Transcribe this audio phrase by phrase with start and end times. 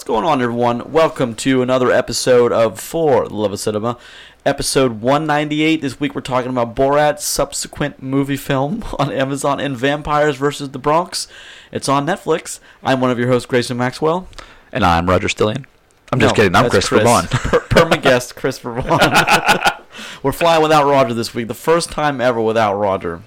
[0.00, 0.92] What's going on, everyone?
[0.92, 3.98] Welcome to another episode of For the Love of Cinema,
[4.46, 5.82] episode 198.
[5.82, 10.78] This week we're talking about Borat's subsequent movie film on Amazon and Vampires versus the
[10.78, 11.28] Bronx.
[11.70, 12.60] It's on Netflix.
[12.82, 14.26] I'm one of your hosts, Grayson Maxwell.
[14.72, 15.66] And I'm Roger Stillion.
[16.10, 16.56] I'm just No, kidding.
[16.56, 16.88] I'm Chris.
[16.88, 17.30] Boughan.
[17.30, 19.82] Per- perma guest Christopher Boughan.
[20.22, 21.46] We're flying without Roger this week.
[21.48, 23.20] The first time ever without Roger.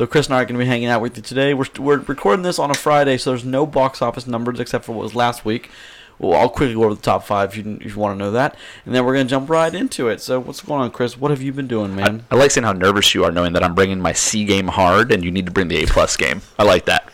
[0.00, 1.52] So Chris and I are going to be hanging out with you today.
[1.52, 4.92] We're, we're recording this on a Friday, so there's no box office numbers except for
[4.92, 5.68] what was last week.
[6.18, 8.30] Well, I'll quickly go over the top five if you, if you want to know
[8.30, 10.22] that, and then we're going to jump right into it.
[10.22, 11.18] So what's going on, Chris?
[11.18, 12.24] What have you been doing, man?
[12.30, 15.12] I like seeing how nervous you are knowing that I'm bringing my C game hard
[15.12, 16.40] and you need to bring the A plus game.
[16.58, 17.06] I like that.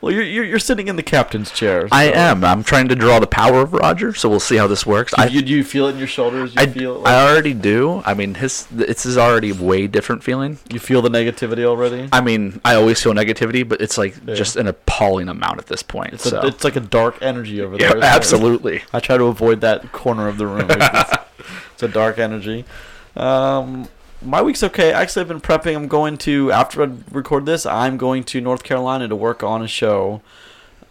[0.00, 1.88] Well, you're, you're you're sitting in the captain's chair.
[1.92, 2.44] I am.
[2.44, 5.12] I'm trying to draw the power of Roger, so we'll see how this works.
[5.16, 6.54] You, I, do you feel it in your shoulders?
[6.54, 8.02] You I, feel it I already do.
[8.04, 10.58] I mean, his it's is already way different feeling.
[10.70, 12.08] you feel the negativity already.
[12.12, 14.34] I mean, I always feel negativity, but it's like Yeah.
[14.34, 16.14] just an appalling amount at this point.
[16.14, 16.40] It's, so.
[16.40, 17.88] a, it's like a dark energy over there.
[17.88, 18.02] yeah, there.
[18.02, 18.04] it?
[18.04, 18.82] absolutely.
[18.92, 20.66] I try to avoid that corner of the room.
[20.70, 21.12] It's,
[21.74, 22.64] it's a dark energy.
[23.16, 23.88] Um,
[24.22, 24.92] my week's okay.
[24.92, 25.76] Actually, I've been prepping.
[25.76, 27.64] I'm going to after I record this.
[27.66, 30.22] I'm going to North Carolina to work on a show.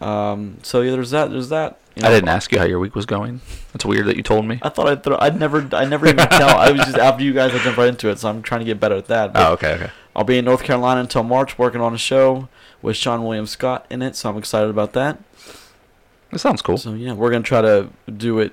[0.00, 1.30] Um, so yeah, there's that.
[1.30, 1.78] There's that.
[1.96, 3.40] You I didn't ask you how your week was going.
[3.72, 4.60] That's weird that you told me.
[4.62, 5.18] I thought I'd throw.
[5.20, 5.68] I'd never.
[5.72, 6.56] I never even tell.
[6.56, 7.52] I was just after you guys.
[7.54, 8.18] I jumped right into it.
[8.20, 9.32] So I'm trying to get better at that.
[9.32, 9.90] But Oh, okay, okay.
[10.14, 12.48] I'll be in North Carolina until March, working on a show
[12.82, 14.14] with Seann William Scott in it.
[14.16, 15.18] So I'm excited about that.
[16.30, 16.78] That sounds cool.
[16.78, 18.52] So yeah, we're gonna try to do it.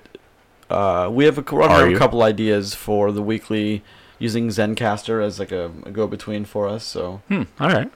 [0.70, 3.84] Uh, we have a, we're gonna have a couple ideas for the weekly
[4.20, 6.84] using Zencastr as like a, a go-between for us.
[6.84, 7.44] So Hmm.
[7.60, 7.92] All right.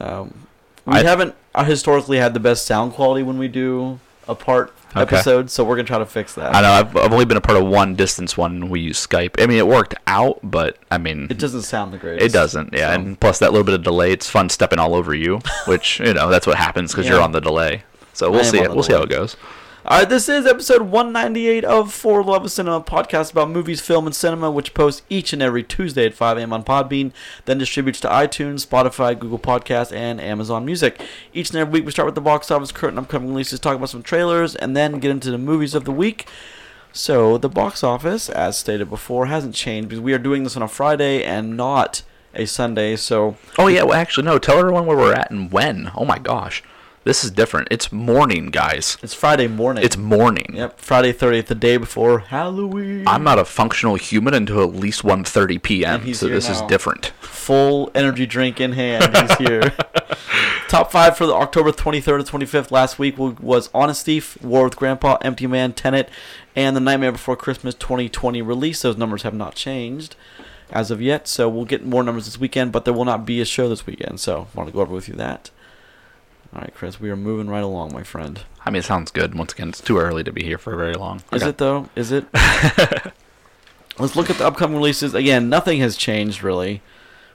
[0.00, 0.46] um,
[0.86, 3.98] we I- haven't uh, historically had the best sound quality when we do
[4.28, 5.02] a part Okay.
[5.02, 6.52] episode, so we're gonna try to fix that.
[6.52, 6.70] I know.
[6.72, 8.68] I've, I've only been a part of one distance one.
[8.70, 9.40] We use Skype.
[9.40, 12.26] I mean, it worked out, but I mean, It doesn't sound the greatest.
[12.26, 12.88] It doesn't, yeah.
[12.88, 16.00] So- And plus that little bit of delay, it's fun stepping all over you, which
[16.00, 17.12] you know that's what happens because Yeah.
[17.14, 17.84] you're on the delay.
[18.14, 18.68] So we'll see on it.
[18.70, 19.36] the We'll see how it goes.
[19.82, 24.04] All right, this is episode 198 of For Love of Cinema, podcast about movies, film,
[24.04, 26.52] and cinema, which posts each and every Tuesday at 5 a.m.
[26.52, 27.12] on Podbean,
[27.46, 31.00] then distributes to iTunes, Spotify, Google Podcasts, and Amazon Music.
[31.32, 33.74] Each and every week, we start with the box office, current and upcoming releases, talk
[33.74, 36.28] about some trailers, and then get into the movies of the week.
[36.92, 40.62] So, the box office, as stated before, hasn't changed because we are doing this on
[40.62, 42.02] a Friday and not
[42.34, 42.96] a Sunday.
[42.96, 43.84] So, Oh yeah.
[43.84, 44.38] Well, actually, no.
[44.38, 45.90] Tell everyone where we're at and when.
[45.96, 46.62] Oh my gosh,
[47.04, 47.68] this is different.
[47.70, 48.98] It's morning, guys.
[49.02, 49.82] it's Friday morning.
[49.84, 50.52] It's morning.
[50.54, 53.06] Yep, Friday 30th, the day before Halloween.
[53.08, 56.00] I'm not a functional human until at least 1:30 And p.m.
[56.02, 56.66] he's So here this is now.
[56.66, 57.06] different.
[57.20, 59.16] full energy drink in hand.
[59.16, 59.72] He's here.
[60.68, 64.64] Top five for the October 23rd to 25th last week wa- was Honest Thief, War
[64.64, 66.08] with Grandpa, Empty Man, Tenet,
[66.54, 68.82] and The Nightmare Before Christmas 2020 release.
[68.82, 70.14] Those numbers have not changed
[70.70, 73.40] as of yet, so we'll get more numbers this weekend, but there will not be
[73.40, 75.50] a show this weekend, so I want to go over with you that.
[76.52, 78.40] All right, Chris, we are moving right along, my friend.
[78.66, 79.34] I mean, it sounds good.
[79.36, 81.22] Once again, it's too early to be here for very long.
[81.32, 81.50] Is Okay.
[81.50, 81.88] it though?
[81.94, 82.26] Is it?
[83.98, 85.14] Let's look at the upcoming releases.
[85.14, 86.82] Again, nothing has changed really.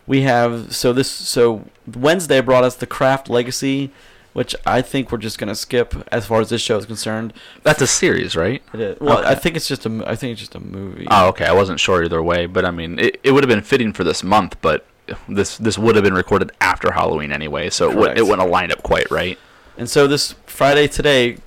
[0.07, 1.65] We have so this so
[1.95, 3.91] Wednesday brought us the Craft Legacy,
[4.33, 7.33] which I think we're just gonna skip as far as this show is concerned.
[7.63, 8.61] That's a series, right?
[8.73, 8.99] It is.
[8.99, 11.07] Well, I think it's just a I think it's just a movie.
[11.09, 11.45] Oh, okay.
[11.45, 14.03] I wasn't sure either way, but I mean, it, it would have been fitting for
[14.03, 14.85] this month, but
[15.27, 18.49] this this would have been recorded after Halloween anyway, so it, would, it wouldn't have
[18.49, 19.37] lined up quite right.
[19.77, 21.37] And so this Friday today,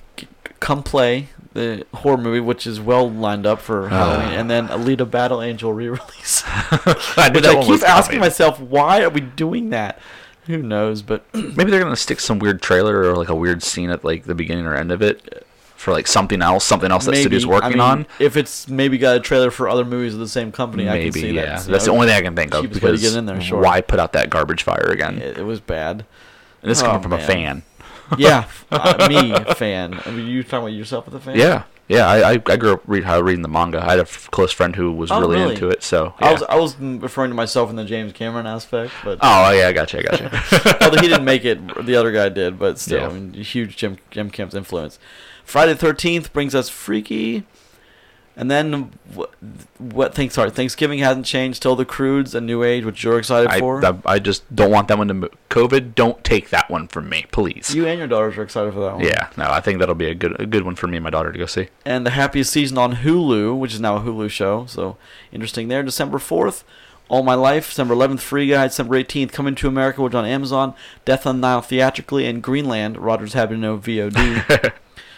[0.59, 3.89] come play the horror movie, which is well lined up for uh.
[3.89, 6.43] Halloween, and then Alita Battle Angel re-release.
[6.45, 8.19] I Which I keep asking coming.
[8.19, 9.99] myself, why are we doing that?
[10.45, 11.01] Who knows?
[11.01, 14.23] But Maybe they're gonna stick some weird trailer or like a weird scene at like
[14.23, 15.39] the beginning or end of it uh,
[15.79, 17.53] for like something else, something else that studio's Maybe.
[17.53, 18.07] I working mean, on.
[18.19, 21.03] If it's maybe got a trailer for other movies of the same company, I can
[21.05, 21.47] Maybe, see that.
[21.47, 21.59] yeah.
[21.61, 23.39] That's the only thing I can think of cheapest way to because get in there,
[23.39, 23.61] sure.
[23.61, 25.21] why put out that garbage fire again?
[25.21, 26.05] It, it was bad.
[26.61, 27.19] And this Oh, coming from man.
[27.21, 27.63] a fan.
[28.17, 29.99] Yeah, uh, me a fan.
[30.05, 31.37] I mean, you talking about yourself as a fan?
[31.37, 32.07] Yeah, yeah.
[32.07, 33.79] I, I, I grew up read, reading the manga.
[33.83, 35.53] I had a f- close friend who was Oh, really, really?
[35.55, 35.83] into it.
[35.83, 39.45] So I was I was referring to myself in the James Cameron aspect, but oh,
[39.47, 39.99] oh yeah, I got you.
[39.99, 40.29] I got you.
[40.81, 42.57] although he didn't make it, the other guy did.
[42.57, 43.07] But still, Yeah.
[43.07, 44.99] I mean, huge Jim Jim Camp's influence.
[45.43, 47.43] Friday the Thirteenth brings us Freaky,
[48.39, 49.35] and then what?
[49.79, 50.33] What things?
[50.33, 51.61] Sorry, Thanksgiving hasn't changed.
[51.61, 53.85] Till the Croods, and New Age, which you're excited I, for.
[53.85, 55.31] I, I just don't want that one to move.
[55.49, 57.75] COVID, don't take that one from me, please.
[57.75, 59.03] you and your daughters are excited for that one.
[59.03, 61.09] yeah, no, I think that'll be a good a good one for me and my
[61.09, 61.67] daughter to go see.
[61.85, 64.65] and the happiest season on Hulu, which is now a Hulu show.
[64.67, 64.95] So
[65.33, 65.83] interesting there.
[65.83, 66.63] December 4th,
[67.09, 67.67] All My Life.
[67.67, 68.67] December 11th, Free Guy.
[68.67, 70.73] December 18th, Coming to America, which on Amazon.
[71.03, 72.25] Death on the Nile theatrically.
[72.25, 74.71] And Greenland, Rogers Happy to Know VOD.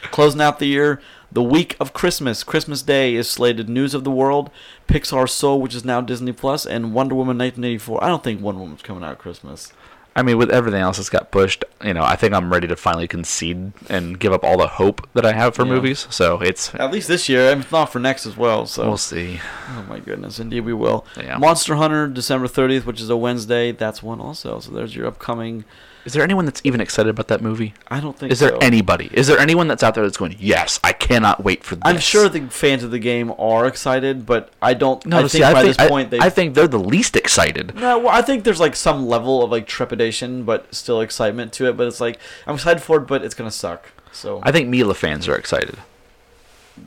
[0.09, 0.99] Closing out the year,
[1.31, 2.43] the week of Christmas.
[2.43, 4.49] Christmas Day is slated News of the World,
[4.87, 8.03] Pixar Soul, which is now Disney Plus, and Wonder Woman 1984.
[8.03, 9.71] I don't think Wonder Woman's coming out at Christmas.
[10.13, 12.75] I mean, with everything else that's got pushed, you know, I think I'm ready to
[12.75, 15.71] finally concede and give up all the hope that I have for Yeah.
[15.71, 16.05] movies.
[16.09, 18.65] So it's At least this year, and if not for next as well.
[18.65, 19.39] So we'll see.
[19.69, 21.05] Oh my goodness, indeed we will.
[21.17, 21.37] Yeah.
[21.37, 23.71] Monster Hunter, December 30th, which is a Wednesday.
[23.71, 24.59] That's one also.
[24.59, 25.63] So there's your upcoming.
[26.03, 27.73] Is there anyone that's even excited about that movie?
[27.87, 28.31] I don't think.
[28.31, 28.57] Is there so.
[28.57, 29.09] anybody?
[29.13, 31.83] Is there anyone that's out there that's going, "Yes, I cannot wait for this"?
[31.85, 35.05] I'm sure the fans of the game are excited, but I don't.
[35.05, 36.19] No, I see, think I by think this point they.
[36.19, 37.75] I think they're the least excited.
[37.75, 41.67] no, well, I think there's like some level of like trepidation, but still excitement to
[41.69, 41.77] it.
[41.77, 42.17] But it's like
[42.47, 43.91] I'm excited for it, but it's gonna suck.
[44.11, 45.77] So I think Mila fans are excited.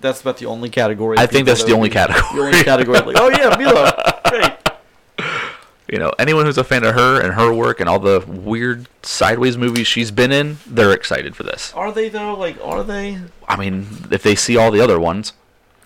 [0.00, 1.19] that's about the only category.
[1.19, 2.22] I think that's that the only category.
[2.34, 2.99] The only category.
[3.00, 4.52] Like, oh yeah, Mila, great.
[5.89, 8.89] You know, anyone who's a fan of her and her work and all the weird
[9.03, 11.73] sideways movies she's been in, they're excited for this.
[11.75, 12.35] Are they though?
[12.35, 13.19] Like, are they?
[13.47, 15.33] I mean, if they see all the other ones,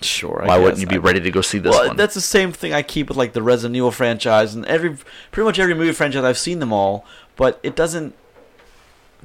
[0.01, 0.43] Sure.
[0.45, 1.97] I why wouldn't you be I- ready to go see this well, one?
[1.97, 4.97] that's the same thing I keep with like the Resident Evil franchise and every
[5.33, 7.05] pretty much every movie franchise I've seen them all,
[7.37, 8.15] but it doesn't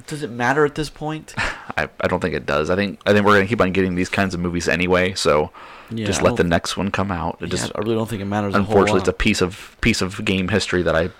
[0.06, 1.34] does it matter at this point?
[1.76, 2.70] I, I don't think it does.
[2.70, 5.14] I think I think we're gonna keep on getting these kinds of movies anyway.
[5.14, 5.50] So
[5.90, 7.38] Yeah, just let the next one come out.
[7.40, 8.54] It Yeah, just I really don't think it matters.
[8.54, 11.10] a whole unfortunately it's a piece of piece of game history that I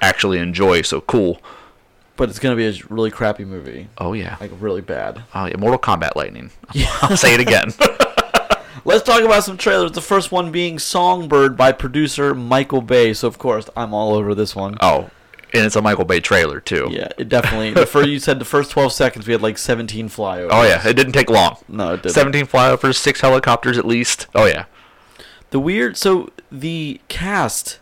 [0.00, 0.82] actually enjoy.
[0.82, 1.40] So cool.
[2.16, 4.36] but it's gonna be a really crappy movie, Oh yeah.
[4.40, 5.22] like really bad.
[5.34, 5.56] Oh yeah.
[5.56, 6.50] Mortal Kombat Lightning.
[6.72, 6.88] Yeah.
[7.02, 7.72] I'll say it again.
[8.84, 9.92] Let's talk about some trailers.
[9.92, 13.12] The first one being Songbird by producer Michael Bay.
[13.14, 14.76] So of course I'm all over this one.
[14.80, 15.10] oh,
[15.52, 16.88] and it's a Michael Bay trailer too.
[16.90, 17.72] Yeah, it definitely.
[17.72, 20.48] the first you said the first 12 seconds we had like 17 flyovers.
[20.50, 20.86] Oh yeah.
[20.86, 21.56] It didn't take long.
[21.68, 22.14] No, it didn't.
[22.14, 24.26] 17 flyovers, six helicopters at least.
[24.34, 24.64] Oh yeah.
[25.50, 25.96] The weird.
[25.96, 27.78] So the cast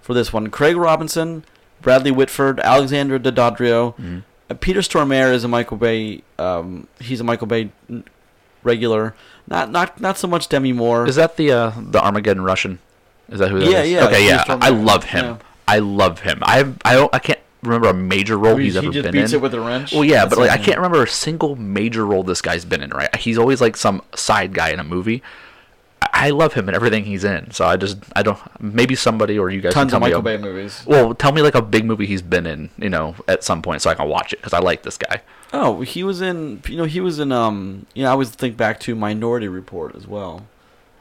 [0.00, 1.44] for this one: Craig Robinson,
[1.82, 4.22] Bradley Whitford, Alexandra Daddario, Mhm.
[4.48, 6.22] uh, Peter Stormare is a Michael Bay.
[6.38, 7.70] Um, he's a Michael Bay
[8.62, 9.14] regular.
[9.46, 11.06] Not not not so much Demi Moore.
[11.08, 12.78] Is that the uh, the Armageddon Russian?
[13.28, 13.90] Is that who that Yeah, is?
[13.90, 14.44] yeah, Okay, yeah.
[14.48, 15.24] I love him.
[15.24, 15.36] Yeah.
[15.68, 16.38] I love him.
[16.42, 19.12] I I don't I can't remember a major role he, he's he ever just been
[19.12, 19.38] beats in.
[19.38, 19.92] it with a wrench.
[19.92, 22.82] well, yeah, That's but like I can't remember a single major role this guy's been
[22.82, 22.90] in.
[22.90, 23.14] Right?
[23.16, 25.22] He's always like some side guy in a movie.
[26.02, 27.50] I- I love him and everything he's in.
[27.50, 30.36] So I just I don't maybe somebody or you guys Tons can of Michael me.
[30.36, 30.82] Bay movies.
[30.86, 33.82] Well, tell me like a big movie he's been in, you know, at some point
[33.82, 35.22] so I can watch it because I like this guy.
[35.52, 36.62] Oh, he was in.
[36.68, 37.32] You know, he was in.
[37.32, 40.46] Um, you know, I always think back to Minority Report as well.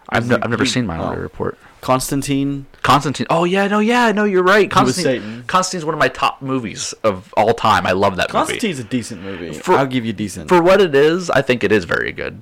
[0.10, 1.24] I've, Was no, I've never he- seen Minority oh.
[1.24, 1.58] Report.
[1.82, 2.66] Constantine.
[2.82, 3.28] Constantine.
[3.30, 4.70] Oh yeah, no, yeah, no, you're right.
[4.70, 5.22] Constantine.
[5.22, 5.44] Satan.
[5.48, 7.86] Constantine's one of my top movies of all time.
[7.86, 8.46] I love that movie.
[8.46, 9.54] Constantine's a decent movie.
[9.54, 10.50] For- I'll give you decent.
[10.50, 12.42] For what it is, I think it is very good.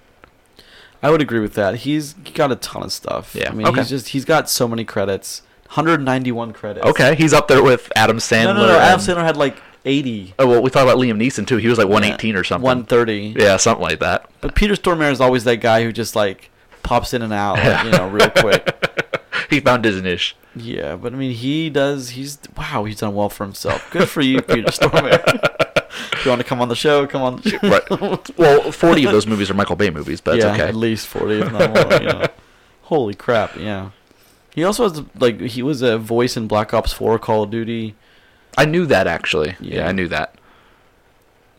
[1.04, 1.76] I would agree with that.
[1.76, 3.36] He's got a ton of stuff.
[3.36, 3.82] Yeah, I mean, okay.
[3.82, 5.42] he's just he's got so many credits.
[5.66, 6.86] 191 credits.
[6.86, 8.56] Okay, he's up there with Adam Sandler.
[8.56, 8.80] No, no, no.
[8.80, 11.58] Adam Sandler had like 80, Oh well, we talked about Liam Neeson too.
[11.58, 12.64] He was like 118 or something.
[12.64, 13.36] 130.
[13.38, 14.30] Yeah, something like that.
[14.42, 16.50] But Peter Stormare is always that guy who just like
[16.86, 19.22] pops in and out, like, you know, real quick.
[19.50, 20.36] he found his niche.
[20.56, 22.12] Yeah, but I mean, he does.
[22.12, 22.86] He's wow.
[22.86, 23.86] He's done well for himself.
[23.92, 25.22] Good for you, Peter Stormare.
[26.14, 27.42] if you want to come on the show, come on.
[27.42, 27.60] The show.
[27.64, 28.38] Right.
[28.38, 30.64] Well, 40 of those movies are Michael Bay movies, but yeah, okay.
[30.64, 32.02] at least 40, if not more.
[32.02, 32.28] You know.
[32.84, 33.58] Holy crap!
[33.58, 33.90] Yeah.
[34.54, 37.96] He also has like he was a voice in Black Ops 4, Call of Duty.
[38.58, 39.56] I knew that actually.
[39.60, 39.78] Yeah.
[39.78, 39.88] Yeah.
[39.88, 40.36] I knew that.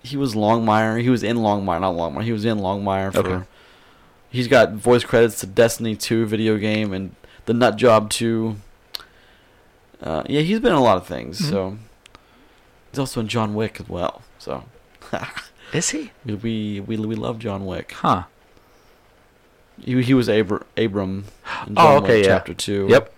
[0.03, 1.03] he was Longmire.
[1.03, 2.23] He was in Longmire, not Longmire.
[2.23, 3.19] He was in Longmire for.
[3.19, 3.47] Okay.
[4.31, 7.15] He's got voice credits to Destiny 2 video game and
[7.47, 8.57] The Nut Job 2.
[10.03, 11.41] Uh, yeah, he's been in a lot of things.
[11.41, 11.51] Mhm.
[11.51, 11.79] So
[12.91, 14.23] he's also in John Wick as well.
[14.39, 14.65] So
[15.73, 16.11] Is he?
[16.25, 17.93] we we we, we love John Wick.
[17.93, 18.25] Huh.
[19.83, 21.25] He he was Abr- Abram
[21.67, 22.37] in John Oh, okay, Wick yeah.
[22.37, 22.87] Chapter 2.
[22.91, 23.13] Yep.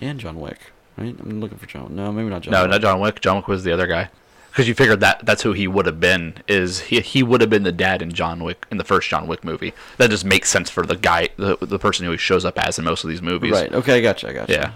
[0.00, 0.58] And John Wick,
[0.96, 1.14] right?
[1.20, 1.94] I'm looking for John.
[1.94, 2.52] No, maybe not John.
[2.52, 2.70] No, Wick.
[2.70, 3.20] not John Wick.
[3.20, 4.10] John Wick was the other guy.
[4.52, 6.34] Because you figured that that's who he would have been.
[6.46, 7.00] Is he?
[7.00, 9.72] He would have been the dad in John Wick in the first John Wick movie.
[9.96, 12.78] That just makes sense for the guy, the, the person who he shows up as
[12.78, 13.52] in most of these movies.
[13.52, 13.72] Right.
[13.72, 14.28] Okay, I gotcha.
[14.28, 14.52] I gotcha.
[14.52, 14.72] Yeah.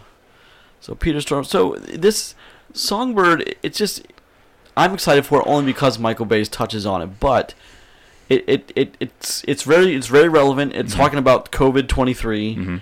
[0.80, 1.44] So Peter Storm.
[1.44, 2.34] So this
[2.72, 4.06] Songbird, it's just
[4.78, 7.52] I'm excited for it only because Michael Bay's touches on it, but
[8.30, 10.74] it it, it it's it's very it's very relevant.
[10.74, 10.96] It's Mhm.
[10.96, 12.76] talking about COVID twenty three, hmm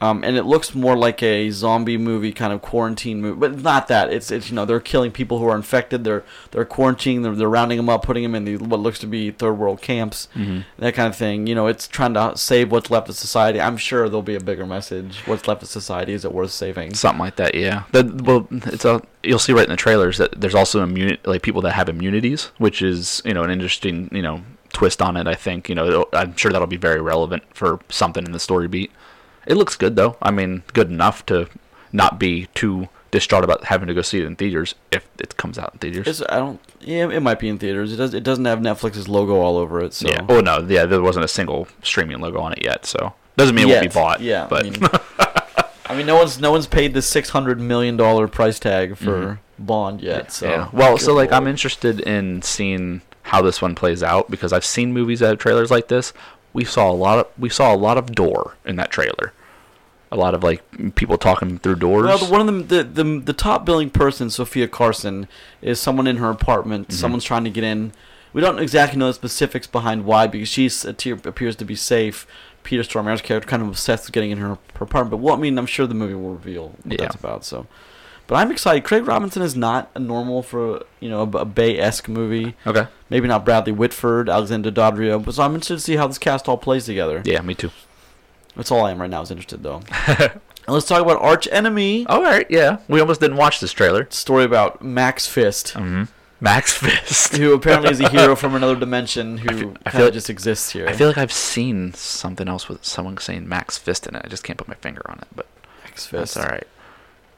[0.00, 3.88] um, and it looks more like a zombie movie kind of quarantine movie, but not
[3.88, 4.12] that.
[4.12, 6.04] It's it's you know they're killing people who are infected.
[6.04, 7.22] They're they're quarantining.
[7.22, 9.80] They're, they're rounding them up, putting them in the what looks to be third world
[9.80, 10.28] camps.
[10.34, 11.46] hmm That kind of thing.
[11.46, 13.58] You know, it's trying to save what's left of society.
[13.60, 15.18] I'm sure there'll be a bigger message.
[15.24, 16.92] What's left of society is it worth saving?
[16.94, 17.54] Something like that.
[17.54, 17.84] Yeah.
[17.92, 19.00] That, well, it's a.
[19.22, 22.50] You'll see right in the trailers that there's also immuni- like people that have immunities,
[22.58, 24.42] which is you know an interesting you know
[24.74, 25.26] twist on it.
[25.26, 28.68] I think you know I'm sure that'll be very relevant for something in the story
[28.68, 28.90] beat.
[29.46, 30.16] It looks good though.
[30.20, 31.48] I mean, good enough to
[31.92, 35.58] not be too distraught about having to go see it in theaters if it comes
[35.58, 36.06] out in theaters.
[36.06, 36.60] It's, I don't.
[36.80, 37.92] Yeah, it might be in theaters.
[37.92, 38.12] It does.
[38.14, 39.94] It doesn't have Netflix's logo all over it.
[39.94, 40.26] So Yeah.
[40.28, 40.58] Oh no.
[40.68, 40.86] Yeah.
[40.86, 43.94] There wasn't a single streaming logo on it yet, so doesn't mean it won't be
[43.94, 44.20] bought.
[44.20, 44.82] Yeah, But I mean,
[45.88, 49.04] I mean, no one's no one's paid the six hundred million dollar price tag for
[49.04, 49.38] Mhm.
[49.58, 50.32] Bond yet.
[50.32, 50.68] So yeah.
[50.72, 54.64] Well, so good like I'm interested in seeing how this one plays out because I've
[54.64, 56.12] seen movies that have trailers like this.
[56.56, 59.32] We saw a lot of we saw a lot of door in that trailer.
[60.10, 60.62] A lot of like
[60.94, 62.06] people talking through doors.
[62.06, 65.28] Well, the, one of them, the, the the top billing person, Sofia Carson,
[65.60, 66.88] is someone in her apartment.
[66.88, 66.96] Mm-hmm.
[66.96, 67.92] Someone's trying to get in.
[68.32, 70.66] We don't exactly know the specifics behind why, because she
[71.10, 72.26] appears to be safe.
[72.62, 75.10] Peter Stormare's character kind of obsessed with getting in her, her apartment.
[75.10, 76.96] But well, I mean, I'm sure the movie will reveal what Yeah.
[77.06, 77.44] that's about.
[77.44, 77.66] So,
[78.26, 78.84] but I'm excited.
[78.84, 82.54] Craig Robinson is not a normal for you know a, a Bay esque movie.
[82.66, 82.88] okay.
[83.08, 85.24] Maybe not Bradley Whitford, Alexander Daddario.
[85.24, 87.22] But so I'm interested to see how this cast all plays together.
[87.24, 87.70] Yeah, me too.
[88.56, 89.22] That's all I am right now.
[89.22, 89.82] Is interested though.
[90.06, 90.30] and
[90.66, 92.06] let's talk about Arch Enemy.
[92.06, 92.46] All right.
[92.50, 94.08] Yeah, we almost didn't watch this trailer.
[94.10, 95.74] Story about Max Fist.
[95.74, 96.04] Mm-hmm.
[96.40, 97.36] Max Fist.
[97.36, 100.28] who apparently is a hero from another dimension who I feel- I kind of just
[100.28, 100.86] exists here.
[100.88, 104.22] I feel like I've seen something else with someone saying Max Fist in it.
[104.24, 105.46] I just can't put my finger on it, but
[105.84, 106.36] Max that's Fist.
[106.38, 106.66] all right.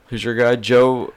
[0.09, 0.57] Who's your guy?
[0.57, 1.13] Joe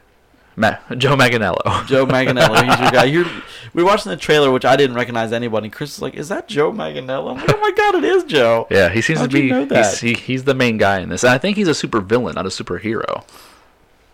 [0.56, 1.86] Ma- Joe Manganiello.
[1.88, 2.64] Joe Manganiello.
[2.70, 3.04] He's your guy.
[3.06, 3.26] You're,
[3.74, 5.70] we were watching the trailer, which I didn't recognize anybody.
[5.70, 8.68] Chris is like, "Is that Joe Manganiello?" I'm like, "Oh my god, it is Joe."
[8.70, 9.50] Yeah, he seems How'd to you be.
[9.50, 10.00] know that?
[10.00, 12.36] He's, he, he's the main guy in this, and I think he's a super villain,
[12.36, 13.24] not a superhero.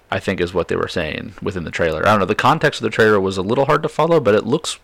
[0.09, 2.01] I think is what they were saying within the trailer.
[2.07, 2.25] I don't know.
[2.25, 4.79] The context of the trailer was a little hard to follow, but it looks,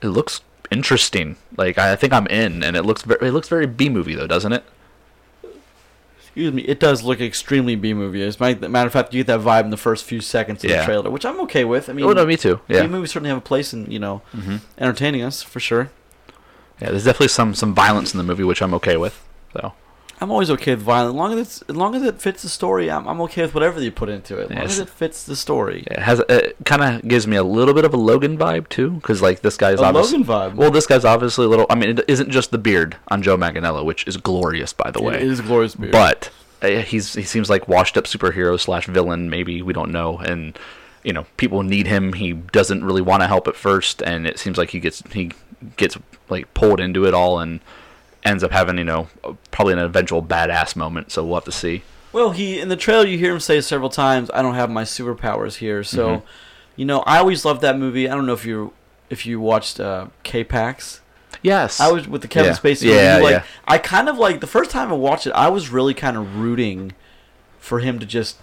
[0.00, 1.36] it looks interesting.
[1.56, 4.26] Like I think I'm in, and it looks very, it looks very B movie though,
[4.28, 4.64] doesn't it?
[6.36, 6.62] Excuse me.
[6.62, 8.20] It does look extremely B movie.
[8.22, 10.70] As a matter of fact, you get that vibe in the first few seconds of
[10.70, 10.80] Yeah.
[10.80, 11.88] the trailer, which I'm okay with.
[11.88, 12.60] I mean, oh no, me too.
[12.66, 15.90] Yeah, B movies certainly have a place in you know hmm entertaining us for sure.
[16.80, 16.90] yeah.
[16.90, 19.22] There's definitely some some violence in the movie, which I'm okay with.
[19.52, 19.74] So
[20.24, 21.10] I'm always okay with violence.
[21.12, 23.52] As long as it's, as long as it fits the story, I'm, I'm okay with
[23.52, 24.50] whatever you put into it.
[24.50, 25.84] As long as it fits the story.
[25.90, 28.92] it has it kind of gives me a little bit of a Logan vibe too,
[28.92, 30.20] because like this guy's A obviously.
[30.24, 30.56] Logan vibe.
[30.56, 31.66] Well, this guy's obviously a little.
[31.68, 35.02] I mean, it isn't just the beard on Joe Manganiello, which is glorious, by the
[35.02, 35.16] way.
[35.16, 35.92] it is glorious beard.
[35.92, 36.30] but
[36.62, 40.58] uh, he's he seems like washed up superhero slash villain maybe we don't know and
[41.02, 44.38] you know people need him he doesn't really want to help at first and it
[44.38, 45.30] seems like he gets he
[45.76, 45.98] gets
[46.30, 47.60] like pulled into it all and
[48.24, 49.08] ends up having you know
[49.50, 53.06] probably an eventual badass moment so we'll have to see Well, he in the trailer
[53.06, 56.22] you hear him say several times, "I don't have my superpowers here." So, Mhm.
[56.76, 58.08] you know, I always loved that movie.
[58.08, 58.72] I don't know if you
[59.10, 61.00] if you watched uh, K-Pax.
[61.42, 62.56] yes I was with the Kevin Yeah.
[62.58, 62.82] Spacey.
[62.94, 63.42] Yeah, movie, like, yeah.
[63.66, 65.32] I kind of like the first time I watched it.
[65.32, 66.92] I was really kind of rooting
[67.58, 68.36] for him to just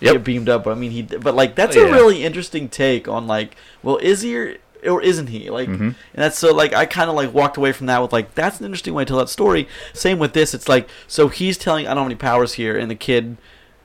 [0.00, 0.12] Yep.
[0.12, 0.64] get beamed up.
[0.64, 1.02] But I mean, he.
[1.02, 5.28] But like, that's Oh, a really interesting take on like, well, is he or, isn't
[5.28, 5.50] he?
[5.50, 5.80] Like, Mhm.
[5.80, 8.58] and that's so like I kind of like walked away from that with like that's
[8.60, 9.68] an interesting way to tell that story.
[9.92, 10.54] Same with this.
[10.54, 13.36] It's like so he's telling I don't have any powers here, and the kid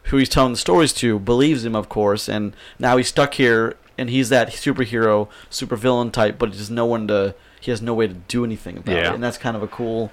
[0.03, 3.75] who he's telling the stories to believes him, of course, and now he's stuck here,
[3.97, 7.35] and he's that superhero, supervillain type, but there's no one to.
[7.61, 9.09] He has no way to do anything about Yeah.
[9.09, 10.11] it, and that's kind of a cool.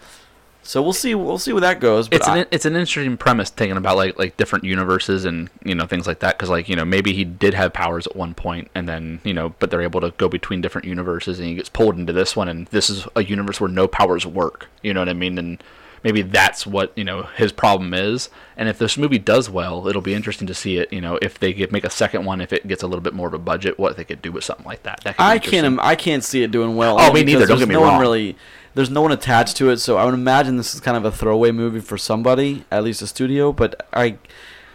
[0.67, 1.15] So we'll see.
[1.15, 2.09] We'll see where that goes.
[2.09, 5.49] But it's I- an it's an interesting premise thinking about like like different universes and
[5.65, 8.17] you know things like that because like you know maybe he did have powers at
[8.17, 11.49] one point and then you know but they're able to go between different universes and
[11.49, 14.69] he gets pulled into this one and this is a universe where no powers work
[14.83, 15.63] you know what I mean and
[16.05, 20.03] maybe that's what you know his problem is and if this movie does well it'll
[20.03, 22.53] be interesting to see it you know if they could make a second one if
[22.53, 24.67] it gets a little bit more of a budget what they could do with something
[24.67, 25.79] like that, that I can't.
[25.81, 26.97] I can't see it doing well.
[27.01, 28.01] Oh, me neither, don't get me no One wrong.
[28.01, 28.37] really,
[28.77, 31.11] there's no one attached to it, so I would imagine this is kind of a
[31.11, 33.51] throwaway movie for somebody, at least a studio.
[33.51, 34.19] But I,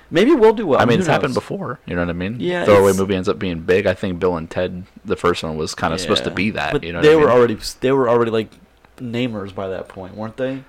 [0.10, 0.82] maybe we'll do well.
[0.82, 1.80] I mean, it's happened before.
[1.86, 2.38] You know what I mean?
[2.40, 3.86] Yeah, Throwaway movie ends up being big.
[3.86, 6.72] I think Bill and Ted, the first one, was kind of supposed to be that.
[6.74, 7.38] But you know, they what I were mean?
[7.38, 8.50] already they were already like
[8.98, 10.64] namers by that point, weren't they?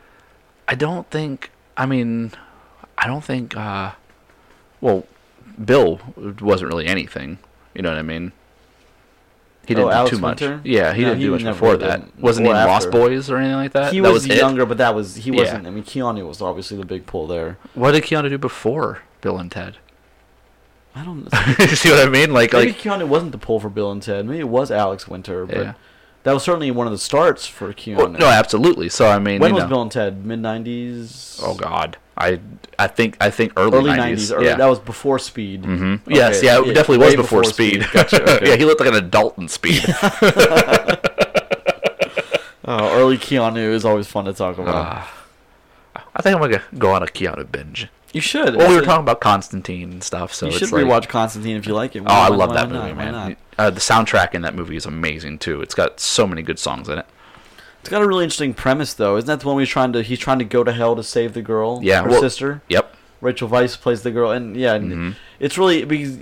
[0.68, 1.50] I don't think.
[1.74, 2.32] I mean,
[2.98, 3.56] I don't think.
[3.56, 3.92] uh
[4.82, 5.06] Well,
[5.64, 6.00] Bill
[6.40, 7.38] wasn't really anything.
[7.74, 8.32] You know what I mean?
[9.66, 10.40] He Oh, didn't do Alex too much.
[10.40, 10.60] Winter?
[10.64, 11.80] Yeah, he No, didn't he do much before did.
[11.82, 12.18] that.
[12.20, 12.90] Wasn't he in Lost.
[12.90, 13.92] Boys or anything like that?
[13.92, 15.66] he that was, younger, but that was he wasn't.
[15.66, 17.58] I mean, Keanu was obviously the big pull there.
[17.74, 19.76] What did Keanu do before Bill and Ted?
[20.94, 21.28] I don't.
[21.76, 22.32] See what I mean?
[22.34, 24.26] Like, Maybe like, Keanu wasn't the pull for Bill and Ted.
[24.26, 25.74] Maybe it was Alex Winter, but yeah.
[26.24, 27.96] That was certainly one of the starts for Keanu.
[27.96, 28.88] Well, no, absolutely.
[28.88, 29.68] So I mean, when was know.
[29.68, 30.24] Bill and Ted?
[30.24, 31.40] Mid nineties.
[31.42, 32.40] Oh God, I
[32.78, 34.30] I think I think early early nineties.
[34.30, 34.46] nineties.
[34.50, 34.56] Yeah.
[34.56, 35.64] That was before Speed.
[35.64, 37.82] hmm Okay, Yes, yeah, it yeah, definitely was before, before Speed.
[37.82, 37.92] Speed.
[37.92, 38.50] Gotcha, okay.
[38.50, 39.82] yeah, he looked like an adult in Speed.
[42.64, 44.74] Oh, early Keanu is always fun to talk about.
[44.86, 45.24] Ah.
[46.14, 47.88] I think I'm gonna go on a Keanu binge.
[48.12, 48.56] You should.
[48.56, 51.56] Well, we were a- talking about Constantine and stuff, so you should like, rewatch Constantine
[51.56, 52.00] if you like it.
[52.00, 52.82] Oh, I Why- love why that not?
[52.84, 53.36] movie, Why man.
[53.58, 55.60] Uh, the soundtrack in that movie is amazing too.
[55.62, 57.06] It's got so many good songs in it.
[57.80, 59.16] It's got a really interesting premise, though.
[59.16, 61.34] Isn't that the one he's trying to he's trying to go to hell to save
[61.34, 61.80] the girl?
[61.82, 62.62] Yeah, her well- sister.
[62.68, 62.96] Yep.
[63.20, 65.14] Rachel Weisz plays the girl, and yeah, and Mhm.
[65.38, 66.18] it's really because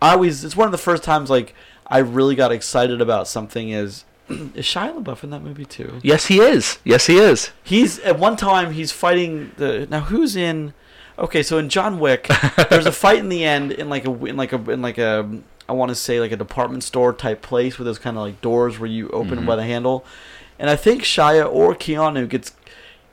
[0.00, 1.54] I always it's one of the first times like
[1.86, 3.70] I really got excited about something.
[3.70, 5.98] Is is Shia LaBeouf in that movie too?
[6.02, 6.78] Yes, he is.
[6.84, 7.50] Yes, he is.
[7.62, 10.74] He's at one time he's fighting the now who's in.
[11.18, 12.28] Okay, so in John Wick,
[12.70, 15.28] there's a fight in the end in like a in like a in like a
[15.68, 18.40] I want to say like a department store type place with those kind of like
[18.40, 19.46] doors where you open Mhm.
[19.46, 20.04] by the handle,
[20.58, 22.52] and I think Shia or Keanu gets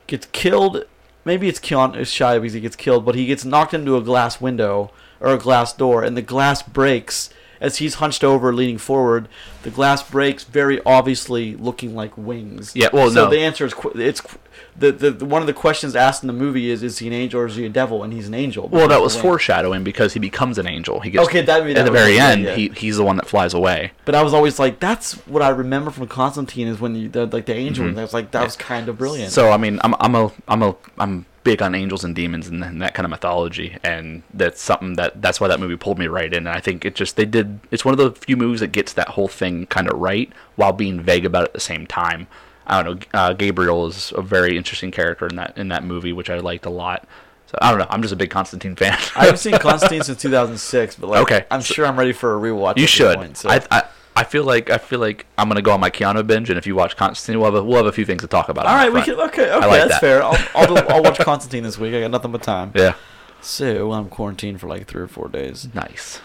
[0.06, 0.84] gets killed.
[1.24, 4.00] Maybe it's Keanu it's Shia because he gets killed, but he gets knocked into a
[4.02, 4.90] glass window
[5.20, 7.28] or a glass door, and the glass breaks
[7.60, 9.28] as he's hunched over, leaning forward.
[9.64, 12.72] The glass breaks, very obviously looking like wings.
[12.74, 13.30] Yeah, well, so no.
[13.30, 14.38] the answer is qu- it's qu-
[14.78, 17.12] the, the the one of the questions asked in the movie is is he an
[17.12, 18.02] angel or is he a devil?
[18.02, 18.68] And he's an angel.
[18.68, 21.00] Well, that was foreshadowing because he becomes an angel.
[21.00, 22.42] He gets Okay, that- that at the very yeah, end.
[22.44, 22.54] yeah.
[22.54, 23.92] He he's the one that flies away.
[24.04, 27.26] But I was always like, that's what I remember from Constantine is when you the,
[27.26, 27.84] like the angel.
[27.84, 27.90] Mhm.
[27.90, 29.32] And I was like, that was kind of brilliant.
[29.32, 32.62] So I mean, I'm I'm a I'm a I'm big on angels and demons and,
[32.62, 36.06] and that kind of mythology, and that's something that that's why that movie pulled me
[36.06, 36.46] right in.
[36.46, 37.60] And I think it just they did.
[37.70, 40.72] It's one of the few movies that gets that whole thing kind of right while
[40.72, 42.26] being vague about it at the same time.
[42.70, 43.18] I don't know.
[43.20, 46.64] Uh, Gabriel is a very interesting character in that in that movie, which I liked
[46.66, 47.06] a lot.
[47.46, 47.86] So I don't know.
[47.90, 48.92] I'm just a big Constantine fan.
[49.16, 51.44] I haven't seen Constantine since 2006, but like, Okay.
[51.50, 52.78] I'm sure I'm ready for a rewatch.
[52.78, 53.16] You should.
[53.18, 53.50] Point, so.
[53.50, 53.82] I, I
[54.16, 56.66] I feel like I feel like I'm gonna go on my Keanu binge, and if
[56.66, 58.66] you watch Constantine, we'll have a, we'll have a few things to talk about.
[58.66, 59.14] All right, we can.
[59.20, 60.00] Okay, okay, like that's that.
[60.00, 60.22] fair.
[60.22, 61.94] I'll I'll, I'll watch Constantine this week.
[61.94, 62.72] I got nothing but time.
[62.74, 62.94] Yeah,
[63.40, 65.68] So I'm quarantined for like three or four days.
[65.74, 66.20] nice.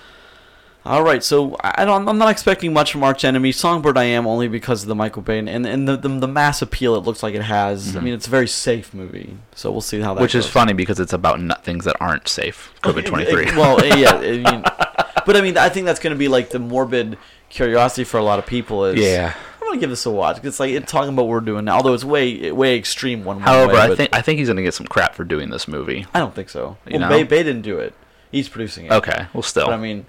[0.86, 3.52] All right, so I don't, I'm not expecting much from Arch Enemy.
[3.54, 6.62] Songbird I am only because of the Michael Bay and and the the, the mass
[6.62, 7.96] appeal it looks like it has.
[7.96, 8.04] I Mhm.
[8.04, 10.22] mean, it's a very safe movie, so we'll see how that.
[10.22, 12.72] Which is funny because it's about n- things that aren't safe.
[12.84, 13.46] COVID twenty three.
[13.46, 14.44] Well, eh, yeah, I mean,
[15.26, 17.18] but I mean, I think that's going to be like the morbid
[17.50, 18.86] curiosity for a lot of people.
[18.86, 19.34] Is yeah.
[19.62, 20.44] I'm gonna give this a watch.
[20.44, 23.38] It's like it's talking about what we're doing now, although it's way way extreme one.
[23.38, 25.68] one However, way, I think I think he's gonna get some crap for doing this
[25.68, 26.06] movie.
[26.14, 26.78] I don't think so.
[26.86, 27.10] You well, know?
[27.10, 27.96] Bay, Bay didn't do it.
[28.32, 28.92] He's producing it.
[28.92, 29.66] Okay, well, still.
[29.66, 30.06] But I mean,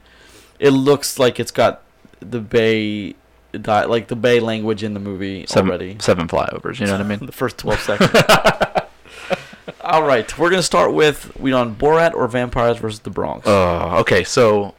[0.58, 1.82] it looks like it's got
[2.20, 3.14] the Bay,
[3.52, 5.96] di- like the Bay language in the movie seven, already.
[6.00, 6.80] seven flyovers.
[6.80, 7.18] You know what I mean?
[7.26, 8.10] the first 12 seconds.
[9.80, 13.46] All right, we're gonna start with we on Borat or Vampires versus the Bronx.
[13.46, 14.74] Uh, okay, so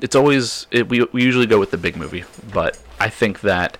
[0.00, 3.78] it's always it, we we usually go with the big movie, but I think that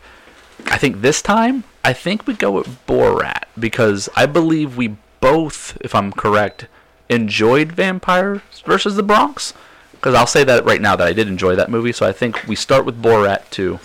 [0.67, 5.79] I think this time I think we go with Borat because I believe we both,
[5.81, 6.67] if I'm correct,
[7.09, 9.55] enjoyed Vampires versus the Bronx.
[10.01, 12.47] Because I'll say that right now that I did enjoy that movie, so I think
[12.49, 13.79] we start with Borat two,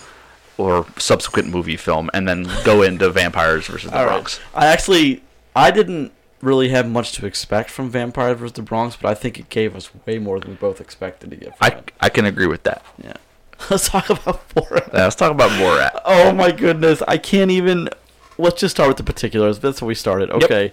[0.56, 4.12] or subsequent movie film, and then go into Vampires versus the All right.
[4.12, 4.40] Bronx.
[4.54, 5.22] I actually
[5.54, 9.38] I didn't really have much to expect from Vampires versus the Bronx, but I think
[9.38, 11.92] it gave us way more than we both expected to get from I it.
[12.00, 12.82] I can agree with that.
[13.02, 13.14] Yeah.
[13.70, 14.92] Let's talk about Borat.
[14.92, 16.02] Yeah, let's talk about Borat.
[16.04, 17.88] Oh my goodness, I can't even.
[18.36, 19.60] Let's just start with the particulars.
[19.60, 20.28] That's where we started.
[20.28, 20.42] Yep.
[20.42, 20.72] Okay,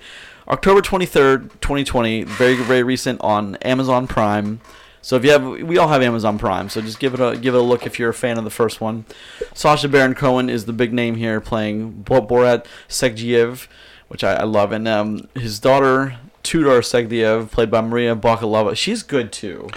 [0.49, 2.23] October twenty third, twenty twenty.
[2.23, 4.59] Very very recent on Amazon Prime.
[5.03, 6.69] So if you have, we all have Amazon Prime.
[6.69, 8.49] So just give it a give it a look if you're a fan of the
[8.49, 9.05] first one.
[9.53, 13.67] Sacha Baron Cohen is the big name here, playing Borat Sagdiyev,
[14.07, 18.77] which I, I love, and um, his daughter Tutar Sagdiyev, played by Maria Bakalova.
[18.77, 19.69] She's good too.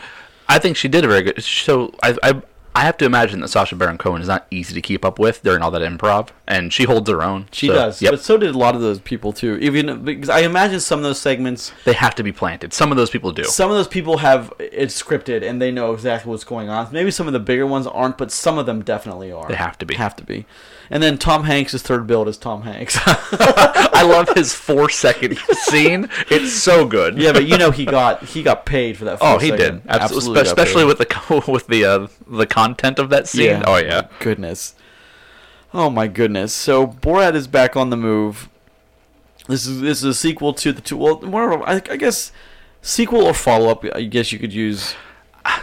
[0.48, 1.42] I think she did a very good.
[1.42, 2.42] So I, I,
[2.76, 5.42] I have to imagine that Sacha Baron Cohen is not easy to keep up with
[5.42, 7.46] during all that improv, and she holds her own.
[7.50, 8.10] She So, does, Yep.
[8.12, 9.56] but so did a lot of those people too.
[9.62, 12.74] Even because I imagine some of those segments they have to be planted.
[12.74, 13.44] Some of those people do.
[13.44, 16.88] Some of those people have it scripted and they know exactly what's going on.
[16.92, 19.48] Maybe some of the bigger ones aren't, but some of them definitely are.
[19.48, 19.94] They have to be.
[19.94, 20.44] Have to be.
[20.90, 22.96] And then Tom Hanks is third billed as Tom Hanks.
[23.06, 26.08] I love his four second scene.
[26.30, 27.18] It's so good.
[27.18, 29.18] yeah, but you know he got he got paid for that.
[29.20, 29.82] Oh, he second.
[29.82, 29.90] did.
[29.90, 30.34] Absolutely.
[30.34, 33.62] got Especially with the with the uh, the content of that scene.
[33.66, 34.08] Oh yeah.
[34.20, 34.74] Goodness.
[35.74, 36.54] Oh my goodness.
[36.54, 38.48] So Borat is back on the move.
[39.48, 40.96] This is this is a sequel to the two.
[40.96, 42.32] Well, more of a, I, I guess
[42.82, 43.84] sequel or follow up.
[43.94, 44.94] I guess you could use.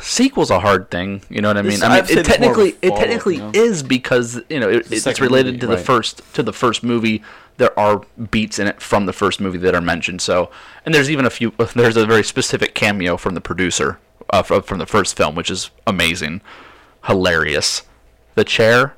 [0.01, 1.21] Sequel's a hard thing.
[1.29, 1.91] You know what I This- mean?
[1.91, 3.51] I mean, it it's more technically it follow-up, technically you know?
[3.53, 5.85] is because you know it, the it's related movie, to the right.
[5.85, 7.23] first to the first movie.
[7.57, 10.21] There are beats in it from the first movie that are mentioned.
[10.21, 10.49] So,
[10.85, 11.51] and there's even a few.
[11.75, 13.99] There's a very specific cameo from the producer
[14.31, 16.41] uh, from, from the first film, which is amazing,
[17.05, 17.83] hilarious.
[18.35, 18.95] The chair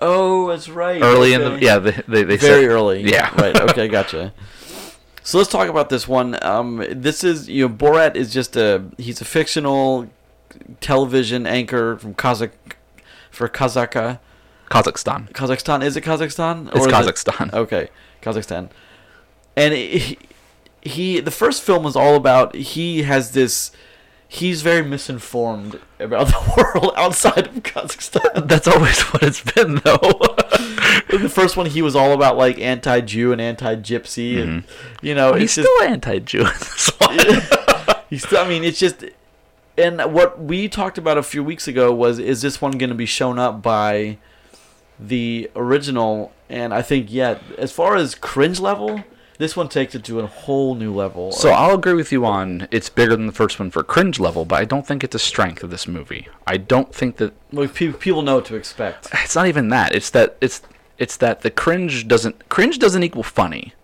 [0.00, 1.00] Oh, that's right.
[1.02, 3.02] early in the yeah they they, they very said, early.
[3.10, 3.30] Yeah.
[3.40, 3.58] right.
[3.70, 4.32] Okay, gotcha.
[5.26, 6.38] So let's talk about this one.
[6.44, 10.06] Um, this is you know Borat is just a he's a fictional
[10.80, 12.52] television anchor from Kazakh
[13.30, 14.20] for Kazaka
[14.70, 15.32] Kazakhstan.
[15.32, 15.82] Kazakhstan.
[15.82, 16.68] Is it Kazakhstan?
[16.68, 17.52] It's is it- Kazakhstan.
[17.54, 17.88] Okay,
[18.22, 18.68] Kazakhstan.
[19.56, 20.18] And he,
[20.82, 23.72] he the first film was all about he has this
[24.28, 28.48] he's very misinformed about the world outside of Kazakhstan.
[28.48, 29.98] That's always what it's been though.
[31.10, 34.64] The first one, he was all about like anti-Jew and anti-Gypsy, and
[35.00, 35.40] you know, Mm-hmm.
[35.42, 37.18] he's just, still anti-Jew in this one.
[38.10, 38.40] he's still.
[38.44, 39.04] I mean, it's just.
[39.78, 42.96] And what we talked about a few weeks ago was, is this one going to
[42.96, 44.18] be shown up by
[44.98, 46.32] the original?
[46.48, 49.04] And I think, yeah, as far as cringe level,
[49.38, 51.32] This one takes it to a whole new level.
[51.32, 54.44] So I'll agree with you on it's bigger than the first one for cringe level,
[54.44, 56.28] but I don't think it's a strength of this movie.
[56.46, 59.08] I don't think that Well, pe- people know what to expect.
[59.12, 59.94] it's not even that.
[59.94, 60.62] It's that it's
[60.98, 63.74] it's that the cringe doesn't cringe doesn't equal funny.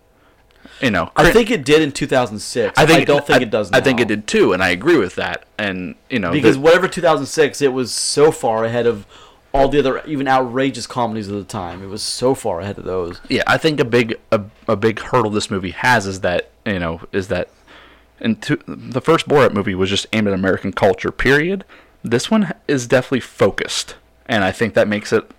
[0.80, 2.78] You know, I think it did in 2006.
[2.78, 3.70] I think don't think I, it does.
[3.72, 5.44] I think it did too, and I agree with that.
[5.58, 9.04] And you know, because the- whatever 2006, it was so far ahead of
[9.52, 11.82] all the other even outrageous comedies of the time.
[11.82, 13.20] It was so far ahead of those.
[13.28, 16.78] yeah, I think a big a, a big hurdle this movie has is that you
[16.78, 17.48] know is that
[18.20, 21.10] and to, the first Borat movie was just aimed at American culture.
[21.10, 21.64] Period.
[22.02, 25.30] This one is definitely focused, and I think that makes it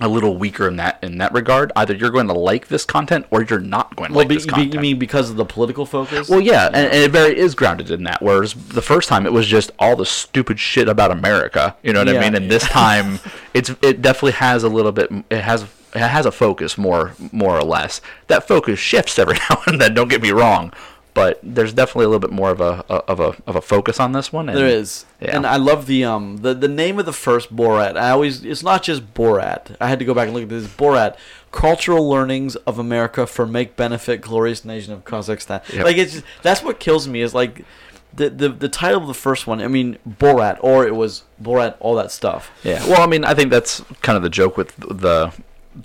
[0.00, 1.70] a little weaker in that in that regard.
[1.76, 4.34] Either you're going to like this content or you're not going to Well, like be,
[4.34, 4.74] this be- content.
[4.74, 6.28] you mean because of the political focus?
[6.28, 8.20] Well, yeah, and, and it very is grounded in that.
[8.20, 11.76] Whereas the first time it was just all the stupid shit about America.
[11.82, 12.20] You know what Yeah.
[12.20, 12.34] I mean?
[12.34, 13.20] And this time,
[13.54, 15.10] it's it definitely has a little bit.
[15.30, 15.62] It has
[15.94, 18.00] it has a focus more more or less.
[18.26, 19.94] That focus shifts every now and then.
[19.94, 20.72] Don't get me wrong,
[21.14, 24.12] but there's definitely a little bit more of a of a of a focus on
[24.12, 24.48] this one.
[24.48, 25.36] And There is, Yeah.
[25.36, 27.96] and I love the um the, the name of the first Borat.
[27.96, 29.76] I always it's not just Borat.
[29.80, 31.16] I had to go back and look at this Borat.
[31.52, 35.62] Cultural learnings of America for make benefit glorious nation of Kazakhstan.
[35.72, 35.84] Yep.
[35.84, 37.64] Like it's just, that's what kills me is like
[38.12, 39.60] the, the the title of the first one.
[39.62, 42.50] I mean Borat, or it was Borat, all that stuff.
[42.64, 42.84] Yeah.
[42.88, 45.32] Well, I mean, I think that's kind of the joke with the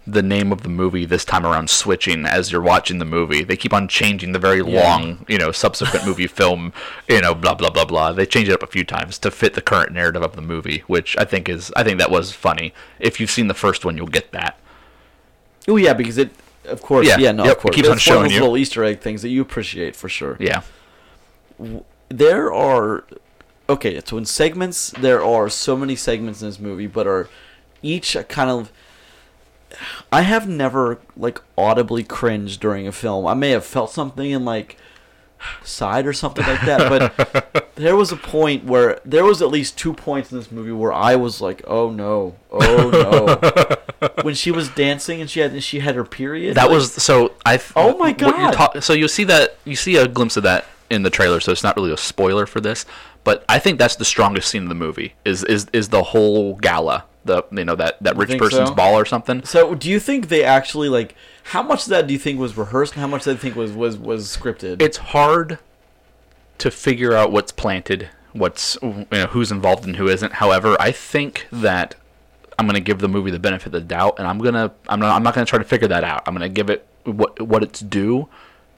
[0.05, 3.43] the name of the movie this time around switching as you're watching the movie.
[3.43, 4.81] They keep on changing the very Yeah.
[4.83, 6.73] long, you know, subsequent movie film,
[7.07, 8.11] you know, blah blah blah blah.
[8.11, 10.83] They change it up a few times to fit the current narrative of the movie,
[10.87, 12.73] which I think is I think that was funny.
[12.99, 14.59] If you've seen the first one, you'll get that.
[15.67, 16.31] Oh yeah, because it.
[16.65, 17.73] Of course, Yeah, yeah, no, yep, of course.
[17.73, 18.39] it keeps on That's one of showing those you.
[18.41, 20.37] little Easter egg things that you appreciate for sure.
[20.39, 20.61] Yeah.
[22.09, 23.05] there are
[23.67, 27.27] okay so in segments there are so many segments in this movie but are
[27.81, 28.71] each a kind of
[30.11, 34.45] i have never like audibly cringed during a film i may have felt something and
[34.45, 34.77] like
[35.63, 39.77] sighed or something like that but there was a point where there was at least
[39.77, 44.51] two points in this movie where i was like oh no oh no when she
[44.51, 47.55] was dancing and she had she had her period That like- was so I.
[47.57, 48.53] th- Oh my what you're God.
[48.53, 51.51] talk- so you see that you see a glimpse of that in the trailer, so
[51.51, 52.83] it's not really a spoiler for this.
[53.23, 55.13] But I think that's the strongest scene in the movie.
[55.23, 58.75] Is is is the whole gala, the you know that that rich person's so?
[58.75, 59.43] ball or something.
[59.43, 61.15] So, do you think they actually like?
[61.43, 63.55] How much of that do you think was rehearsed, and how much do you think
[63.55, 64.81] was was was scripted?
[64.81, 65.59] It's hard
[66.59, 70.33] to figure out what's planted, what's you know who's involved and who isn't.
[70.33, 71.95] However, I think that
[72.57, 75.15] I'm gonna give the movie the benefit of the doubt, and I'm gonna I'm not
[75.15, 76.23] I'm not gonna try to figure that out.
[76.25, 78.29] I'm gonna give it what what it's due,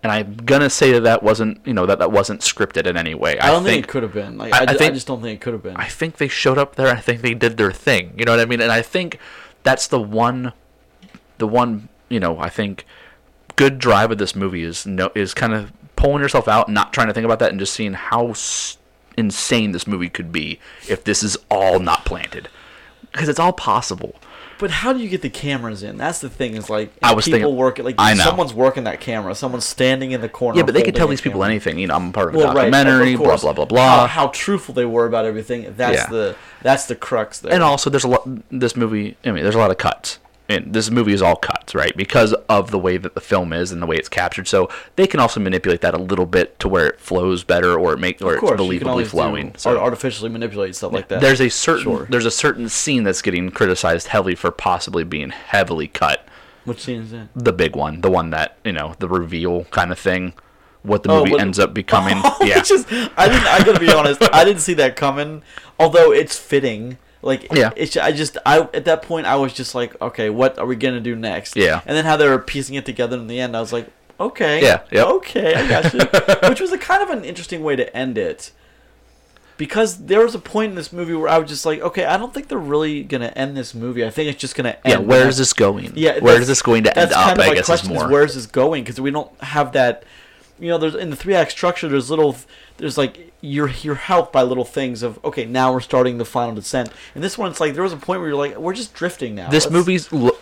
[0.04, 3.14] and I'm gonna say that that wasn't you know that that wasn't scripted in any
[3.14, 3.40] way.
[3.40, 4.38] I don't think, it could have been.
[4.38, 5.76] Like, I- I, I ju- I just don't think it could have been.
[5.78, 6.88] I think they showed up there.
[6.88, 8.14] I think they did their thing.
[8.18, 8.62] You know what I mean?
[8.62, 9.20] And I think
[9.64, 10.54] that's the one,
[11.38, 12.40] the one you know.
[12.40, 12.86] I think
[13.56, 16.94] good drive of this movie is no is kind of pulling yourself out, and not
[16.94, 18.78] trying to think about that, and just seeing how s-
[19.18, 20.60] insane this movie could be
[20.90, 22.50] if this is all not planted,
[23.12, 24.16] because it's all possible.
[24.62, 25.98] But how do you get the cameras in?
[25.98, 26.56] That's the thing.
[26.56, 27.84] Is like I was people thinking- working.
[27.86, 28.24] Like I know.
[28.24, 29.36] someone's working that camera.
[29.36, 30.58] Someone's standing in the corner.
[30.58, 31.50] Yeah, but they could tell these people camera.
[31.52, 31.80] anything.
[31.80, 33.18] You know, I'm part of a Well, right, documentary.
[33.18, 34.00] blah blah blah blah.
[34.02, 35.74] How, how truthful they were about everything.
[35.76, 36.08] That's Yeah.
[36.08, 37.52] the that's the crux there.
[37.52, 38.22] and also there's a lot
[38.52, 40.20] this movie i mean there's a lot of cuts
[40.52, 43.72] and this movie is all cuts right because of the way that the film is
[43.72, 46.68] and the way it's captured so they can also manipulate that a little bit to
[46.68, 50.30] where it flows better or it make or course, it's believably flowing so art- artificially
[50.30, 51.22] manipulate stuff like that.
[51.22, 52.08] there's a certain Sure.
[52.10, 56.28] there's a certain scene that's getting criticized heavily for possibly being heavily cut
[56.66, 57.30] Which scene is that?
[57.36, 60.34] the big one the one that you know the reveal kind of thing
[60.84, 63.46] what the Oh, movie what- ends up becoming Oh, yeah just I didn't.
[63.48, 64.20] I gotta be honest.
[64.34, 65.44] I didn't see that coming.
[65.80, 66.98] Although it's fitting.
[67.22, 67.72] Like Yeah.
[67.76, 67.96] It's.
[67.98, 68.38] I just.
[68.46, 71.56] I at that point I was just like, okay, what are we gonna do next?
[71.56, 71.82] Yeah.
[71.86, 73.88] And then how they were piecing it together in the end, I was like,
[74.20, 74.62] okay.
[74.62, 75.08] Yeah, yep.
[75.08, 76.00] Okay, I got you.
[76.50, 78.52] Which was a kind of an interesting way to end it.
[79.58, 82.18] Because there was a point in this movie where I was just like, okay, I
[82.18, 84.04] don't think they're really gonna end this movie.
[84.04, 85.08] I think it's just gonna yeah end.
[85.08, 87.46] where when is this going yeah, where is this going to end up kind of
[87.46, 88.84] i guess is more where is this going?
[88.84, 90.04] Because we don't have that.
[90.62, 91.90] You know, there's in the three act structure.
[91.90, 92.36] There's little.
[92.78, 95.46] There's like you're you're helped by little things of okay.
[95.46, 96.90] Now we're starting the final descent.
[97.16, 99.36] And this one, it's like there was a point where you're like, we're just drifting
[99.36, 99.50] now.
[99.50, 100.38] this Let's- movie's lo-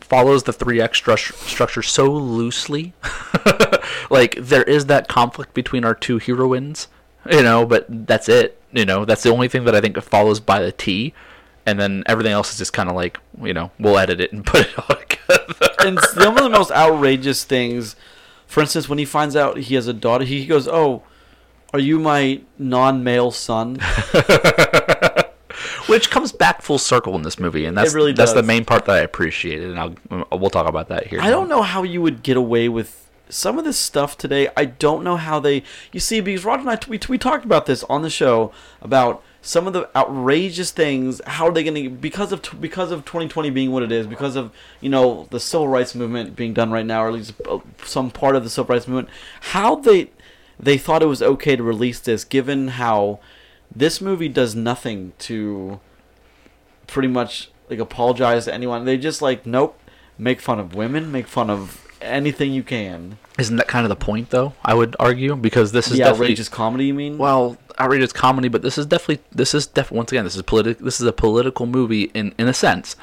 [0.00, 2.94] follows the 3x stru- structure so loosely
[4.10, 6.88] like there is that conflict between our two heroines
[7.30, 10.40] you know but that's it you know that's the only thing that i think follows
[10.40, 11.12] by the t
[11.66, 14.46] and then everything else is just kind of like you know we'll edit it and
[14.52, 17.94] put it all together and some of the most outrageous things.
[18.48, 21.04] For instance, when he finds out he has a daughter, he goes, "Oh,
[21.72, 23.78] are you my non-male son?"
[25.86, 28.84] which comes back full circle in this movie and that's really that's the main part
[28.84, 31.82] that i appreciated and I'll, uh, we'll talk about that here I don't know how
[31.82, 35.62] you would get away with some of this stuff today, I don't know how they.
[35.92, 39.22] You see, because Roger and I we, we talked about this on the show about
[39.42, 41.20] some of the outrageous things.
[41.26, 44.36] How are they going to because of because of 2020 being what it is, because
[44.36, 47.58] of you know the civil rights movement being done right now, or at least uh,
[47.84, 49.08] some part of the civil rights movement.
[49.40, 50.10] How they
[50.58, 53.20] they thought it was okay to release this, given how
[53.74, 55.80] this movie does nothing to
[56.86, 58.84] pretty much like apologize to anyone.
[58.84, 59.78] They just like nope,
[60.18, 63.18] make fun of women, make fun of anything you can.
[63.38, 64.52] Isn't that kind of the point, though?
[64.64, 67.18] I would argue because this is The definitely outrageous comedy, you mean?
[67.18, 70.78] well outrageous comedy, but this is definitely this is def- once again this is politi-
[70.78, 72.96] this is a political movie in in a sense,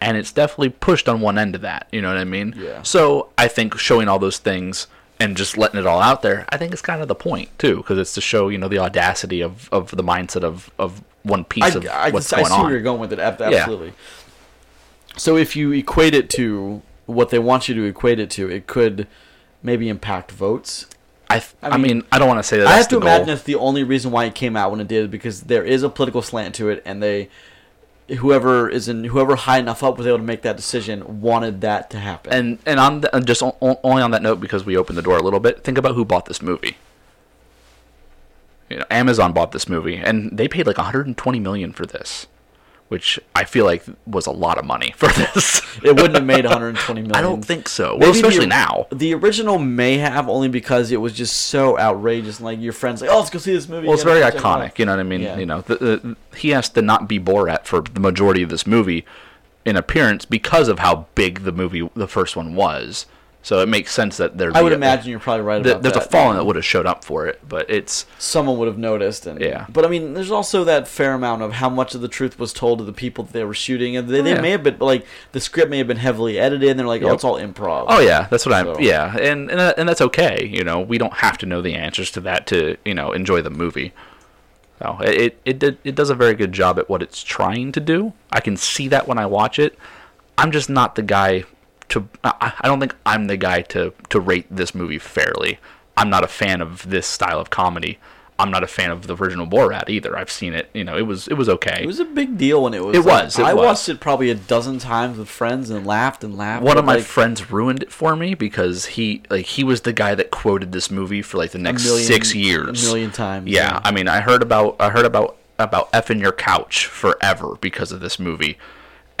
[0.00, 1.88] and it's definitely pushed on one end of that.
[1.90, 2.54] You know what I mean?
[2.56, 2.82] Yeah.
[2.82, 4.86] So I think showing all those things
[5.18, 7.78] and just letting it all out there, I think it's kind of the point too,
[7.78, 11.44] because it's to show you know the audacity of of the mindset of of one
[11.44, 12.62] piece I, of I, what's I going see on.
[12.62, 13.18] where you're going with it.
[13.18, 13.92] ab- Absolutely.
[15.16, 18.66] So if you equate it to what they want you to equate it to, it
[18.68, 19.08] could
[19.62, 20.86] maybe impact votes.
[21.28, 22.66] I, th- I I, mean, mean, I don't want to say that.
[22.66, 23.08] I That's have to the goal.
[23.08, 25.82] imagine it's the only reason why it came out when it did because there is
[25.84, 27.28] a political slant to it, and they,
[28.18, 31.88] whoever is in whoever high enough up was able to make that decision wanted that
[31.90, 32.32] to happen.
[32.32, 35.02] And and on the, just o- o- only on that note because we opened the
[35.02, 35.62] door a little bit.
[35.62, 36.76] Think about who bought this movie.
[38.68, 42.26] You know, Amazon bought this movie, and they paid like 120 million for this,
[42.90, 45.62] which I feel like was a lot of money for this.
[45.84, 47.14] it wouldn't have made 120 million.
[47.14, 47.92] I don't think so.
[47.92, 48.88] Maybe Well, especially the, now.
[48.90, 52.38] The original may have only because it was just so outrageous.
[52.38, 53.86] And like your friends, like, oh, let's go see this movie.
[53.86, 54.78] Well, it's very gotta it iconic.
[54.80, 55.20] You know what I mean?
[55.20, 55.38] Yeah.
[55.38, 58.66] You know, the, the, he has to not be Borat for the majority of this
[58.66, 59.06] movie
[59.64, 63.06] in appearance because of how big the movie, the first one was.
[63.42, 65.82] So it makes sense that there'd I would a- imagine you're probably right that about
[65.82, 66.06] there's that.
[66.06, 69.26] a fallen that would have showed up for it, but it's Someone would have noticed,
[69.26, 69.64] and Yeah.
[69.70, 72.52] But I mean, there's also that fair amount of how much of the truth was
[72.52, 74.42] told to the people that they were shooting, and they, they Yeah.
[74.42, 77.14] may have been like the script may have been heavily edited, and they're like, oh,
[77.14, 77.86] it's all improv.
[77.88, 78.78] Oh yeah, that's what I'm.
[78.78, 80.46] Yeah, and and, that, and that's okay.
[80.46, 83.40] You know, we don't have to know the answers to that to you know enjoy
[83.40, 83.94] the movie.
[84.80, 87.72] So it it it, did, it does a very good job at what it's trying
[87.72, 88.12] to do.
[88.30, 89.78] I can see that when I watch it.
[90.36, 91.44] I'm just not the guy
[91.90, 92.08] to.
[92.24, 95.58] I, I don't think I'm the guy to to rate this movie fairly.
[95.96, 97.98] I'm not a fan of this style of comedy.
[98.38, 100.16] I'm not a fan of the original Borat either.
[100.16, 100.70] I've seen it.
[100.72, 101.80] You know, it was it was okay.
[101.82, 102.96] It was a big deal when it was.
[102.96, 103.64] It was, it I was.
[103.66, 106.64] watched it probably a dozen times with friends and laughed and laughed.
[106.64, 109.92] one of my like, friends ruined it for me because he like he was the
[109.92, 112.82] guy that quoted this movie for like the next million- six years.
[112.82, 113.46] a million times.
[113.48, 117.92] Yeah, I mean, I heard about I heard about about effing your couch forever because
[117.92, 118.56] of this movie,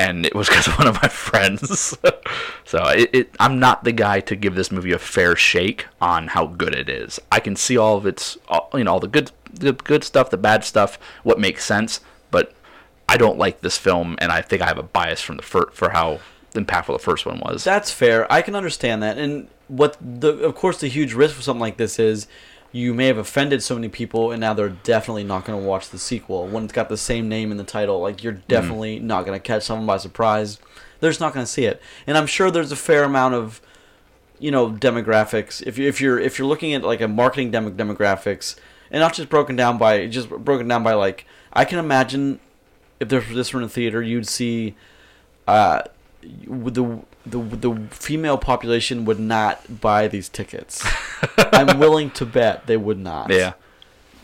[0.00, 1.94] and it was because of one of my friends.
[2.64, 6.28] so it, it, I'm not the guy to give this movie a fair shake on
[6.28, 7.20] how good it is.
[7.30, 10.30] I can see all of its, all, you know, all the good, the good stuff,
[10.30, 12.54] the bad stuff, what makes sense, but
[13.10, 15.70] I don't like this film, and I think I have a bias from the fir-
[15.72, 16.20] for how
[16.54, 17.62] impactful the first one was.
[17.62, 18.30] That's fair.
[18.32, 19.18] I can understand that.
[19.18, 22.26] And what the of course the huge risk for something like this is
[22.72, 25.90] you may have offended so many people and now they're definitely not going to watch
[25.90, 28.00] the sequel when it's got the same name in the title.
[28.00, 30.58] Like you're definitely not going to catch someone by surprise.
[31.00, 31.82] They're just not going to see it.
[32.06, 33.60] And I'm sure there's a fair amount of
[34.38, 37.70] you know demographics if you if you're if you're looking at like a marketing demo-
[37.70, 38.56] demographics
[38.90, 42.40] and not just broken down by just broken down by like I can imagine
[42.98, 44.74] if this were in a theater you'd see
[45.46, 45.82] uh
[46.46, 50.86] with the the the female population would not buy these tickets.
[51.38, 53.30] I'm willing to bet they would not.
[53.30, 53.54] yeah.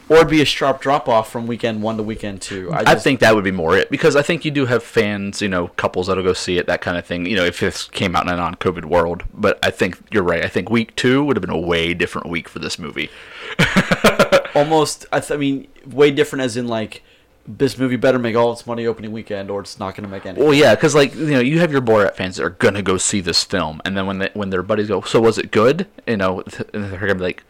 [0.09, 2.71] Or be a sharp drop off from weekend one to weekend two.
[2.73, 5.43] I, I, think that would be more it because I think you do have fans,
[5.43, 7.27] you know, couples that'll go see it, that kind of thing.
[7.27, 10.45] You know, if this came out in a non-COVID world, but I think you're right.
[10.45, 13.11] I think week two would have been a way different week for this movie.
[14.55, 15.07] almost.
[15.13, 17.03] I, th- I mean, way different as in like
[17.49, 20.27] this movie better make all its money opening weekend, or it's not going to make
[20.27, 20.41] any.
[20.43, 22.97] Well, yeah, because like you know, you have your Borat fans that are gonna go
[22.99, 25.87] see this film, and then when they, when their buddies go, so was it good?
[26.07, 27.45] You know, they're gonna be like,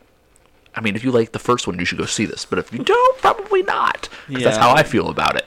[0.74, 2.72] I mean, if you like the first one, you should go see this, but if
[2.72, 4.08] you don't, probably not.
[4.30, 5.46] 'Cause That's how I feel about it.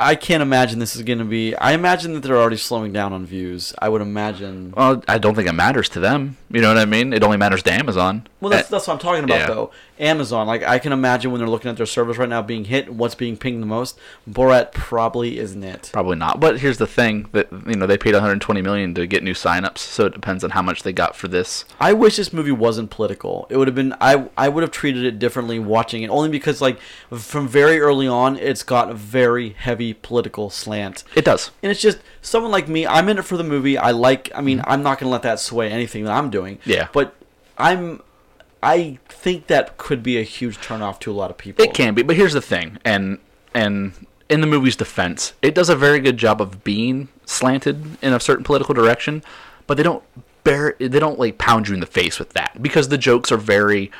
[0.00, 1.54] I can't imagine this is going to be.
[1.54, 3.72] I imagine that they're already slowing down on views.
[3.78, 4.74] I would imagine.
[4.76, 6.38] Well, I don't think it matters to them.
[6.50, 7.12] You know what I mean?
[7.12, 8.26] It only matters to Amazon.
[8.40, 9.46] Well, that's, Uh, that's what I'm talking about, yeah.
[9.46, 9.70] though.
[10.02, 12.92] Amazon, like, I can imagine when they're looking at their servers right now being hit,
[12.92, 13.98] what's being pinged the most.
[14.28, 15.90] Borat probably isn't it.
[15.92, 16.40] Probably not.
[16.40, 19.78] But here's the thing that you know they paid 120 million to get new signups,
[19.78, 21.64] so it depends on how much they got for this.
[21.80, 23.46] I wish this movie wasn't political.
[23.48, 23.94] It would have been.
[24.00, 26.78] I I would have treated it differently watching it, only because like
[27.10, 31.04] from very early on, it's got a very heavy political slant.
[31.14, 31.50] It does.
[31.62, 32.86] And it's just someone like me.
[32.86, 33.78] I'm in it for the movie.
[33.78, 34.30] I like.
[34.34, 36.58] I mean, I'm not gonna let that sway anything that I'm doing.
[36.58, 36.70] Mm-hmm.
[36.70, 36.88] Yeah.
[36.92, 37.14] But
[37.56, 38.02] I'm.
[38.62, 41.64] I think that could be a huge turnoff to a lot of people.
[41.64, 43.18] It can be, but here's the thing, and
[43.54, 43.92] and
[44.28, 48.20] in the movie's defense, it does a very good job of being slanted in a
[48.20, 49.22] certain political direction,
[49.66, 50.02] but they don't
[50.44, 53.36] bear they don't like pound you in the face with that because the jokes are
[53.36, 53.90] very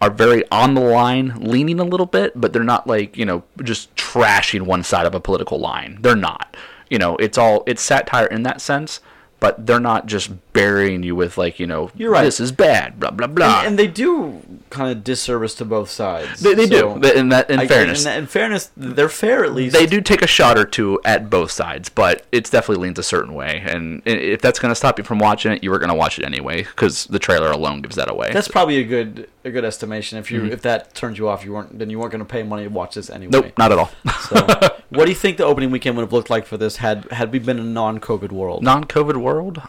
[0.00, 3.44] are very on the line, leaning a little bit, but they're not like, you know,
[3.62, 5.96] just trashing one side of a political line.
[6.00, 6.56] They're not.
[6.90, 9.00] You know, it's all it's satire in that sense,
[9.42, 12.22] but they're not just burying you with like, you know, You're right.
[12.22, 13.58] this is bad, blah blah blah.
[13.58, 16.40] and, and they do kind of disservice to both sides.
[16.40, 17.08] they, they So, do.
[17.10, 18.06] In that in I- fairness.
[18.06, 19.74] in, in fairness, they're fair at least.
[19.74, 23.02] they do take a shot or two at both sides, but it's definitely leans a
[23.02, 23.62] certain way.
[23.66, 26.18] And if that's going to stop you from watching it, you were going to watch
[26.20, 28.30] it anyway because the trailer alone gives that away.
[28.32, 30.18] That's probably a good a good estimation.
[30.18, 32.42] If you if that turns you off, you weren't then you weren't going to pay
[32.42, 33.32] money to watch this anyway.
[33.32, 33.46] Mm-hmm.
[33.46, 33.90] nope, not at all.
[34.28, 37.04] So, what do you think the opening weekend would have looked like for this had
[37.10, 38.62] had we been in a non-COVID world?
[38.62, 39.60] Non-COVID world.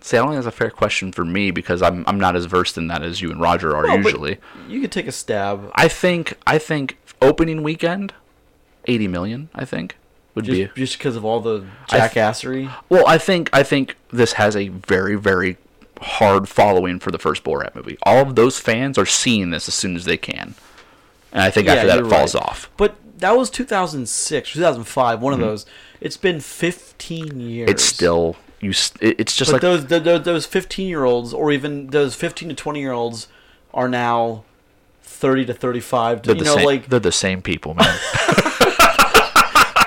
[0.00, 2.44] See, I don't think that's a fair question for me because I'm I'm not as
[2.44, 4.38] versed in that as you and Roger are but usually.
[4.68, 5.70] you could take a stab.
[5.74, 8.12] I think I think opening weekend,
[8.86, 9.48] eighty million.
[9.54, 9.96] I think
[10.34, 12.70] would be Just, just because of all the I th- jackassery.
[12.88, 15.56] Well, I think I think this has a very very
[16.00, 17.98] hard following for the first Borat movie.
[18.02, 20.54] All of those fans are seeing this as soon as they can,
[21.32, 22.44] and I think after that it you're falls right.
[22.44, 22.70] off.
[22.76, 25.66] But that was 2006, 2005, one of those.
[26.00, 27.66] It's been 15 years.
[27.66, 27.70] Mm-hmm.
[27.70, 28.70] It's still you.
[28.70, 32.50] It's just But like those th- th- those 15 year olds, or even those 15
[32.50, 33.28] to 20 year olds,
[33.72, 34.44] are now
[35.02, 36.22] 30 to 35.
[36.22, 36.66] they're you the know, same.
[36.66, 37.98] like they're the same people, man.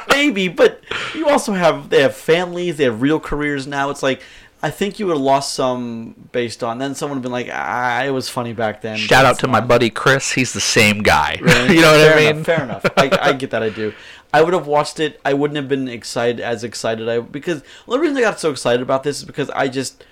[0.10, 0.82] maybe, but
[1.14, 3.90] you also have they have families, they have real careers now.
[3.90, 4.22] It's like
[4.68, 6.78] I think you would have lost some based on.
[6.78, 8.98] Then someone would have been like, ah, it was funny back then.
[8.98, 10.34] Shout out to my buddy Chris.
[10.34, 11.38] He's the same guy.
[11.42, 11.76] Really?
[11.76, 12.44] you know what fair I enough, mean?
[12.44, 12.86] fair enough.
[12.98, 13.64] I, I get that.
[13.64, 13.94] I do.
[14.34, 15.22] I would have watched it.
[15.24, 17.08] I wouldn't have been excited as excited.
[17.08, 20.04] I because the only reason I got so excited about this is because I just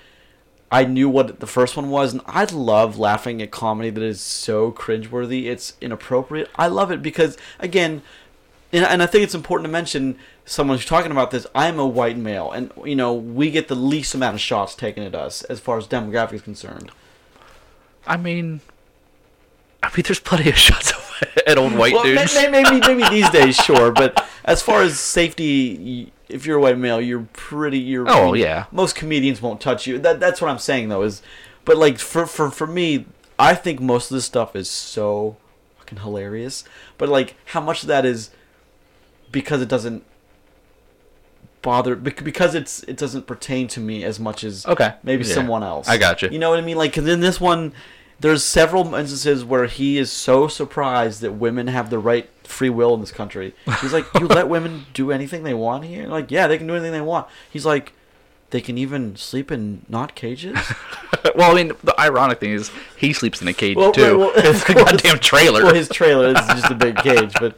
[0.71, 4.21] I knew what the first one was, and I love laughing at comedy that is
[4.21, 5.47] so cringeworthy.
[5.47, 6.49] It's inappropriate.
[6.55, 8.03] I love it because again,
[8.71, 11.45] and, and I think it's important to mention someone who's talking about this.
[11.53, 15.03] I'm a white male, and you know we get the least amount of shots taken
[15.03, 16.91] at us as far as demographic is concerned.
[18.07, 18.61] I mean,
[19.83, 20.93] I mean, there's plenty of shots
[21.45, 22.35] at old white well, dudes.
[22.35, 26.77] may- maybe maybe these days, sure, but as far as safety, if you're a white
[26.77, 27.79] male, you're pretty.
[27.79, 28.05] You're.
[28.07, 28.65] Oh, yeah.
[28.71, 29.99] Most comedians won't touch you.
[29.99, 31.01] That that's what I'm saying though.
[31.01, 31.21] Is,
[31.65, 33.05] but like for for for me,
[33.37, 35.37] I think most of this stuff is so
[35.79, 36.63] fucking hilarious.
[36.97, 38.29] But like, how much of that is
[39.31, 40.03] because it doesn't
[41.65, 44.93] bother because it's it doesn't pertain to me as much as Okay.
[45.03, 45.33] maybe Yeah.
[45.33, 45.87] someone else.
[45.89, 46.29] I got you.
[46.29, 46.77] You know what I mean?
[46.77, 47.73] Like, in this one,
[48.19, 52.93] there's several instances where he is so surprised that women have the right free will
[52.93, 53.53] in this country.
[53.81, 56.75] He's like, "You let women do anything they want here?" Like, yeah, they can do
[56.75, 57.25] anything they want.
[57.51, 57.91] He's like,
[58.51, 60.57] "They can even sleep in not cages."
[61.35, 64.17] well, I mean, the ironic thing is he sleeps in a cage Well, too.
[64.17, 65.63] well, well, it's a goddamn trailer.
[65.63, 67.57] well, his trailer is just a big cage, but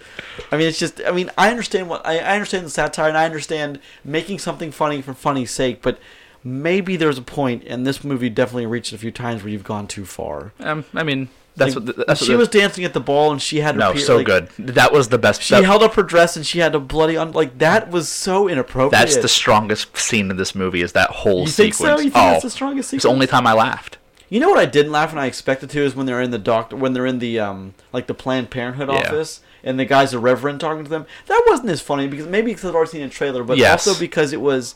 [0.52, 1.02] I mean, it's just.
[1.06, 4.72] I mean, I understand what I, I understand the satire, and I understand making something
[4.72, 6.00] funny for funny's sake, but.
[6.44, 9.86] Maybe there's a point, and this movie definitely reached a few times where you've gone
[9.86, 10.54] too far.
[10.62, 11.96] um, I mean, that's Like, what.
[11.98, 13.94] The, that's she what the- was dancing at the ball, and she had her no,
[13.94, 14.48] pe- so like, good.
[14.60, 15.42] That was the best.
[15.42, 18.08] She that- held up her dress, and she had a bloody un- like that was
[18.08, 18.92] so inappropriate.
[18.92, 20.82] that's the strongest scene in this movie.
[20.82, 22.00] Is that whole You think sequence?
[22.00, 22.04] so?
[22.06, 22.98] You think oh, that's the strongest scene.
[22.98, 23.98] It's the only time I laughed.
[24.30, 26.38] You know what I didn't laugh and I expected to is when they're in the
[26.38, 28.96] doctor when they're in the um like the Planned Parenthood Yeah.
[29.00, 31.06] office and the guy's a reverend talking to them.
[31.28, 33.88] That wasn't as funny because maybe because I've already seen a trailer, but Yes.
[33.88, 34.76] also because it was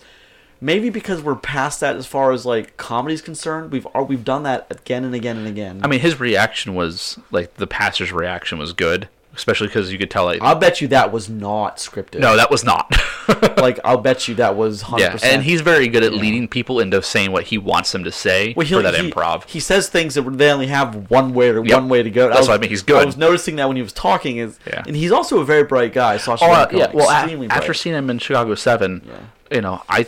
[0.61, 3.71] maybe because we're past that as far as like comedy's concerned.
[3.71, 5.81] We've al- we've done that again and again and again.
[5.83, 10.11] I mean, his reaction was like the pastor's reaction was good, especially because you could
[10.11, 12.19] tell like I'll bet you that was not scripted.
[12.19, 12.95] no, that was not.
[13.57, 14.99] like I'll bet you that was 100%.
[14.99, 18.11] yeah, and he's very good at leading people into saying what he wants them to
[18.11, 19.47] say Well, for that he, improv.
[19.47, 21.71] He says things that they only have one way to Yep.
[21.79, 22.27] one way to go.
[22.27, 23.01] That's was, what I mean, he's good.
[23.01, 24.83] I was noticing that when he was talking, is Yeah.
[24.87, 26.17] and he's also a very bright guy.
[26.17, 26.91] Sacha Oh, uh, yeah.
[26.93, 27.75] Well, a- after bright.
[27.77, 29.55] seeing him in Chicago Seven, Yeah.
[29.55, 30.07] you know, I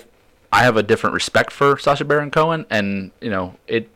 [0.54, 3.90] I have a different respect for Sacha Baron Cohen, and you know, it.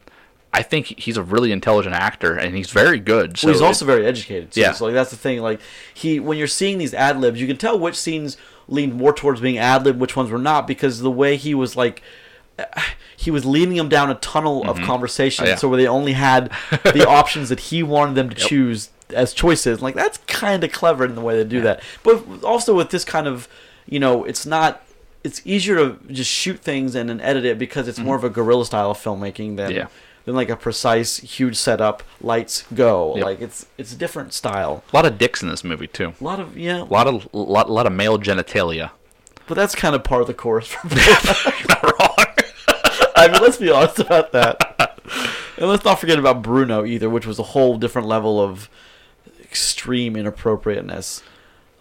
[0.53, 3.37] I think he's a really intelligent actor, and he's very good.
[3.37, 4.51] So well, he's it- also very educated.
[4.51, 4.71] Too, Yeah.
[4.71, 5.39] So like that's the thing.
[5.39, 5.61] Like
[5.93, 9.39] he, when you're seeing these ad libs, you can tell which scenes leaned more towards
[9.39, 12.01] being ad lib, which ones were not, because the way he was like.
[13.19, 14.85] He was leading them down a tunnel of mm-hmm.
[14.85, 15.55] conversation, Oh, yeah.
[15.55, 16.51] so where they only had
[16.93, 19.81] the options that he wanted them to choose as choices.
[19.81, 21.81] Like that's kind of clever in the way they do that.
[22.03, 23.47] But also with this kind of,
[23.87, 24.83] you know, it's not.
[25.23, 28.29] It's easier to just shoot things and then edit it because it's more of a
[28.29, 29.77] guerrilla style of filmmaking than Mm-hmm.
[29.77, 29.87] Yeah.
[30.25, 33.15] than like a precise, huge setup, lights go.
[33.15, 33.25] Yep.
[33.25, 34.83] Like it's it's a different style.
[34.91, 36.13] a lot of dicks in this movie too.
[36.19, 38.91] A lot of yeah, A lot of lot, lot of male genitalia.
[39.47, 40.87] but that's kind of part of the course For
[41.69, 42.25] not wrong.
[43.15, 44.99] I mean, let's be honest about that.
[45.57, 48.69] And let's not forget about Bruno either, which was a whole different level of
[49.41, 51.23] extreme inappropriateness.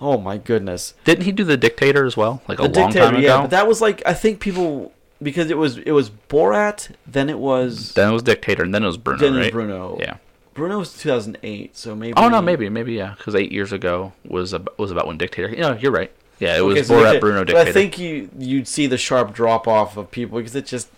[0.00, 0.94] Oh my goodness.
[1.04, 3.26] Didn't he do the Dictator as well, like a The long dictator, time ago?
[3.26, 4.92] yeah, but that was like I think people
[5.22, 8.82] because it was it was Borat, then it was Then it was Dictator, and then
[8.84, 9.50] it was Bruno, then it was?
[9.50, 9.96] Bruno.
[9.98, 10.16] Yeah.
[10.52, 12.14] Bruno was 2008, so maybe.
[12.16, 15.50] Oh no, maybe, maybe yeah, because eight years ago was ab- was about when Dictator.
[15.50, 16.10] You know, you're right.
[16.38, 19.32] Yeah, it was Okay, so Borat, Bruno, but I think you you'd see the sharp
[19.34, 20.88] drop off of people because it just.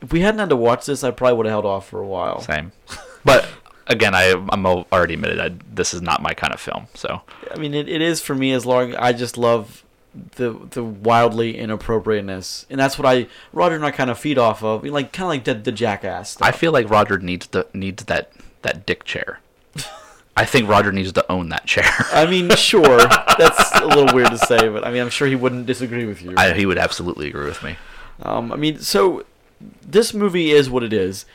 [0.00, 2.06] If we hadn't had to watch this, I probably would have held off for a
[2.06, 2.40] while.
[2.40, 2.72] Same.
[3.24, 3.48] But
[3.88, 6.86] again, I I'm already admitted I, this is not my kind of film.
[6.94, 7.22] So
[7.52, 8.94] I mean, it, it is for me as long.
[8.94, 9.84] I just love
[10.36, 14.62] the the wildly inappropriateness, and that's what I Roger and I kind of feed off
[14.62, 16.30] of, like kind of like the, the jackass.
[16.30, 16.46] Stuff.
[16.46, 18.32] I feel like Roger needs the needs that
[18.62, 19.40] that dick chair.
[20.36, 21.90] I think Roger needs to own that chair.
[22.12, 22.98] I mean, sure,
[23.38, 26.22] that's a little weird to say, but I mean, I'm sure he wouldn't disagree with
[26.22, 26.34] you.
[26.36, 27.76] I, he would absolutely agree with me.
[28.22, 29.24] Um, I mean, so
[29.82, 31.26] this movie is what it is.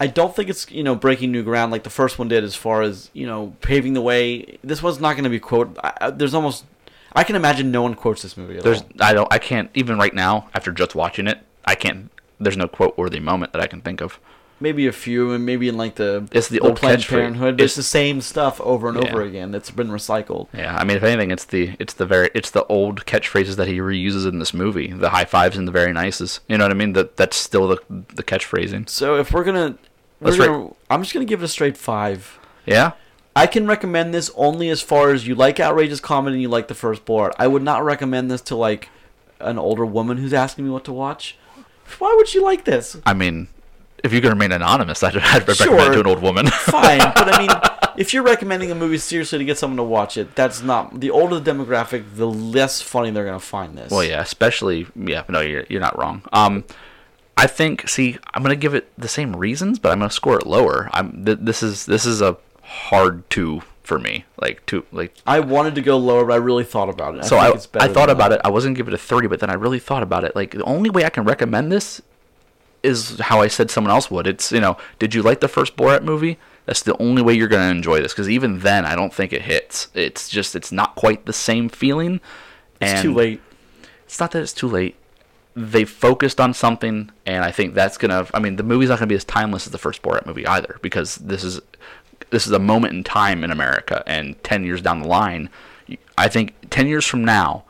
[0.00, 2.56] I don't think it's you know breaking new ground like the first one did, as
[2.56, 4.58] far as you know paving the way.
[4.64, 5.76] This one's not going to be quote.
[5.84, 6.64] I, there's almost
[7.12, 8.56] I can imagine no one quotes this movie.
[8.56, 8.88] At There's all.
[9.00, 12.10] I don't I can't even right now after just watching it I can't.
[12.38, 14.18] There's no quote worthy moment that I can think of.
[14.62, 17.04] maybe a few, and maybe in like the It's the old Planned.
[17.06, 17.54] Parenthood.
[17.60, 19.50] It's, It's- the same stuff over and over again.
[19.50, 20.48] That's been recycled.
[20.54, 23.68] Yeah, I mean, if anything, it's the it's the very it's the old catchphrases that
[23.68, 24.88] he reuses in this movie.
[24.88, 26.40] The high fives and the very nices.
[26.48, 26.94] You know what I mean?
[26.94, 27.78] That that's still the
[28.14, 28.88] the catchphrasing.
[28.88, 29.76] So if we're gonna,
[30.20, 32.38] Let's rate- gonna I'm just gonna give it a straight five.
[32.66, 32.92] Yeah.
[33.36, 36.68] I can recommend this only as far as you like outrageous comedy and you like
[36.68, 37.32] the first Borat.
[37.38, 38.88] I would not recommend this to like
[39.38, 41.36] an older woman who's asking me what to watch.
[41.98, 42.96] Why would she like this?
[43.06, 43.48] I mean,
[44.04, 45.90] if you can remain anonymous, I'd, I'd recommend Sure.
[45.90, 46.46] it to an old woman.
[46.50, 47.50] Fine, but I mean,
[47.96, 51.10] if you're recommending a movie seriously to get someone to watch it, that's not the
[51.10, 53.90] older the demographic, the less funny they're gonna find this.
[53.90, 55.22] well, yeah, especially yeah.
[55.28, 56.22] No, you're you're not wrong.
[56.32, 56.64] Um,
[57.40, 57.88] I think.
[57.88, 60.90] See, I'm gonna give it the same reasons, but I'm gonna score it lower.
[60.92, 64.24] I'm th- this is this is a hard two for me.
[64.40, 67.24] Like two like I wanted to go lower, but I really thought about it.
[67.24, 68.40] so think I, it's better I thought about that.
[68.40, 68.46] it.
[68.46, 70.36] I wasn't gonna give it a three, but then I really thought about it.
[70.36, 72.02] Like the only way I can recommend this
[72.82, 74.26] is how I said someone else would.
[74.26, 76.38] It's you know, did you like the first Borat movie?
[76.66, 79.42] That's the only way you're gonna enjoy this because even then, I don't think it
[79.42, 79.88] hits.
[79.94, 82.20] It's just it's not quite the same feeling.
[82.80, 83.40] It's and too late.
[84.04, 84.96] It's not that it's too late.
[85.60, 88.26] They focused on something, and I think that's gonna.
[88.32, 90.78] I mean, the movie's not gonna be as timeless as the first Borat movie either,
[90.80, 91.60] because this is
[92.30, 95.50] this is a moment in time in America, and ten years down the line,
[96.16, 97.64] I think ten years from now,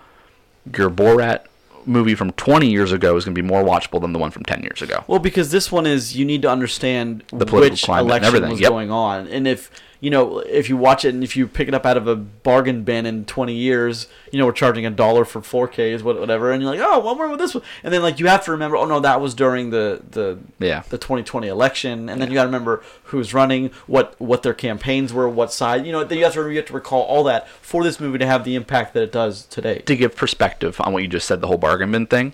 [0.76, 1.46] your Borat
[1.86, 4.44] movie from 20 years ago is going to be more watchable than the one from
[4.44, 5.02] 10 years ago.
[5.06, 8.26] Well, because this one is you need to understand The political which climate and election
[8.26, 8.70] everything, was yep.
[8.70, 9.70] going on, and if
[10.00, 12.16] you know if you watch it and if you pick it up out of a
[12.16, 16.50] bargain bin in 20 years, you know we're charging a dollar for 4Ks, what- whatever,
[16.52, 17.62] and you're like, oh, well, where was this one?
[17.84, 20.82] And then like you have to remember, oh no, that was during the the Yeah.
[20.88, 25.12] the 2020 election, and then you got to remember who's running, what what their campaigns
[25.12, 27.46] were, what side, you know, then you have to you have to recall all that
[27.48, 29.80] for this movie to have the impact that it does today.
[29.80, 32.32] To give perspective on what you just said, the whole bargain bin thing,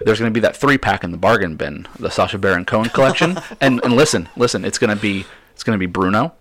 [0.00, 2.88] there's going to be that three pack in the bargain bin, the Sacha Baron Cohen
[2.90, 3.38] collection.
[3.60, 6.32] and and listen, listen, it's going to be it's going to be Bruno,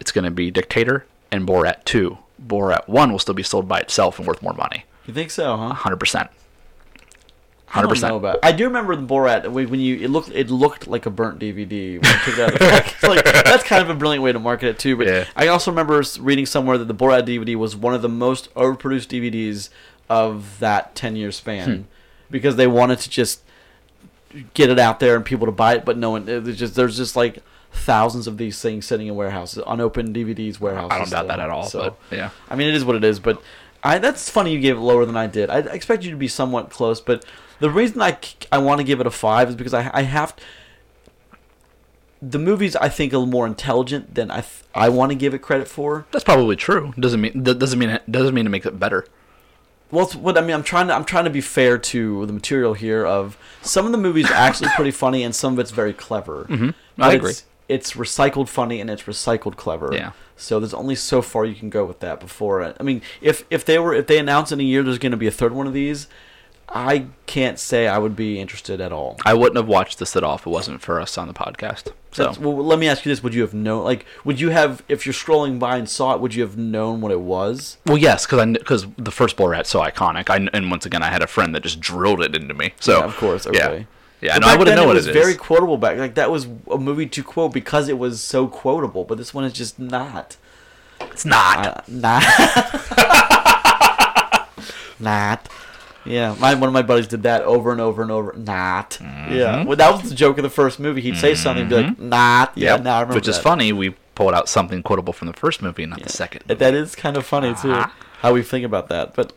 [0.00, 2.18] it's going to be Dictator, and Borat 2.
[2.46, 4.84] Borat 1 will still be sold by itself and worth more money.
[5.06, 5.74] You think so, huh?
[5.74, 6.28] 100%.
[7.76, 8.08] I don't 100%.
[8.08, 8.38] know about.
[8.42, 11.40] I do remember the Borat when when you it looked it looked like a burnt
[11.40, 13.02] DVD when I took it out.
[13.02, 14.96] Like that's kind of a brilliant way to market it too.
[14.96, 15.24] But Yeah.
[15.34, 19.08] I also remember reading somewhere that the Borat DVD was one of the most overproduced
[19.08, 19.70] DVDs
[20.08, 21.82] of that ten year span Hmm.
[22.30, 23.40] because they wanted to just
[24.54, 26.26] get it out there and people to buy it, but no one.
[26.26, 27.38] There's just there's just like
[27.74, 30.90] thousands of these things sitting in warehouses, unopened DVDs warehouses.
[30.92, 31.28] I don't doubt still.
[31.28, 32.30] that at all, So, but yeah.
[32.48, 33.42] I mean, it is what it is, but
[33.82, 35.50] I that's funny you gave it lower than I did.
[35.50, 37.24] I expect you to be somewhat close, but
[37.60, 38.16] the reason I,
[38.50, 40.34] I want to give it a five is because I I have
[42.22, 45.34] the movie's I think a little more intelligent than I th- I want to give
[45.34, 46.06] it credit for.
[46.10, 46.94] That's probably true.
[46.98, 49.06] Doesn't mean doesn't mean it doesn't mean it makes it better.
[49.90, 52.72] Well, what I mean, I'm trying to I'm trying to be fair to the material
[52.74, 53.04] here.
[53.04, 56.44] Of some of the movies are actually pretty funny, and some of it's very clever.
[56.48, 57.02] Mm-hmm.
[57.02, 57.30] I agree.
[57.32, 59.90] It's, it's recycled funny and it's recycled clever.
[59.92, 60.12] Yeah.
[60.36, 62.60] So there's only so far you can go with that before.
[62.62, 65.12] it- I mean, if if they were if they announce in a year there's going
[65.12, 66.08] to be a third one of these,
[66.68, 69.16] I can't say I would be interested at all.
[69.24, 71.92] I wouldn't have watched this at all if it wasn't for us on the podcast.
[72.10, 73.84] So That's- well, let me ask you this: Would you have known?
[73.84, 76.20] Like, would you have if you're scrolling by and saw it?
[76.20, 77.76] Would you have known what it was?
[77.86, 80.30] Well, yes, because I because the first Borat's so iconic.
[80.30, 82.72] I and once again, I had a friend that just drilled it into me.
[82.80, 83.78] So Yeah, of course, okay.
[83.78, 83.84] yeah.
[84.32, 85.22] But No, I wouldn't know it what was it is.
[85.22, 85.98] very quotable back.
[85.98, 89.04] Like that was a movie to quote because it was so quotable.
[89.04, 90.36] But this one is just not.
[91.00, 91.66] It's not.
[91.66, 92.22] Uh, not.
[95.00, 95.48] not.
[96.06, 98.34] Yeah, my, one of my buddies did that over and over and over.
[98.36, 98.98] Not.
[99.00, 99.34] Mm-hmm.
[99.34, 101.00] Yeah, well, that was the joke of the first movie.
[101.00, 102.82] He'd say something, and be like, "Not." Yeah, Yep.
[102.82, 103.14] now I remember.
[103.16, 103.42] Which is that.
[103.42, 103.72] funny.
[103.72, 106.42] We pulled out something quotable from the first movie, not the second.
[106.46, 107.72] That is kind of funny too.
[107.72, 107.88] Uh-huh.
[108.20, 109.32] How we think about that, but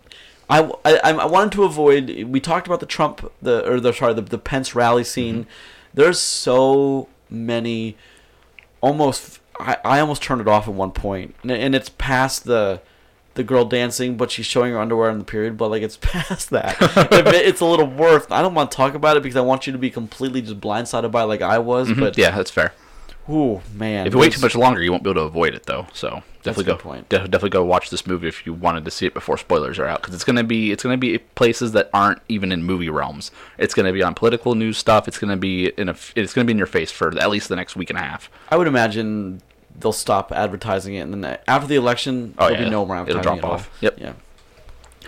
[0.50, 2.24] I, I, I wanted to avoid.
[2.24, 5.42] We talked about the Trump, the or the sorry, the, the Pence rally scene.
[5.42, 5.50] Mm-hmm.
[5.94, 7.98] There's so many,
[8.82, 9.40] almost.
[9.60, 12.80] I, I almost turned it off at one point, and, and it's past the,
[13.34, 15.58] the girl dancing, but she's showing her underwear in the period.
[15.58, 16.78] But like it's past that.
[17.12, 18.32] It- it's a little worth.
[18.32, 20.62] I don't want to talk about it because I want you to be completely just
[20.62, 21.90] blindsided by it like I was.
[21.90, 22.00] Mhm.
[22.00, 22.74] But yeah, that's fair.
[23.30, 25.66] Ooh man, If you wait too much longer, you won't be able to avoid it,
[25.66, 25.88] though.
[25.94, 26.78] So definitely go.
[26.78, 27.10] point.
[27.10, 29.86] de- definitely go watch this movie if you wanted to see it before spoilers are
[29.86, 33.32] out, because it's gonna be it's gonna be places that aren't even in movie realms.
[33.58, 35.08] It's gonna be on political news stuff.
[35.08, 35.96] It's gonna be in a.
[36.16, 38.30] It's gonna be in your face for at least the next week and a half.
[38.50, 39.42] I would imagine
[39.80, 42.66] they'll stop advertising it, and then after the election, Oh, there'll yeah.
[42.66, 43.20] be no more advertising.
[43.20, 43.52] It'll drop at all.
[43.56, 43.70] off.
[43.82, 43.98] Yep.
[44.00, 44.14] Yeah.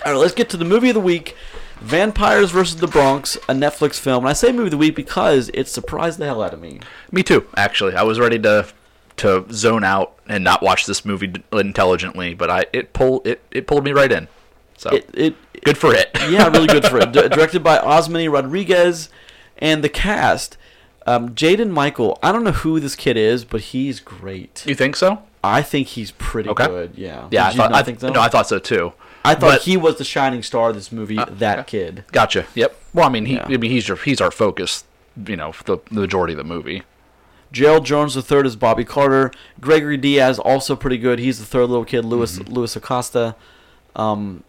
[0.05, 1.36] All right, let's get to the movie of the week:
[1.82, 4.23] Vampires versus the Bronx, a Netflix film.
[4.25, 6.80] And I say movie of the week because it surprised the hell out of me.
[7.11, 7.47] Me too.
[7.55, 8.67] Actually, I was ready to
[9.17, 13.67] to zone out and not watch this movie intelligently, but I it pulled it it
[13.67, 14.27] pulled me right in.
[14.77, 16.09] So It, it good for it.
[16.30, 17.11] yeah, really good for it.
[17.13, 19.09] D- directed by Osmany Rodriguez,
[19.57, 20.57] and the cast:
[21.05, 22.17] um, Jaden Michael.
[22.23, 24.63] I don't know who this kid is, but he's great.
[24.65, 25.23] you think so?
[25.43, 26.67] I think he's pretty Okay.
[26.67, 26.93] good.
[26.97, 27.27] Yeah.
[27.32, 27.73] Yeah, I Did you thought.
[27.73, 28.09] I think so?
[28.09, 28.93] No, I thought so too.
[29.30, 31.15] I thought but- he was the shining star of this movie.
[31.15, 31.63] that okay.
[31.86, 32.05] kid.
[32.11, 32.45] Gotcha.
[32.55, 32.75] Yep.
[32.93, 33.36] Well, I mean, he.
[33.36, 33.45] Yeah.
[33.47, 34.84] I mean, he's your he's our focus.
[35.25, 36.84] You know, the, the majority of the movie.
[37.51, 39.32] Gerald Jones III is Bobby Carter.
[39.59, 41.17] Gregory Diaz also pretty good.
[41.19, 42.53] He's the third little kid, Louis Mm-hmm.
[42.53, 43.36] Louis Acosta.
[43.95, 44.43] Um,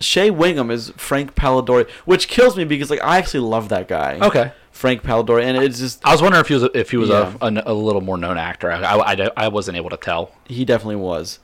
[0.00, 4.18] Shea Whigham is Frank Polidori, which kills me because like I actually love that guy.
[4.22, 4.52] Okay.
[4.70, 7.08] Frank Polidori, and it's just I was wondering if he was a, if he was
[7.08, 7.34] Yeah.
[7.40, 8.70] a, a, a little more known actor.
[8.70, 10.30] I, I, I, I wasn't able to tell.
[10.46, 11.40] he definitely was.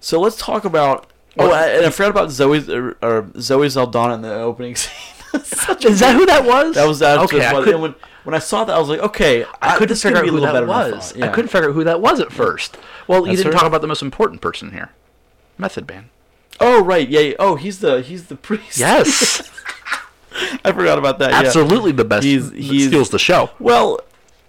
[0.00, 1.06] So let's talk about.
[1.38, 4.92] Oh, I, and I forgot about Zoe or, or Zoe Saldana in the opening scene.
[5.44, 6.74] Such a- Is that who that was?
[6.76, 7.18] That was that.
[7.20, 9.98] Okay, I couldn't- when when I saw that, I was like, okay, I couldn't this
[9.98, 11.12] is gonna figure out who that better than I was.
[11.20, 12.76] I couldn't figure out who that was at first.
[13.06, 13.58] Well, you That's didn't her?
[13.58, 14.90] talk about the most important person here.
[15.58, 16.10] Method Man.
[16.58, 17.20] Oh right, yeah.
[17.20, 17.34] yeah.
[17.38, 18.78] Oh, he's the he's the priest.
[18.78, 19.50] Yes,
[20.64, 21.30] I forgot about that.
[21.30, 21.38] yeah.
[21.40, 22.24] absolutely the best.
[22.24, 23.50] He's- he's- steals the show.
[23.58, 24.00] Well,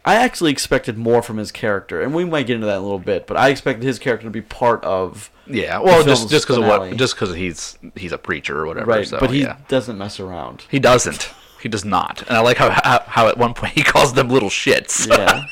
[0.05, 2.83] I actually expected more from his character, and we might get into that in a
[2.83, 3.27] little bit.
[3.27, 6.65] But I expected his character to be part of Yeah, well, just just because of
[6.65, 8.91] what, just because he's he's a preacher or whatever.
[8.91, 9.57] right, so, but he yeah.
[9.67, 10.65] doesn't mess around.
[10.69, 11.29] he doesn't.
[11.61, 12.21] He does not.
[12.27, 15.07] And I like how, how how at one point he calls them little shits.
[15.07, 15.43] Yeah.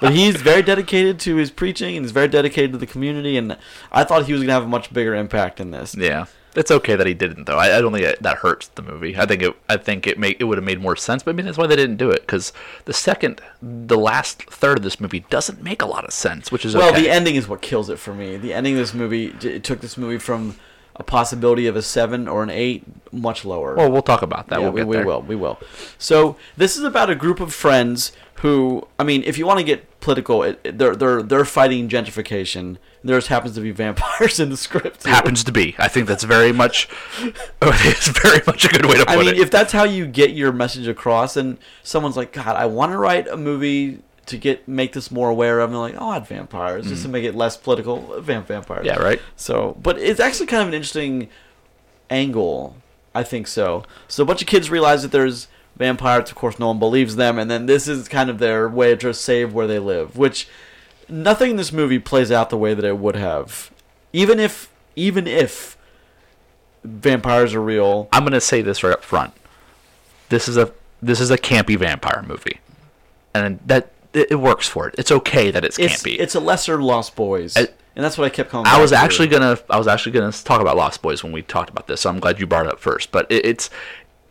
[0.00, 3.36] but he's very dedicated to his preaching, and he's very dedicated to the community.
[3.36, 3.56] And
[3.90, 5.94] I thought he was gonna have a much bigger impact in this.
[5.96, 6.26] Yeah,
[6.58, 7.56] it's okay that he didn't though.
[7.58, 9.16] I, I don't think that hurts the movie.
[9.16, 9.54] I think it.
[9.68, 11.22] I think it make it would have made more sense.
[11.22, 12.52] But I mean, that's why they didn't do it because
[12.84, 16.64] the second, the last third of this movie doesn't make a lot of sense, which
[16.64, 17.02] is Well, okay.
[17.02, 18.36] the ending is what kills it for me.
[18.36, 20.56] The ending of this movie it took this movie from
[20.96, 22.82] a possibility of a seven or an eight
[23.12, 23.74] much lower.
[23.76, 24.60] well, we'll talk about that.
[24.60, 25.22] Yeah, we'll we, we will.
[25.22, 25.58] We will.
[25.96, 28.10] So this is about a group of friends
[28.42, 31.88] who, I mean, if you want to get political, it, it- they're they're they're fighting
[31.88, 32.78] gentrification.
[33.04, 35.02] There just happens to be vampires in the script.
[35.02, 35.10] too.
[35.10, 35.76] Happens to be.
[35.78, 36.88] I think that's very much.
[37.62, 39.18] it's very much a good way to put it.
[39.18, 39.38] I mean, it.
[39.38, 42.98] if that's how you get your message across, and someone's like, "God, I want to
[42.98, 46.88] write a movie to get make this more aware of," and like, "Oh, add vampires
[46.88, 48.84] just to make it less political." Vamp vampires.
[48.84, 48.86] Mm.
[48.86, 49.20] yeah, right.
[49.36, 51.28] So, but it's actually kind of an interesting
[52.10, 52.76] angle.
[53.14, 53.84] I think so.
[54.06, 56.30] So a bunch of kids realize that there's vampires.
[56.30, 59.14] Of course, no one believes them, and then this is kind of their way to
[59.14, 60.16] save where they live.
[60.16, 60.48] Which
[61.08, 63.70] nothing in this movie plays out the way that it would have.
[64.12, 65.76] Even if, even if
[66.84, 69.32] vampires are real, I'm gonna say this right up front.
[70.28, 72.60] This is a this is a campy vampire movie,
[73.34, 74.94] and that it, it works for it.
[74.98, 76.16] It's okay that it's, it's campy.
[76.18, 78.66] it's a lesser Lost Boys, I- and that's what I kept calling.
[78.66, 81.70] I was actually gonna I was actually gonna talk about Lost Boys when we talked
[81.70, 83.10] about this, so I'm glad you brought it up first.
[83.10, 83.70] But it, it's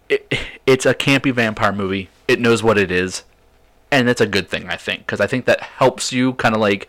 [0.10, 0.34] it,
[0.66, 2.10] it's a campy vampire movie.
[2.28, 3.24] It knows what it is,
[3.92, 6.62] and that's a good thing I think because I think that helps you kind of
[6.62, 6.88] like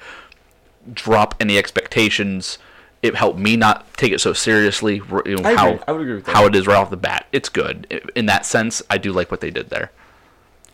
[0.93, 2.59] drop any expectations.
[3.03, 4.97] It helped me not take it so seriously.
[5.25, 5.85] You know, I how agree.
[5.87, 6.35] I would agree with that.
[6.35, 7.27] how it is right off the bat.
[7.33, 8.83] It's good in that sense.
[8.91, 9.93] I do like what they did there.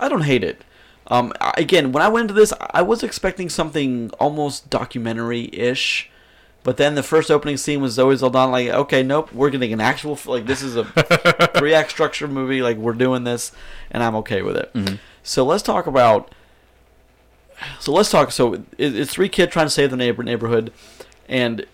[0.01, 0.63] I don't hate it.
[1.09, 6.11] Um, again, when I went into this, I was expecting something almost documentary-ish,
[6.63, 8.51] but then the first opening scene was Zoe Saldana.
[8.51, 10.85] Like, okay, nope, we're getting an actual like this is a
[11.59, 12.63] three-act structure movie.
[12.63, 13.53] Like we're doing this,
[13.91, 14.99] and I'm okay with it.
[15.25, 16.33] So let's talk about.
[17.81, 18.31] So let's talk.
[18.31, 20.73] So it's three kids trying to save the neighbor neighborhood,
[21.29, 21.67] and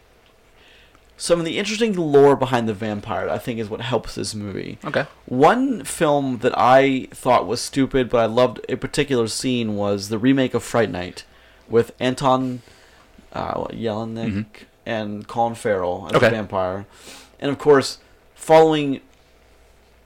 [1.16, 3.28] some of the interesting lore behind the vampire.
[3.28, 4.78] I think is what helps this movie.
[4.84, 5.06] Okay.
[5.26, 10.18] One film that I thought was stupid, but I loved a particular scene was the
[10.18, 11.24] remake of Fright Night
[11.68, 12.62] with Anton
[13.32, 14.46] uh, Yelchin
[14.86, 16.16] and Colin Farrell as Mm-hmm.
[16.16, 16.26] Okay.
[16.28, 16.86] a vampire,
[17.40, 17.98] and of course,
[18.34, 19.00] following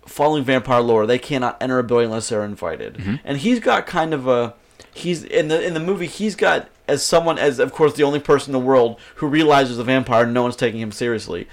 [0.06, 2.94] following vampire lore, they cannot enter a building unless they're invited.
[2.94, 3.14] Mm-hmm.
[3.24, 4.54] And he's got kind of a
[4.92, 8.20] he's in the in the movie he's got as someone as of course the only
[8.20, 11.48] person in the world who realizes a vampire and no one's taking him seriously.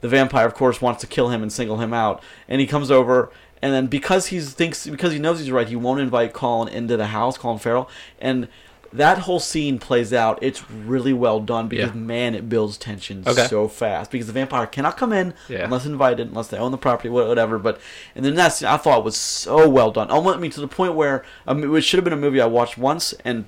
[0.00, 2.90] the vampire, of course, wants to kill him and single him out, and he comes
[2.90, 3.30] over.
[3.62, 6.96] And then because he thinks because he knows he's right, he won't invite Colin into
[6.96, 7.88] the house, Colin Farrell,
[8.20, 8.48] and
[8.92, 10.38] that whole scene plays out.
[10.42, 11.96] It's really well done because Yeah.
[12.00, 13.46] man, it builds tension Okay.
[13.46, 15.64] so fast because the vampire cannot come in Yeah.
[15.64, 17.58] unless invited, unless they own the property, whatever.
[17.58, 17.80] But
[18.14, 20.10] and then that scene I thought was so well done.
[20.10, 22.46] Almost I mean to the point where um, it should have been a movie I
[22.46, 23.46] watched once and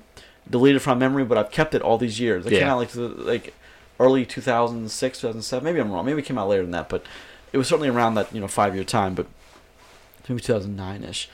[0.49, 2.45] deleted from memory, but I've kept it all these years.
[2.45, 3.53] It came out like like
[3.99, 5.63] early 2006, 2007.
[5.63, 6.05] Maybe I'm wrong.
[6.05, 7.03] Maybe it came out later than that, but
[7.51, 9.13] it was certainly around that you know five year time.
[9.13, 9.27] But
[10.27, 11.29] maybe 2009 ish.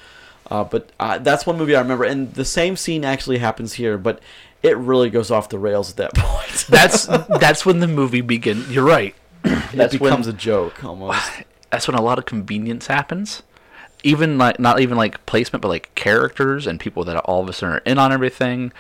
[0.50, 3.98] Uh, but uh, that's one movie I remember, and the same scene actually happens here,
[3.98, 4.20] but
[4.62, 6.66] it really goes off the rails at that point.
[6.70, 8.70] That's that's when the movie begins.
[8.72, 9.16] You're right.
[9.44, 11.20] it That's becomes when a joke almost.
[11.70, 13.44] that's when a lot of convenience happens.
[14.04, 17.54] Even like not even like placement, but like characters and people that all of a
[17.54, 18.72] sudden are in on everything.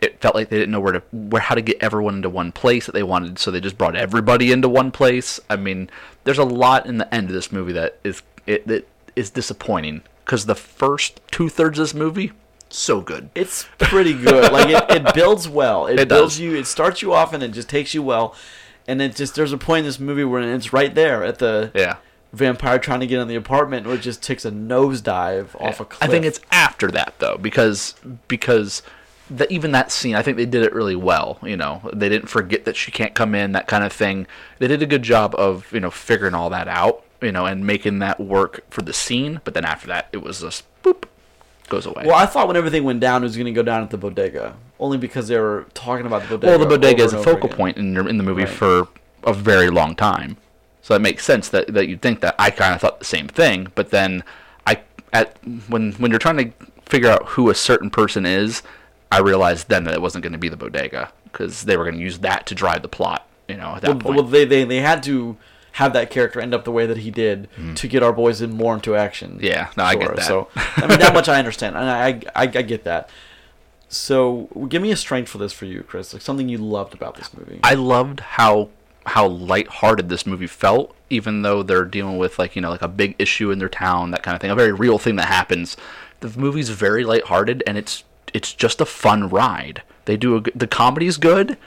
[0.00, 2.50] It felt like they didn't know where to where how to get everyone into one
[2.50, 5.38] place that they wanted, so they just brought everybody into one place.
[5.48, 5.88] I mean,
[6.24, 10.02] there's a lot in the end of this movie that is it that is disappointing
[10.24, 12.32] because the first two thirds of this movie
[12.70, 13.28] so good.
[13.34, 14.50] It's pretty good.
[14.50, 15.86] Like it, it builds well.
[15.86, 16.40] It, It builds does.
[16.40, 16.54] you.
[16.56, 18.34] It starts you off and it just takes you well.
[18.88, 21.70] And it just there's a point in this movie where it's right there at the
[21.74, 21.96] Yeah.
[22.32, 25.84] vampire trying to get in the apartment, where it just takes a nosedive off a
[25.84, 26.02] cliff.
[26.02, 27.94] I think it's after that though, because
[28.28, 28.82] because
[29.30, 31.38] the, even that scene, I think they did it really well.
[31.42, 34.26] You know, they didn't forget that she can't come in, that kind of thing.
[34.58, 37.66] They did a good job of you know figuring all that out, you know, and
[37.66, 39.40] making that work for the scene.
[39.44, 41.04] But then after that, it was just boop,
[41.68, 42.04] goes away.
[42.06, 43.96] Well, I thought when everything went down, it was going to go down at the
[43.98, 46.46] bodega, only because they were talking about the bodega.
[46.46, 47.56] well, the bodega is a focal again.
[47.56, 48.52] point in, in the movie Right.
[48.52, 48.88] for
[49.24, 50.36] a very long time,
[50.82, 52.34] so it makes sense that, that you'd think that.
[52.38, 54.24] I kind of thought the same thing, but then
[54.66, 54.80] I
[55.12, 55.36] at
[55.68, 56.52] when when you're trying to
[56.86, 58.62] figure out who a certain person is,
[59.12, 61.96] I realized then that it wasn't going to be the bodega because they were going
[61.96, 63.26] to use that to drive the plot.
[63.48, 64.14] You know, at that Well, point.
[64.16, 65.36] well, they, they they had to
[65.72, 68.52] have that character end up the way that he did to get our boys in
[68.52, 69.38] more into action.
[69.38, 69.42] Mm.
[69.42, 70.26] Yeah, no, I get that.
[70.26, 73.08] So I mean, that much I understand, and I, I I get that.
[73.88, 76.12] So give me a strength for this for you, Chris.
[76.12, 77.60] Like something you loved about this movie.
[77.62, 78.70] I loved how
[79.04, 82.88] how lighthearted this movie felt, even though they're dealing with like you know like a
[82.88, 85.76] big issue in their town, that kind of thing, a very real thing that happens.
[86.20, 89.82] The movie's very lighthearted, and it's it's just a fun ride.
[90.04, 91.58] They do a the comedy's good,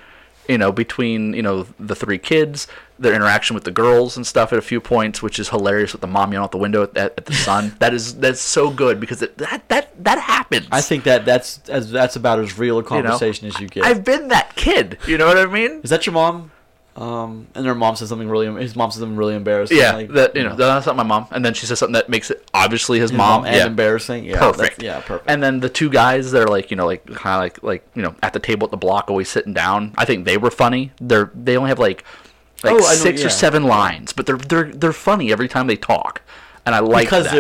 [0.48, 2.68] you know, between you know the three kids,
[3.00, 6.02] their interaction with the girls and stuff at a few points, which is hilarious with
[6.02, 7.76] the mom yelling out the window at, at the son.
[7.80, 10.68] that is that's so good because it, that that that happens.
[10.72, 12.88] I think that that's as that's about as real a you know?
[12.90, 13.86] conversation as you get.
[13.86, 14.98] I've been that kid.
[15.08, 15.82] You know what I mean?
[15.84, 16.52] Is that your mom?
[16.96, 18.62] Um, and their mom says something really.
[18.62, 19.78] His mom says something really embarrassing.
[19.78, 21.28] Yeah, like, that you know, that's not my mom.
[21.32, 23.42] And then she says something that makes it obviously his, his mom.
[23.42, 24.24] mom, and yeah, embarrassing.
[24.24, 24.82] Yeah, perfect.
[24.82, 25.30] Yeah, perfect.
[25.30, 28.02] And then the two guys, they're like, you know, like kind of like like you
[28.02, 29.94] know, at the table at the block, always sitting down.
[29.98, 30.92] I think they were funny.
[31.02, 32.06] They're they only have like
[32.64, 33.28] like Oh, I know, six yeah.
[33.28, 36.22] or seven lines, but they're they're they're funny every time they talk,
[36.66, 37.34] and I like because that.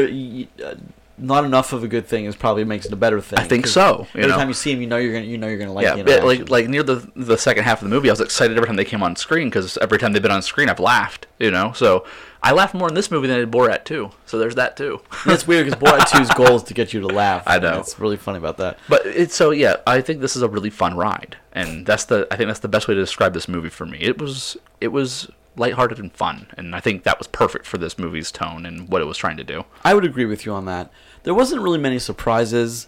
[0.59, 0.75] they're uh,
[1.17, 3.39] not enough of a good thing is probably makes it a better thing.
[3.39, 4.37] I think so, you Every know.
[4.37, 6.25] time you see him, you know you're gonna you know you're gonna like yeah, the
[6.25, 8.75] like like near the the second half of the movie, I was excited every time
[8.75, 11.27] they came on screen because every time they've been on screen, I've laughed.
[11.39, 12.05] You know, so
[12.43, 14.11] I laughed more in this movie than I did Borat too.
[14.25, 15.01] So there's that too.
[15.25, 17.43] It's weird because Borat 2's goal is to get you to laugh.
[17.47, 17.79] I know.
[17.79, 18.77] It's really funny about that.
[18.87, 22.27] But it's so yeah, I think this is a really fun ride, and that's the
[22.29, 23.97] I think that's the best way to describe this movie for me.
[23.99, 27.97] It was it was lighthearted and fun, and I think that was perfect for this
[27.97, 29.65] movie's tone and what it was trying to do.
[29.83, 30.91] I would agree with you on that.
[31.25, 32.87] There wasn't really many surprises.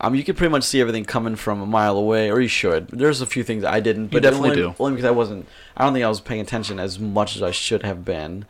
[0.00, 2.88] Um, you could pretty much see everything coming from a mile away, or you should.
[2.88, 4.08] There's a few things I didn't.
[4.08, 4.74] But definitely only, do.
[4.78, 5.46] Only because I wasn't.
[5.76, 8.44] I don't think I was paying attention as much as I should have been.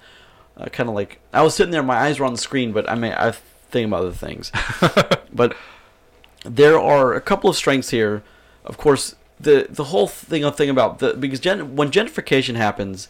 [0.56, 2.90] Uh, kind of like I was sitting there, my eyes were on the screen, but
[2.90, 3.30] I mean I
[3.70, 4.50] thinking about other things.
[5.32, 5.54] but
[6.44, 8.22] there are a couple of strengths here.
[8.64, 13.08] Of course, the the whole thing thing about the because gen, when gentrification happens,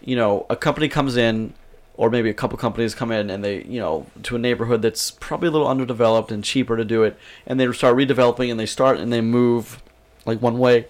[0.00, 1.54] you know, a company comes in,
[1.98, 5.10] or maybe a couple companies come in and they, you know, to a neighborhood that's
[5.10, 8.66] probably a little underdeveloped and cheaper to do it, and they start redeveloping and they
[8.66, 9.82] start and they move
[10.24, 10.86] like one way.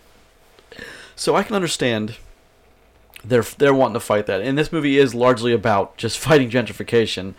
[1.16, 2.16] So I can understand
[3.24, 7.34] they're they're wanting to fight that, and this movie is largely about just fighting gentrification,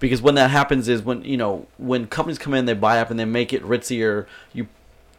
[0.00, 3.10] because when that happens is when you know when companies come in, they buy up
[3.10, 4.26] and they make it ritzier.
[4.52, 4.66] You,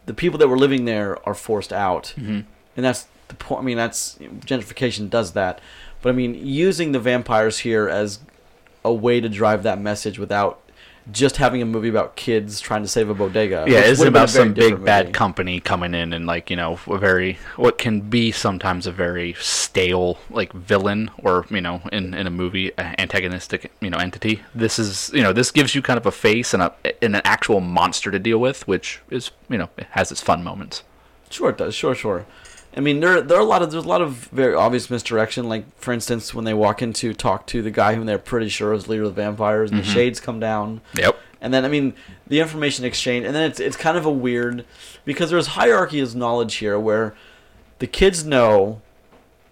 [0.06, 2.40] the people that were living there are forced out Mm-hmm.
[2.76, 3.62] and that's the point.
[3.62, 5.60] I mean, that's gentrification does that,
[6.02, 8.18] but I mean, using the vampires here as
[8.84, 10.58] a way to drive that message without
[11.10, 13.64] just having a movie about kids trying to save a bodega.
[13.66, 16.48] Yeah, it's would've been a about some big different bad company coming in and like
[16.48, 21.60] you know a very what can be sometimes a very stale like villain or you
[21.60, 24.42] know in in a movie antagonistic you know entity.
[24.54, 26.72] This is you know this gives you kind of a face and a
[27.02, 30.44] and an actual monster to deal with, which is you know it has its fun
[30.44, 30.84] moments.
[31.30, 31.74] Sure, it does.
[31.74, 32.26] Sure, sure.
[32.76, 35.48] I mean, there there are a lot of there's a lot of very obvious misdirection.
[35.48, 38.48] Like for instance, when they walk in to talk to the guy whom they're pretty
[38.48, 39.92] sure is leader of the vampires, and the mm-hmm.
[39.92, 41.18] shades come down, Yep.
[41.40, 41.94] and then I mean
[42.26, 44.64] the information exchange, and then it's it's kind of a weird
[45.04, 47.14] because there's hierarchy of knowledge here where
[47.78, 48.80] the kids know,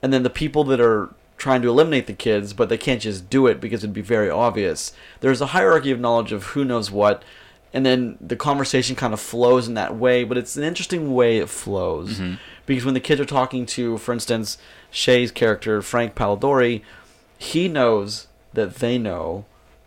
[0.03, 3.29] and then the people that are trying to eliminate the kids, but they can't just
[3.29, 4.93] do it because it'd be very obvious.
[5.21, 7.23] There's a hierarchy of knowledge of who knows what,
[7.73, 10.23] and then the conversation kind of flows in that way.
[10.23, 12.35] But it's an interesting way it flows mm-hmm.
[12.71, 14.57] Because when the kids are talking to, for instance,
[14.93, 16.83] Shea's character Frank Polidori,
[17.37, 19.45] he knows that they know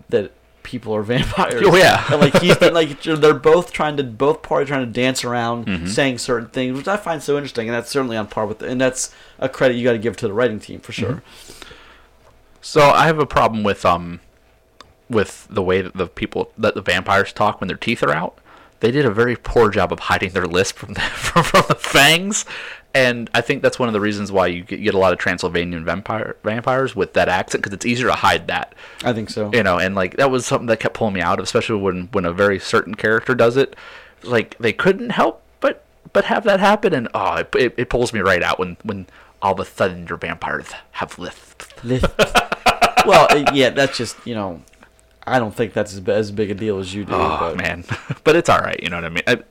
[0.10, 0.32] that
[0.64, 1.64] people are vampires.
[1.66, 2.06] Oh, yeah.
[2.12, 5.88] and like he's like they're both trying to both parties trying to dance around Mm-hmm.
[5.88, 8.82] saying certain things, which I find so interesting, and that's certainly on par with, and
[8.82, 11.24] that's a credit you got to give to the writing team for sure.
[12.62, 14.20] So I have a problem with um
[15.10, 18.38] with the way that the people that the vampires talk when their teeth are out.
[18.84, 21.76] They did a very poor job of hiding their lisp from the from, from the
[21.76, 22.44] fangs,
[22.94, 25.14] and I think that's one of the reasons why you get, you get a lot
[25.14, 29.30] of Transylvanian vampire vampires with that accent because it's easier to hide that, I think
[29.30, 29.50] so.
[29.54, 29.80] you know.
[29.80, 32.60] And like that was something that kept pulling me out, especially when when a very
[32.60, 33.74] certain character does it.
[34.22, 38.12] Like they couldn't help but but have that happen, and oh, it, it, it pulls
[38.12, 39.08] me right out when when
[39.42, 41.64] all of a sudden your vampires have lisp.
[41.86, 42.20] Lift.
[43.06, 44.62] well, yeah, that's just you know,
[45.26, 47.14] I don't think that's as, as big a deal as you do.
[47.14, 47.84] Oh but man,
[48.24, 48.82] but it's all right.
[48.82, 49.24] You know what I mean.
[49.28, 49.44] I,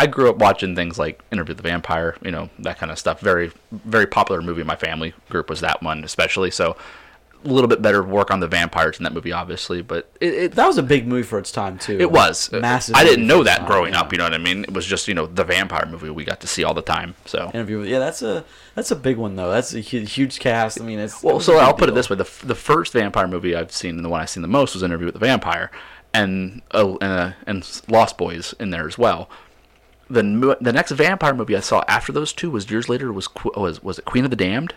[0.00, 2.98] I grew up watching things like Interview with the Vampire, you know that kind of
[2.98, 3.20] stuff.
[3.20, 6.50] Very, very popular movie my family group was that one, especially.
[6.50, 6.76] So
[7.44, 9.82] a little bit better work on the vampires in that movie, obviously.
[9.82, 11.98] But it, it that was a big movie for its time too.
[11.98, 12.94] it was massive.
[12.96, 14.00] I didn't know that time, growing yeah.
[14.00, 14.12] up.
[14.12, 14.64] You know what I mean?
[14.64, 17.14] It was just you know the vampire movie we got to see all the time.
[17.24, 17.80] So Interview.
[17.80, 19.50] with- Yeah, that's a that's a big one though.
[19.50, 20.80] That's a hu- huge cast.
[20.80, 21.40] I mean, it's well.
[21.40, 24.08] So I'll put it this way: the the first vampire movie I've seen, and the
[24.08, 25.70] one I've seen the most, was Interview with the Vampire,
[26.14, 29.30] and uh, and, uh, and Lost Boys in there as well.
[30.10, 33.82] The the next vampire movie I saw after those two was years later was was
[33.82, 34.74] was it Queen of the Damned?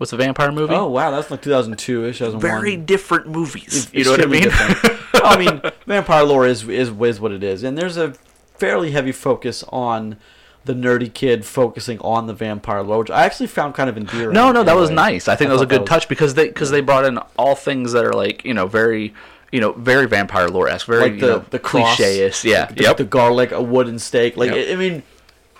[0.00, 0.72] Was a vampire movie?
[0.74, 2.18] Oh wow, that's like 2002 ish.
[2.20, 3.90] very different movies.
[3.92, 4.48] It's you know what I mean?
[5.14, 8.14] I mean, vampire lore is, is is what it is, and there's a
[8.56, 10.16] fairly heavy focus on
[10.64, 14.32] the nerdy kid focusing on the vampire lore, which I actually found kind of endearing.
[14.32, 14.94] No, no, that was way.
[14.94, 15.28] nice.
[15.28, 17.54] I think that was a thought good touch because they because they brought in all
[17.54, 19.12] things that are like you know very
[19.52, 22.42] you know very vampire lore esque, very like you the know, the cliche-ish.
[22.44, 22.96] Yeah, the, yep.
[22.96, 24.38] the garlic, a wooden stake.
[24.38, 24.56] Like Yep.
[24.56, 25.02] it, I mean,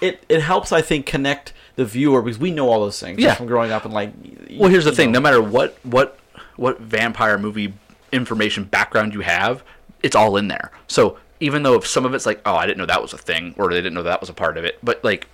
[0.00, 3.34] it it helps I think connect the viewer because we know all those things Yeah.
[3.34, 4.12] from growing up and like.
[4.52, 5.18] Well, here's the thing: know.
[5.18, 6.18] no matter what what
[6.56, 7.72] what vampire movie
[8.12, 9.64] information background you have,
[10.02, 10.70] it's all in there.
[10.88, 13.18] So even though if some of it's like, oh, I didn't know that was a
[13.18, 15.26] thing, or they didn't know that was a part of it, but like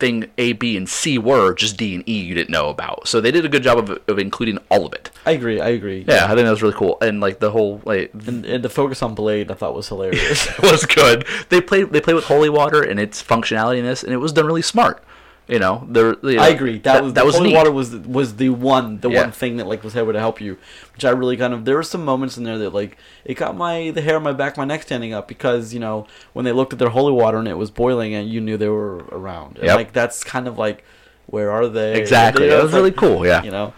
[0.00, 3.06] thing A, B, and C were just D and E you didn't know about.
[3.06, 5.12] So they did a good job of, of including all of it.
[5.24, 5.60] I agree.
[5.60, 6.04] I agree.
[6.08, 8.68] Yeah, I think that was really cool, and like the whole like And, and the
[8.68, 10.48] focus on Blade, I thought was hilarious.
[10.62, 11.24] was good.
[11.50, 14.32] They played they played with holy water and its functionality in this, and it was
[14.32, 15.04] done really smart.
[15.46, 16.16] You know, there.
[16.22, 16.78] You know, I agree.
[16.78, 17.56] That, was that was holy neat.
[17.56, 19.22] water was was the one the Yeah.
[19.24, 20.56] one thing that like was able to help you,
[20.94, 23.54] which I really kind of there were some moments in there that like it got
[23.54, 26.52] my the hair on my back, my neck standing up because you know when they
[26.52, 29.56] looked at their holy water and it was boiling and you knew they were around.
[29.58, 29.76] And, Yep.
[29.76, 30.82] Like that's kind of like
[31.26, 32.00] where are they?
[32.00, 32.48] Exactly.
[32.48, 33.26] That was it's really cool.
[33.26, 33.42] Yeah.
[33.42, 33.74] You know,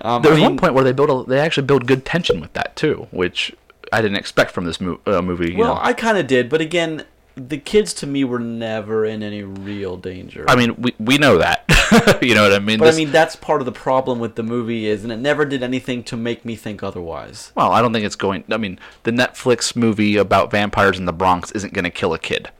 [0.00, 2.40] um, There I was one point where they built a, they actually built good tension
[2.40, 3.54] with that too, which
[3.92, 5.52] I didn't expect from this mo- uh, movie.
[5.52, 5.80] You Well, know.
[5.82, 7.04] I kind of did, but again,
[7.36, 10.44] the kids to me were never in any real danger.
[10.48, 11.64] I mean, we we know that.
[12.22, 12.78] you know what I mean?
[12.78, 15.16] but This- I mean that's part of the problem with the movie is, and it
[15.18, 17.52] never did anything to make me think otherwise.
[17.54, 18.44] well, I don't think it's going.
[18.50, 22.18] I mean, the Netflix movie about vampires in the Bronx isn't going to kill a
[22.18, 22.50] kid.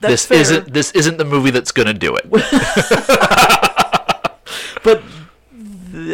[0.00, 0.40] That's this fair.
[0.40, 2.24] isn't this isn't the movie that's going to do it.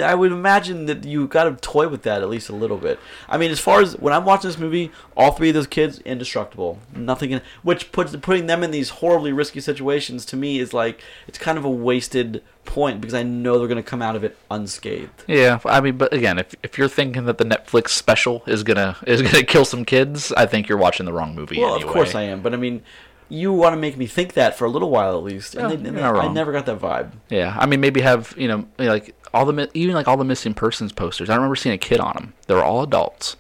[0.01, 2.98] I would imagine that you got to toy with that at least a little bit.
[3.28, 5.98] I mean, as far as when I'm watching this movie, all three of those kids
[6.01, 10.72] indestructible, nothing, in, which puts putting them in these horribly risky situations to me is
[10.72, 14.16] like it's kind of a wasted point because I know they're going to come out
[14.16, 15.24] of it unscathed.
[15.26, 18.96] Yeah, I mean, but again, if if you're thinking that the Netflix special is gonna
[19.07, 21.59] is gonna kill some kids, I think you're watching the wrong movie.
[21.59, 21.88] Well, anyway.
[21.88, 22.82] of course I am, but I mean.
[23.31, 25.76] You want to make me think that for a little while at least, and, Yeah,
[25.76, 27.12] they, and you're they- I never got that vibe.
[27.31, 30.53] Yeah, I mean, maybe have you know like all the even like all the missing
[30.53, 31.31] persons posters.
[31.31, 32.35] I remember seeing a kid on them.
[32.49, 33.37] They were all adults.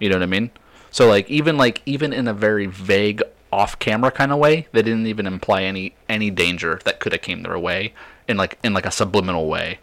[0.00, 0.50] You know what I mean?
[0.90, 3.22] So like even like even in a very vague
[3.52, 7.42] off-camera kind of way, they didn't even imply any any danger that could have came
[7.42, 7.94] their way
[8.26, 9.78] in like in like a subliminal way.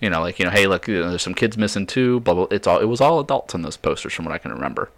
[0.00, 2.20] You know, like you know, hey, look, you know, there's some kids missing too.
[2.20, 2.46] Blah blah.
[2.50, 4.90] It's all it was all adults on those posters, from what I can remember.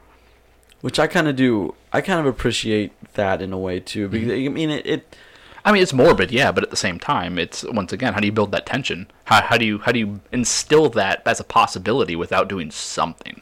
[0.87, 1.75] Which I kind of do.
[1.93, 4.07] I kind of appreciate that in a way too.
[4.07, 4.47] Because Mm-hmm.
[4.47, 5.17] I mean, it, it
[5.65, 8.27] I mean, it's morbid, yeah, but at the same time, it's once again, how do
[8.27, 9.09] you build that tension?
[9.25, 13.41] How, how do you how do you instill that as a possibility without doing something?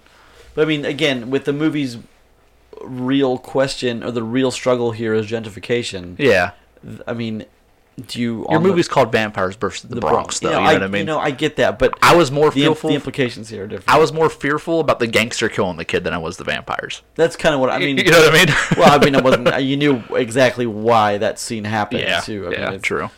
[0.55, 1.99] But I mean, again, with the movie's
[2.81, 6.19] real question or the real struggle here is gentrification.
[6.19, 6.53] Yeah,
[7.07, 7.45] I mean,
[8.07, 10.49] do you Your on the- movie's called Vampires versus the, Bronx, though.
[10.49, 10.99] You know, you know I, what I mean?
[11.01, 12.91] You know, I get that, but I was more the, fearful.
[12.91, 13.89] the implications here are different.
[13.89, 17.03] I was more fearful about the gangster killing the kid than I was the vampires.
[17.15, 17.99] That's kind of what I mean.
[17.99, 18.55] you know what I mean?
[18.77, 19.63] well, I mean, it wasn't.
[19.63, 22.49] You knew exactly why that scene happened yeah, too.
[22.49, 23.11] I yeah, mean, true.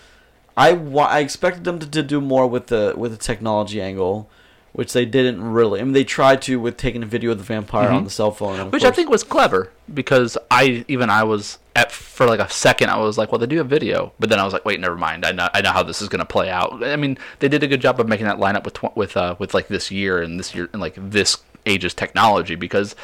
[0.57, 4.31] I I expected them to, to do more with the with the technology angle,
[4.77, 5.81] which they didn't really.
[5.81, 8.31] I mean, they tried to with taking a video of the vampire on the cell
[8.31, 8.73] phone, and of Mm-hmm.
[8.73, 12.91] Which I think was clever because I even I was at for like a second
[12.91, 14.95] I was like, well, they do have video, but then I was like, wait, never
[14.95, 15.25] mind.
[15.25, 16.85] I know I know how this is gonna play out.
[16.85, 19.17] I mean, they did a good job of making that line up with tw- with
[19.17, 22.95] uh, with like this year and this year and like this age's technology because.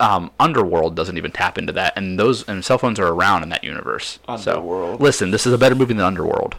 [0.00, 3.50] Um, Underworld doesn't even tap into that, and those and cell phones are around in
[3.50, 4.18] that universe.
[4.26, 4.98] Underworld.
[4.98, 6.56] So, listen, this is a better movie than Underworld.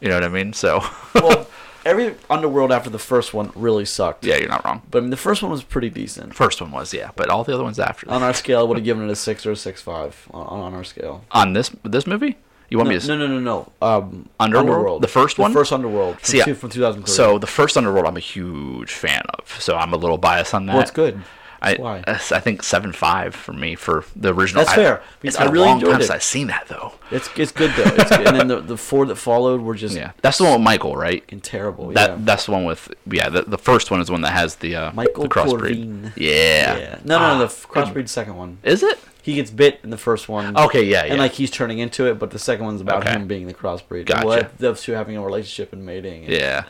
[0.00, 0.52] You know what I mean?
[0.54, 0.82] So,
[1.14, 1.46] well,
[1.84, 4.24] every Underworld after the first one really sucked.
[4.24, 4.82] yeah, you're not wrong.
[4.90, 6.34] But I mean, the first one was pretty decent.
[6.34, 8.12] First one was yeah, but all the other ones after that.
[8.12, 10.62] On our scale, I would have given it a six or a six five on,
[10.62, 11.24] on our scale.
[11.32, 12.36] on this this movie,
[12.68, 13.06] you want No, me to?
[13.08, 13.72] no, no, no, no.
[13.86, 15.02] Um, Underworld?
[15.02, 15.52] The first one?
[15.52, 16.20] The first Underworld.
[16.20, 17.12] From, I- two, from 2003.
[17.14, 19.56] So the first Underworld, I'm a huge fan of.
[19.60, 20.72] So I'm a little biased on that.
[20.74, 21.20] well, it's good.
[21.62, 22.02] I, Why?
[22.06, 24.64] I think seven five for me for the original.
[24.64, 26.10] That's I- fair, It's because been I really enjoyed time it.
[26.10, 26.92] I've seen that though.
[27.10, 27.82] It's it's good though.
[27.96, 28.26] It's good.
[28.28, 30.96] And then the, the four that followed were just Yeah, that's the one with Michael,
[30.96, 31.20] right?
[31.22, 31.88] fucking terrible.
[31.92, 32.16] That yeah.
[32.20, 33.28] that's the one with yeah.
[33.28, 36.12] The, the first one is the one that has the uh, Michael the crossbreed.
[36.16, 36.76] Yeah.
[36.78, 36.98] yeah.
[37.04, 37.46] No, no, no.
[37.46, 38.58] The Ah, crossbreed's second one.
[38.62, 38.98] Is it?
[39.22, 40.56] He gets bit in the first one.
[40.56, 41.10] Okay, yeah, yeah.
[41.12, 43.12] And like he's turning into it, but the second one's about Okay.
[43.12, 44.06] him being the crossbreed.
[44.06, 44.26] Gotcha.
[44.26, 46.24] Well, those two having a relationship and mating.
[46.24, 46.64] and yeah.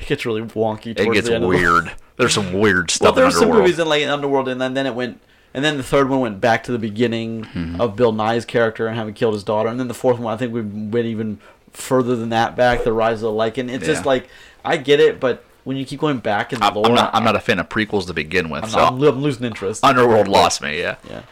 [0.00, 0.88] It gets really wonky.
[0.98, 1.92] It gets the end of the- weird.
[2.16, 4.74] There's some weird Well, stuff there in were some movies in like Underworld, and then,
[4.74, 5.20] then it went,
[5.54, 7.80] and then the third one went back to the beginning Mm-hmm.
[7.80, 10.36] of Bill Nighy's character and having killed his daughter, and then the fourth one, I
[10.36, 11.38] think we went even
[11.72, 13.70] further than that back, the Rise of the Lycan.
[13.70, 14.28] It's just like
[14.64, 17.14] I get it, but when you keep going back in the I'm, lore, I'm not.
[17.14, 18.64] I'm not a fan of prequels to begin with.
[18.64, 19.82] I'm, so not- I'm, I'm losing interest.
[19.84, 20.78] Underworld lost me.
[20.78, 20.96] Yeah.
[21.08, 21.22] yeah,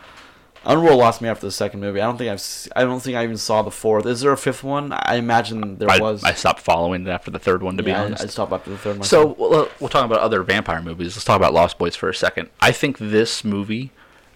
[0.69, 1.99] Underworld lost me after the second movie.
[2.01, 4.05] I don't think I've, I don't think I even saw the fourth.
[4.05, 4.93] Is there a fifth one?
[4.93, 6.23] I imagine there I, was.
[6.23, 8.23] I stopped following it after the third one, to be Yeah, I- honest.
[8.25, 9.05] I stopped after the third one.
[9.05, 11.17] So we'll, uh, we'll talk about other vampire movies.
[11.17, 12.51] Let's talk about Lost Boys for a second.
[12.61, 13.91] I think this movie,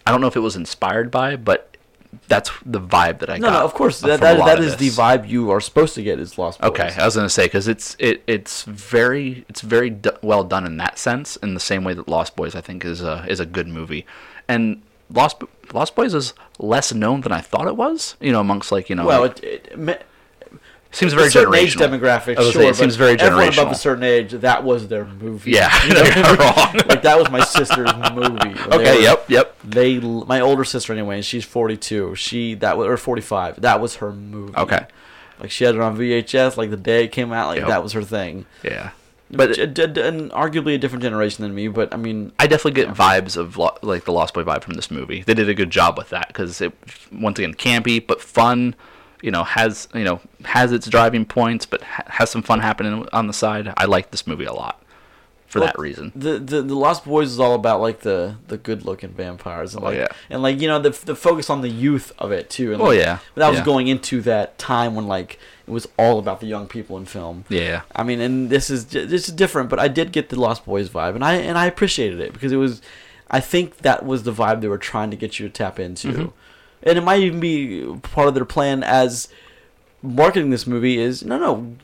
[0.07, 1.77] I don't know if it was inspired by, but
[2.29, 3.53] that's the vibe that I no, got.
[3.53, 6.19] no, no, of course that that, that is the vibe you are supposed to get
[6.19, 6.71] is Lost Boys.
[6.71, 10.67] Okay, I was gonna say because it's it it's very it's very d- well done
[10.67, 11.37] in that sense.
[11.37, 14.05] In the same way that Lost Boys, I think, is a is a good movie,
[14.49, 15.43] and Lost
[15.73, 18.17] Lost Boys is less known than I thought it was.
[18.21, 19.95] You know, amongst like you know, Well, like, it, it, me-
[20.91, 23.73] seems very a certain age demographic, I was gonna sure, it seems very everyone above
[23.73, 25.53] a certain age, that was their movie.
[25.53, 26.03] Yeah, You know?
[26.03, 26.75] you're wrong.
[26.89, 28.59] like that was my sister's movie.
[28.71, 29.57] Okay, were- yep, yep.
[29.65, 32.15] They, my older sister anyway, and she's forty-two.
[32.17, 33.61] She that was or forty-five.
[33.63, 34.57] That was her movie.
[34.57, 34.87] Okay.
[35.41, 36.57] Like she had it on VHS.
[36.57, 37.69] Like the day it came out, like Yep.
[37.69, 38.45] that was her thing.
[38.63, 38.91] Yeah,
[39.33, 41.69] But but uh, and arguably a different generation than me.
[41.69, 44.75] But I mean, I definitely get vibes of lo- like the Lost Boy vibe from
[44.75, 45.23] this movie.
[45.23, 46.73] They did a good job with that because it
[47.11, 48.75] once again campy but fun.
[49.23, 53.09] You know, has you know has its driving points, but ha- has some fun happening
[53.13, 53.73] on the side.
[53.77, 54.82] I like this movie a lot
[55.53, 56.13] for Well, that reason.
[56.17, 59.83] the, the the Lost Boys is all about like the the good looking vampires and
[59.85, 60.07] Oh, like yeah.
[60.31, 62.73] and like you know the the focus on the youth of it too.
[62.73, 63.19] And Oh, yeah.
[63.35, 63.65] that was Yeah.
[63.65, 67.45] going into that time when like it was all about the young people in film.
[67.51, 70.65] Yeah, I mean, and this is this is different, but I did get the Lost
[70.65, 72.81] Boys vibe, and I and I appreciated it because it was,
[73.31, 76.09] I think that was the vibe they were trying to get you to tap into,
[76.09, 76.27] Mm-hmm.
[76.89, 79.29] and it might even be part of their plan as
[80.03, 81.75] marketing this movie is no no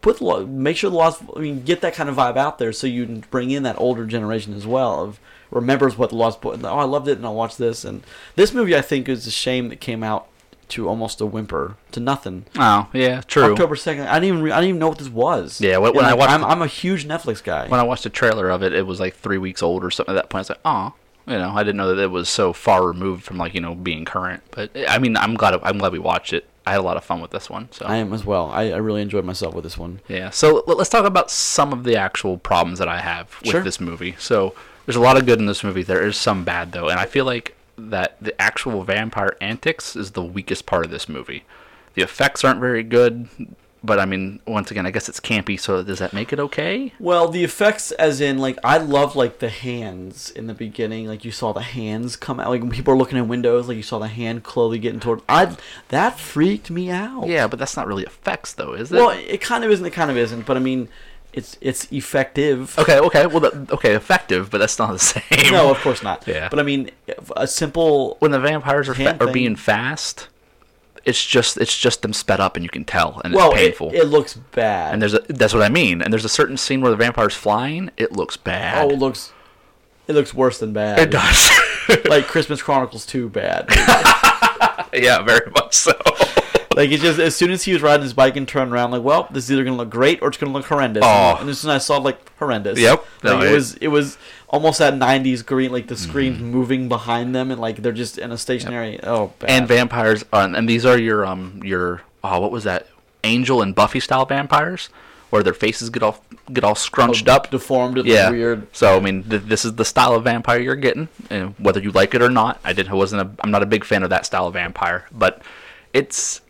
[0.00, 2.72] put the make sure the Lost I mean get that kind of vibe out there
[2.72, 5.20] so you bring in that older generation as well of
[5.50, 8.02] remembers what the Lost Boys oh I loved it and I'll watch this and
[8.36, 10.26] this movie I think is a shame that came out
[10.70, 12.44] to almost a whimper to nothing.
[12.58, 13.52] oh yeah, true.
[13.52, 14.06] October second.
[14.06, 15.62] I didn't even re- I didn't even know what this was.
[15.62, 17.68] Yeah, when- when And, I like, watched I'm, the- I'm a huge Netflix guy.
[17.68, 20.14] When I watched the trailer of it, it was like three weeks old or something.
[20.14, 20.92] At that point, I was like, oh,
[21.26, 23.74] you know, I didn't know that it was so far removed from like you know
[23.74, 24.42] being current.
[24.50, 26.46] But I mean, I'm glad I'm glad we watched it.
[26.68, 27.68] I had a lot of fun with this one.
[27.72, 28.50] So I am as well.
[28.50, 30.00] I, I really enjoyed myself with this one.
[30.08, 30.30] Yeah.
[30.30, 33.62] So let- let's talk about some of the actual problems that I have with Sure.
[33.62, 34.14] this movie.
[34.18, 34.54] So
[34.86, 35.82] there's a lot of good in this movie.
[35.82, 40.10] There is some bad though, and I feel like that the actual vampire antics is
[40.12, 41.44] the weakest part of this movie.
[41.94, 43.28] The effects aren't very good,
[43.82, 45.58] but I mean, once again, I guess it's campy.
[45.58, 46.92] So does that make it okay?
[46.98, 51.06] Well, the effects, as in, like, I love like the hands in the beginning.
[51.06, 52.48] Like you saw the hands come out.
[52.48, 55.22] Like when people are looking in windows, like you saw the hand slowly getting toward.
[55.28, 55.56] I
[55.88, 57.26] that freaked me out.
[57.28, 58.96] Yeah, but that's not really effects though, is it?
[58.96, 59.86] Well, it kind of isn't.
[59.86, 60.46] It kind of isn't.
[60.46, 60.88] But I mean,
[61.32, 62.78] it's it's effective.
[62.78, 65.52] okay, okay, well, that, okay, effective, but that's not the same.
[65.52, 66.26] No, of course not.
[66.26, 66.48] Yeah.
[66.48, 66.90] But I mean,
[67.36, 68.16] a simple.
[68.18, 70.28] when the vampires are fa- are being fast,
[71.08, 73.64] it's just it's just them sped up, and you can tell, and Well, it's it,
[73.64, 73.90] painful.
[73.94, 74.92] it looks bad.
[74.92, 76.02] and there's a that's what I mean.
[76.02, 77.90] And there's a certain scene where the vampire's flying.
[77.96, 78.84] It looks bad.
[78.84, 79.32] oh, it looks.
[80.06, 80.98] It looks worse than bad.
[81.00, 81.50] it does.
[82.08, 83.66] like Christmas Chronicles 2 bad.
[84.94, 85.92] yeah, very much so.
[86.76, 89.02] Like it just as soon as he was riding his bike and turned around, like,
[89.02, 91.02] well, this is either gonna look great or it's gonna look horrendous.
[91.04, 91.36] Oh.
[91.40, 92.78] And as soon as I saw like horrendous.
[92.78, 92.98] Yep.
[93.00, 94.16] Like, No, it it- was it was
[94.48, 96.50] almost that '90s green, like the screens Mm-hmm.
[96.50, 98.98] moving behind them, and like they're just in a stationary.
[99.02, 99.50] Oh, bad.
[99.50, 102.86] and vampires, uh, and these are your um your oh what was that
[103.24, 104.88] Angel and Buffy style vampires,
[105.30, 106.22] where their faces get all
[106.52, 107.50] get all scrunched up.
[107.50, 108.30] deformed, and Yeah.
[108.30, 108.66] weird.
[108.74, 111.90] So I mean, th- this is the style of vampire you're getting, and whether you
[111.90, 112.58] like it or not.
[112.64, 112.92] I didn't.
[112.92, 113.22] I wasn't.
[113.22, 115.42] A, I'm not a big fan of that style of vampire, but
[115.92, 116.40] it's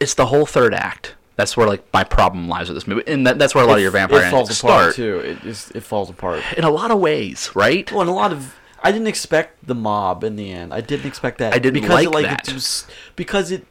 [0.00, 1.14] it's the whole third act.
[1.40, 3.78] That's where like my problem lies with this movie, and that, that's where a lot
[3.78, 4.94] of your vampire it falls apart start.
[4.94, 5.20] too.
[5.20, 6.42] It just it falls apart.
[6.58, 7.90] In a lot of ways, right?
[7.90, 10.74] Well, in a lot of I didn't expect the mob in the end.
[10.74, 11.54] I didn't expect that.
[11.54, 12.48] I didn't because like it, that.
[12.48, 12.86] It was,
[13.16, 13.66] because it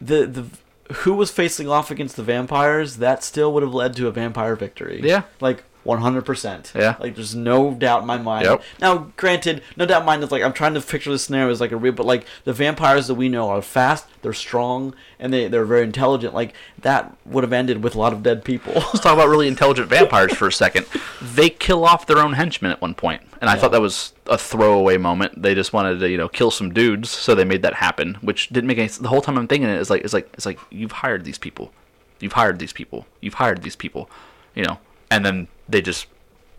[0.00, 4.06] the the who was facing off against the vampires that still would have led to
[4.06, 5.00] a vampire victory.
[5.02, 5.24] Yeah.
[5.40, 6.72] like one hundred percent.
[6.74, 6.96] Yeah.
[7.00, 8.46] like there's no doubt in my mind.
[8.46, 8.62] Yep.
[8.80, 10.22] Now, granted, no doubt in my mind.
[10.22, 12.52] It's like I'm trying to picture the scenario as like a real, but like the
[12.52, 16.34] vampires that we know are fast, they're strong, and they they're very intelligent.
[16.34, 18.72] Like that would have ended with a lot of dead people.
[18.74, 20.86] Let's talk about really intelligent vampires for a second.
[21.20, 24.38] They kill off their own henchmen at one point, and I thought that was a
[24.38, 25.42] throwaway moment.
[25.42, 28.48] They just wanted to, you know, kill some dudes, so they made that happen, which
[28.50, 28.88] didn't make any.
[28.88, 28.98] sense.
[28.98, 31.38] The whole time I'm thinking it is like, it's like, it's like you've hired these
[31.38, 31.72] people,
[32.20, 34.08] you've hired these people, you've hired these people,
[34.54, 34.78] you know,
[35.12, 36.06] and then they just,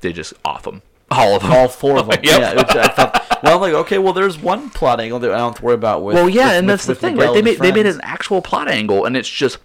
[0.02, 0.82] they just off them,
[1.12, 2.20] all of them, all four of them.
[2.24, 2.40] Yep.
[2.40, 3.40] Yeah, which I thought.
[3.44, 5.76] Well, I'm like, okay, well, there's one plot angle that I don't have to worry
[5.76, 6.16] about with.
[6.16, 7.34] Well, yeah, with- and with- that's the with thing, right?
[7.34, 9.58] They made they made an actual plot angle, and it's just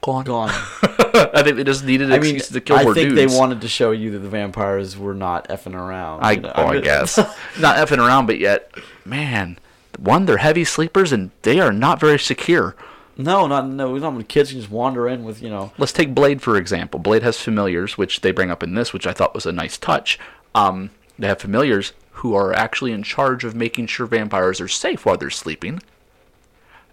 [0.00, 0.24] gone.
[0.24, 0.48] gone.
[1.14, 3.32] I think they just needed an I mean, excuse to kill I more think dudes.
[3.32, 6.24] they wanted to show you that the vampires were not effing around.
[6.24, 6.52] I, you know?
[6.54, 7.16] oh, I guess
[7.60, 8.72] not effing around, but yet,
[9.04, 9.58] man,
[9.98, 12.74] one they're heavy sleepers and they are not very secure.
[13.16, 13.96] No, not no.
[13.96, 15.72] Not when kids can just wander in with you know.
[15.78, 17.00] Let's take Blade for example.
[17.00, 19.76] Blade has familiars, which they bring up in this, which I thought was a nice
[19.76, 20.18] touch.
[20.54, 25.04] Um, they have familiars who are actually in charge of making sure vampires are safe
[25.04, 25.80] while they're sleeping.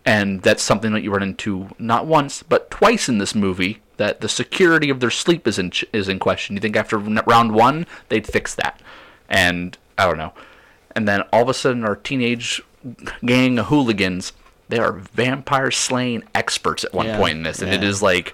[0.05, 3.81] And that's something that you run into not once, but twice in this movie.
[3.97, 6.55] That the security of their sleep is in is in question.
[6.55, 8.81] You think after round one they'd fix that,
[9.27, 10.33] and I don't know.
[10.95, 12.61] And then all of a sudden, our teenage
[13.25, 14.31] gang of hooligans,
[14.69, 17.89] they are vampire slaying experts at one Yeah, point in this, and it yeah.
[17.89, 18.33] is like,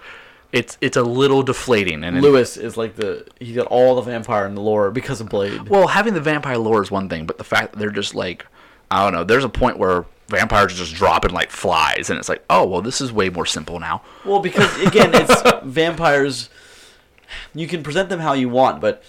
[0.52, 2.04] it's it's a little deflating.
[2.04, 5.30] And Lewis is like the he got all the vampire in the lore because of
[5.30, 5.68] Blade.
[5.70, 8.46] well, having the vampire lore is one thing, but the fact that they're just like,
[8.92, 9.24] I don't know.
[9.24, 12.82] There's a point where vampires are just dropping like flies, and it's like, oh well,
[12.82, 14.02] this is way more simple now.
[14.24, 16.50] Well, because again, it's vampires.
[17.54, 19.04] You can present them how you want, but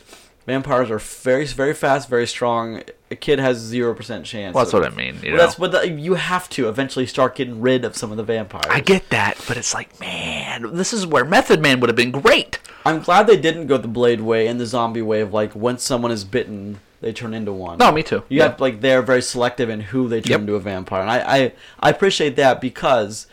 [0.47, 2.82] vampires are very, very fast, very strong.
[3.11, 4.55] A kid has zero percent chance.
[4.55, 5.18] Well, that's of- what I mean.
[5.22, 8.16] You Well, that's what the, you have to eventually start getting rid of some of
[8.16, 8.66] the vampires.
[8.68, 12.11] I get that, but it's like, man, this is where Method Man would have been
[12.12, 12.59] great.
[12.84, 15.82] I'm glad they didn't go the blade way and the zombie way of like once
[15.82, 17.78] someone is bitten, they turn into one.
[17.78, 18.22] No, me too.
[18.28, 18.49] You Yeah.
[18.49, 20.40] have like they're very selective in who they turn Yep.
[20.42, 23.26] into a vampire, and I I, I appreciate that because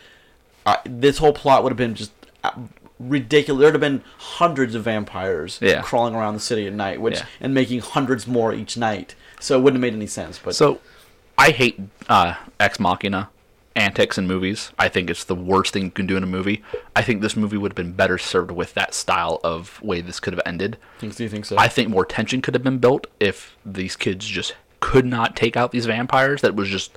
[0.66, 2.12] uh, this whole plot would have been just
[2.42, 2.50] uh,
[2.98, 3.60] ridiculous.
[3.60, 5.82] There'd have been hundreds of vampires Yeah.
[5.82, 7.26] crawling around the city at night, which Yeah.
[7.40, 9.14] and making hundreds more each night.
[9.40, 10.38] So it wouldn't have made any sense.
[10.42, 10.80] But So,
[11.36, 11.78] I hate
[12.08, 13.28] uh, Ex Machina
[13.76, 14.70] antics in movies.
[14.78, 16.62] I think it's the worst thing you can do in a movie.
[16.94, 20.20] I think this movie would have been better served with that style of way this
[20.20, 20.76] could have ended.
[21.00, 21.56] do you think so?
[21.58, 25.56] I think more tension could have been built if these kids just could not take
[25.56, 26.40] out these vampires.
[26.42, 26.92] That was just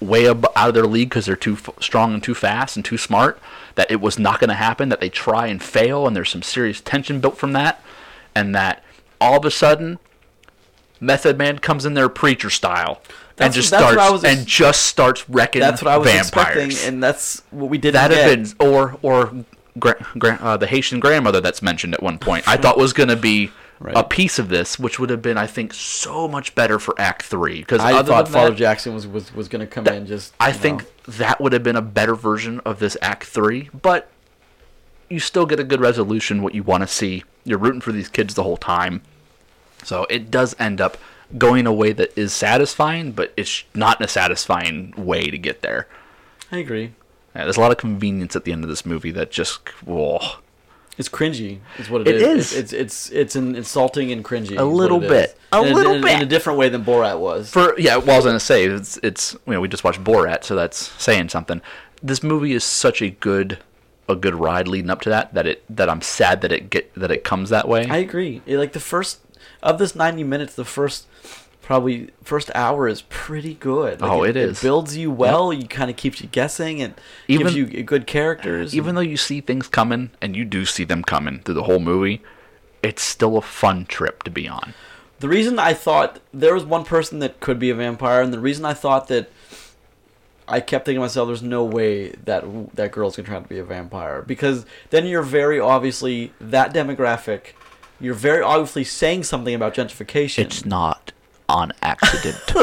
[0.00, 2.84] way ab- out of their league because they're too f- strong and too fast and
[2.84, 3.38] too smart.
[3.76, 4.88] That it was not going to happen.
[4.88, 7.82] That they try and fail, and there's some serious tension built from that.
[8.34, 8.82] And that
[9.20, 9.98] all of a sudden,
[11.00, 14.46] Method Man comes in there preacher style and That's- just that's what starts was and
[14.46, 16.56] just starts wrecking that's what I was vampires.
[16.66, 17.94] expecting, and that's what we did.
[17.94, 19.32] That have been, or or
[19.78, 22.46] gra- gra- uh, the Haitian grandmother that's mentioned at one point.
[22.46, 23.50] I thought was going to be
[23.82, 23.96] Right.
[23.96, 27.22] a piece of this, which would have been, I think, so much better for Act
[27.22, 27.60] Three.
[27.60, 30.34] Because I thought Father that, Jackson was was, was going to come in just.
[30.38, 33.70] I you think that would have been a better version of this Act Three.
[33.80, 34.10] But
[35.08, 36.42] you still get a good resolution.
[36.42, 39.00] What you want to see, you're rooting for these kids the whole time.
[39.82, 40.98] So it does end up
[41.38, 45.62] going a way that is satisfying, but it's not in a satisfying way to get
[45.62, 45.86] there.
[46.52, 46.92] I agree.
[47.34, 50.20] Yeah, there's a lot of convenience at the end of this movie that just, whoa.
[51.00, 52.52] It's cringy, is what It it is.
[52.52, 52.58] is.
[52.58, 54.56] It's it's it's, it's an insulting and cringy.
[54.58, 55.08] A little is.
[55.08, 55.38] bit.
[55.50, 56.12] A little in, bit.
[56.16, 57.50] in a different way than Borat was.
[57.50, 60.44] For yeah, well, I was gonna say it's it's you know we just watched Borat,
[60.44, 61.60] so that's saying something.
[62.02, 63.58] This movie is such a good
[64.08, 66.92] a good ride leading up to that that it that I'm sad that it get
[66.94, 67.86] that it comes that way.
[67.88, 68.42] I agree.
[68.46, 69.20] It- like the first
[69.62, 71.06] of this ninety minutes, the first
[71.70, 74.00] probably first hour is pretty good.
[74.00, 74.58] Like Oh, it is.
[74.58, 75.52] It builds you well.
[75.52, 76.94] You kind of keeps you guessing and
[77.28, 78.74] gives Even- you good characters.
[78.74, 81.78] Even though you see things coming and you do see them coming through the whole
[81.78, 82.22] movie,
[82.82, 84.74] it's still a fun trip to be on.
[85.20, 88.40] The reason I thought there was one person that could be a vampire, and the
[88.40, 89.30] reason I thought that
[90.48, 92.42] I kept thinking to myself, "There's no way that
[92.74, 97.54] that girl's gonna try to be a vampire," because then you're very obviously that demographic.
[98.00, 100.40] You're very obviously saying something about gentrification.
[100.40, 101.12] It's not
[101.50, 102.40] on accident.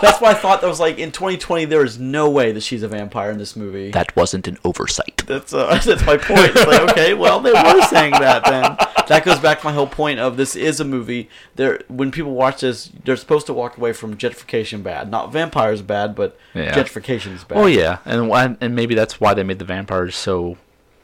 [0.00, 2.84] That's why I thought that was like in 2020 there is no way that she's
[2.84, 3.90] a vampire in this movie.
[3.90, 5.24] that wasn't an oversight.
[5.26, 6.52] That's uh, that's my point.
[6.54, 8.76] It's like, okay, well, they were saying that then.
[9.08, 11.28] That goes back to my whole point of this is a movie.
[11.56, 15.82] There, when people watch this, they're supposed to walk away from gentrification bad, not vampires
[15.82, 16.72] bad, but Yeah.
[16.76, 17.58] gentrification is bad.
[17.58, 20.58] Oh yeah, and why, and maybe that's why they made the vampires so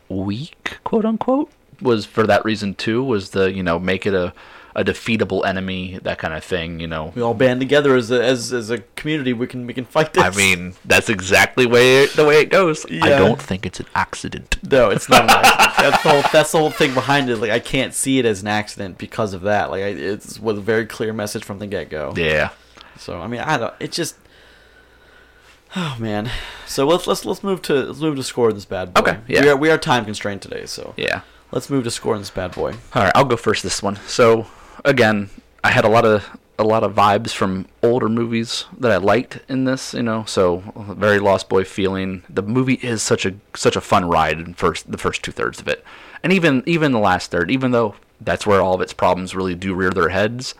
[0.08, 1.50] weak, quote unquote.
[1.82, 3.02] Was for that reason too.
[3.02, 4.32] Was the you know make it a
[4.76, 6.80] a defeatable enemy, that kind of thing.
[6.80, 9.32] You know, We all band together as a, as, as a community.
[9.32, 10.24] We can we can fight this.
[10.24, 12.84] I mean that's exactly way the way it goes.
[12.90, 14.56] I don't think it's an accident.
[14.68, 15.24] no, it's not.
[15.24, 15.76] An accident.
[15.78, 16.22] That's the whole.
[16.32, 17.36] That's the whole thing behind it.
[17.36, 19.70] Like I can't see it as an accident because of that.
[19.70, 22.12] Like I, it's was a very clear message from the get go.
[22.16, 22.50] Yeah,
[22.98, 23.74] So I mean, I don't.
[23.80, 24.16] It just.
[25.76, 26.30] Oh man.
[26.66, 29.00] So let's let's let's move to let's move to score this bad boy.
[29.00, 29.42] Okay, yeah.
[29.42, 31.22] We are we are time constrained today, so yeah.
[31.52, 32.74] let's move to score this bad boy.
[32.94, 33.96] All right, I'll go first this one.
[34.06, 34.46] So
[34.84, 35.30] again,
[35.62, 39.40] I had a lot of a lot of vibes from older movies that I liked
[39.48, 40.24] in this, you know.
[40.24, 42.22] So very Lost Boy feeling.
[42.28, 45.60] The movie is such a such a fun ride in first the first two thirds
[45.60, 45.84] of it,
[46.22, 49.54] and even even the last third, even though that's where all of its problems really
[49.54, 50.54] do rear their heads.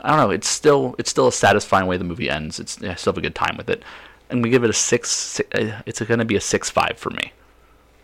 [0.00, 0.30] I don't know.
[0.30, 2.58] It's still it's still a satisfying way the movie ends.
[2.58, 3.84] It's I still have a good time with it,
[4.30, 5.10] and we give it a six.
[5.10, 7.32] si- uh, It's going to be a six five for me.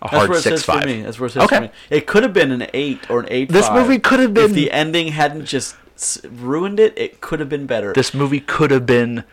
[0.01, 1.03] A That's hard where it six says for me.
[1.03, 1.57] That's where it says Okay.
[1.57, 1.71] for me.
[1.91, 3.49] It could have been an eight or an eight.
[3.51, 6.95] This movie could have been- if the ending hadn't just s- ruined it.
[6.97, 7.93] It could have been better.
[7.93, 9.25] this movie could have been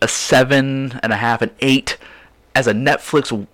[0.00, 1.96] a seven and a half, an eight,
[2.54, 3.46] as a Netflix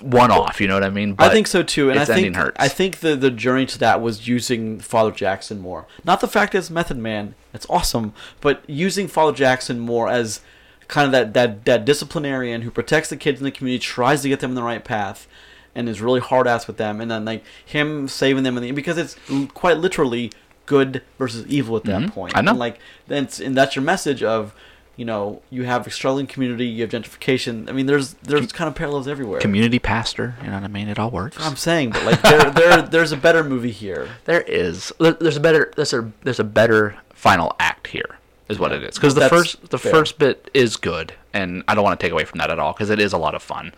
[0.00, 0.60] one-off.
[0.60, 1.14] You know what I mean?
[1.18, 2.56] I think so too, and I its ending think hurts.
[2.58, 5.86] I think the the journey to that was using Father Jackson more.
[6.04, 10.40] Not the fact that it's Method Man, it's awesome, but using Father Jackson more as
[10.88, 14.28] kind of that that that disciplinarian who protects the kids in the community, tries to
[14.28, 15.26] get them in the right path,
[15.74, 18.72] and is really hard ass with them, and then like him saving them in the
[18.72, 19.16] because it's
[19.54, 20.32] quite literally
[20.66, 22.36] good versus evil at that Mhm, point.
[22.36, 22.50] I know.
[22.50, 24.54] And like then it's, and that's your message of.
[24.96, 27.70] You know, you have a struggling community, you have gentrification.
[27.70, 29.40] I mean, there's there's kind of parallels everywhere.
[29.40, 30.34] community pastor.
[30.42, 30.88] You know what I mean?
[30.88, 31.38] It all works.
[31.40, 34.08] I'm saying, but like there, there, there's a better movie here.
[34.26, 34.92] there is.
[34.98, 35.72] There's a better.
[35.74, 38.18] There's a there's a better final act here.
[38.50, 38.96] Is what it is.
[38.96, 39.90] Because the That's first the fair.
[39.92, 42.74] first bit is good, and I don't want to take away from that at all.
[42.74, 43.72] Because it is a lot of fun.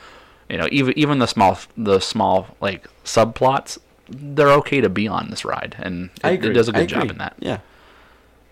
[0.53, 5.31] You know, even even the small the small like subplots, they're okay to be on
[5.31, 7.37] this ride, and it, I it does a good job in that.
[7.39, 7.61] Yeah.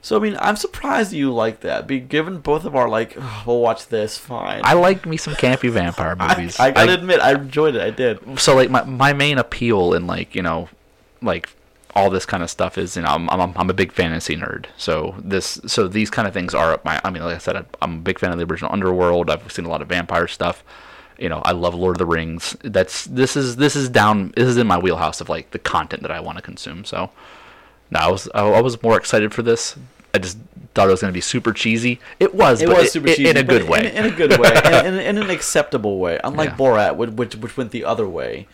[0.00, 1.86] So I mean, I'm surprised you like that.
[1.86, 4.16] Be given both of our like, "Ugh, we'll watch this.
[4.16, 4.62] Fine.
[4.64, 6.58] I like me some campy vampire movies.
[6.58, 7.82] I gotta admit, I enjoyed it.
[7.82, 8.40] I did.
[8.40, 10.70] so like my my main appeal in like you know
[11.20, 11.50] like
[11.94, 14.64] all this kind of stuff is you know I'm I'm, I'm a big fantasy nerd.
[14.78, 17.66] So this so these kind of things are up my I mean like I said
[17.82, 19.28] I'm a big fan of the original Underworld.
[19.28, 20.64] I've seen a lot of vampire stuff.
[21.20, 22.56] You know I love Lord of the Rings.
[22.62, 26.02] That's this is this is down this is in my wheelhouse of like the content
[26.02, 26.84] that I want to consume.
[26.84, 27.10] So
[27.90, 29.76] no, I was I, was more excited for this.
[30.14, 30.38] I just
[30.74, 32.00] thought it was going to be super cheesy.
[32.18, 33.80] It was, It but was it- super it- cheesy in a good way.
[33.80, 36.18] In, in a good way, in, in, in an acceptable way.
[36.24, 36.56] Unlike Yeah.
[36.56, 38.46] Borat, which, which went the other way.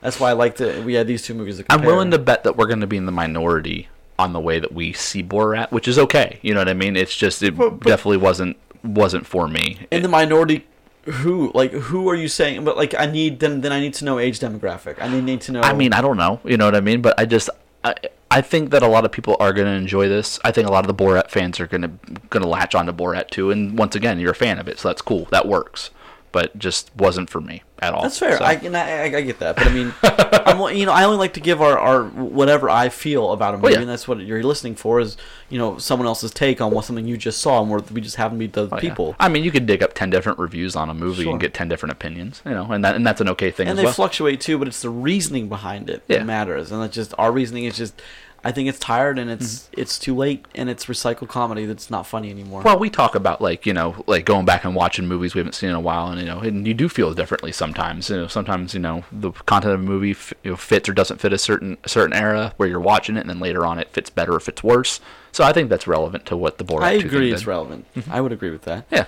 [0.00, 0.82] That's why I like to.
[0.82, 1.58] We had these two movies.
[1.58, 4.40] To I'm willing to bet that we're going to be in the minority on the
[4.40, 6.38] way that we see Borat, which is okay.
[6.42, 6.96] You know what I mean?
[6.96, 9.86] It's just it But- but- definitely wasn't wasn't for me.
[9.90, 10.66] in the minority.
[11.04, 12.64] Who like who are you saying?
[12.64, 15.02] But like I need then then I need to know age demographic.
[15.02, 15.60] I need, need to know.
[15.60, 16.40] I mean, I don't know.
[16.44, 17.02] You know what I mean?
[17.02, 17.50] But I just
[17.82, 17.94] I,
[18.30, 20.38] I think that a lot of people are going to enjoy this.
[20.44, 21.88] I think a lot of the Borat fans are going to
[22.30, 23.50] going to latch onto Borat too.
[23.50, 25.26] And once again, you're a fan of it, so that's cool.
[25.30, 25.90] That works.
[26.32, 28.02] But just wasn't for me at all.
[28.02, 28.38] That's fair.
[28.38, 31.18] So- I, I, I, I get that, but I mean, I'm, you know, I only
[31.18, 33.80] like to give our, our whatever I feel about a oh, movie, yeah.
[33.80, 35.16] and that's what you're listening for is
[35.50, 38.16] you know someone else's take on what something you just saw, and we're, we just
[38.16, 38.80] happen to be the Oh, yeah.
[38.80, 41.32] people, I mean, you could dig up ten different reviews on a movie Sure.
[41.32, 42.40] and get ten different opinions.
[42.46, 43.92] You know, and that and that's an okay thing and they well.
[43.92, 44.58] fluctuate too.
[44.58, 46.18] But it's the reasoning behind it Yeah.
[46.18, 48.00] that matters, and that's just our reasoning is just.
[48.44, 49.80] I think it's tired and it's mm-hmm.
[49.80, 52.62] it's too late and it's recycled comedy that's not funny anymore.
[52.62, 55.54] Well, we talk about like you know, like going back and watching movies we haven't
[55.54, 58.10] seen in a while, and you know, and you do feel differently sometimes.
[58.10, 60.92] You know, sometimes you know the content of a movie f- you know, fits or
[60.92, 63.78] doesn't fit a certain a certain era where you're watching it, and then later on
[63.78, 65.00] it fits better or fits worse.
[65.30, 66.82] So I think that's relevant to what the board.
[66.82, 67.34] I 2 thing agree, did.
[67.34, 67.86] it's relevant.
[67.94, 68.12] Mm-hmm.
[68.12, 68.86] I would agree with that.
[68.90, 69.06] Yeah.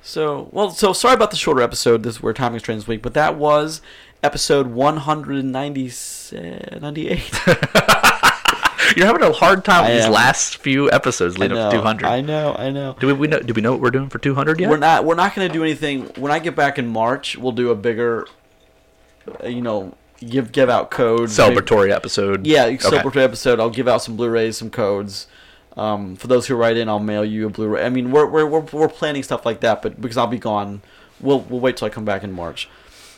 [0.00, 2.04] So, well, so sorry about the shorter episode.
[2.04, 3.82] This we're time constrained this week, but that was
[4.22, 7.40] episode 198.
[7.74, 8.10] Uh,
[8.96, 12.06] You're having a hard time I with these last few episodes leading up to 200.
[12.06, 12.96] I know, I know.
[13.00, 13.40] do we, we know?
[13.40, 14.70] Do we know what we're doing for 200 yet?
[14.70, 15.04] We're not.
[15.04, 16.06] We're not going to do anything.
[16.16, 18.26] When I get back in March, we'll do a bigger,
[19.42, 21.36] uh, you know, give give out codes.
[21.38, 22.46] maybe- Celebratory episode.
[22.46, 22.76] Yeah, Okay.
[22.76, 23.60] celebratory episode.
[23.60, 25.26] I'll give out some Blu-rays, some codes.
[25.76, 27.84] Um, for those who write in, I'll mail you a Blu-ray.
[27.84, 30.82] I mean, we're we're we're, we're planning stuff like that, but because I'll be gone,
[31.20, 32.68] we'll we'll wait till I come back in March.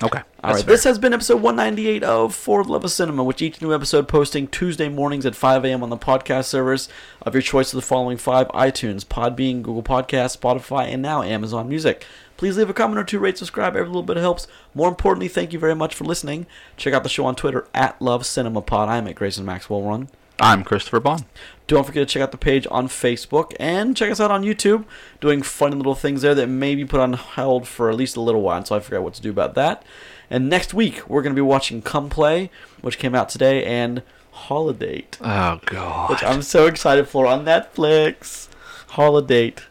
[0.03, 0.23] Okay.
[0.43, 3.61] All right, this has been episode 198 of For the Love of Cinema, which each
[3.61, 5.83] new episode posting Tuesday mornings at 5 a.m.
[5.83, 6.89] on the podcast servers
[7.21, 11.69] of your choice of the following five iTunes, Podbean, Google Podcasts, Spotify, and now Amazon
[11.69, 12.07] Music.
[12.39, 13.77] Please leave a comment or two, rate, subscribe.
[13.77, 14.47] Every little bit helps.
[14.75, 16.47] More importantly, thank you very much for listening.
[16.79, 18.89] Check out the show on Twitter at Love Cinema Pod.
[18.89, 20.09] I'm at Grayson Maxwell Run.
[20.41, 21.27] I'm Christopher Boughan.
[21.71, 24.87] Don't forget to check out the page on Facebook and check us out on YouTube,
[25.21, 28.21] doing funny little things there that may be put on hold for at least a
[28.21, 29.85] little while until I figure out what to do about that.
[30.29, 34.03] And next week, we're going to be watching Come Play, which came out today, and
[34.33, 36.11] Holidate, Oh God.
[36.11, 38.49] which I'm so excited for on Netflix.
[38.89, 39.63] Holidate.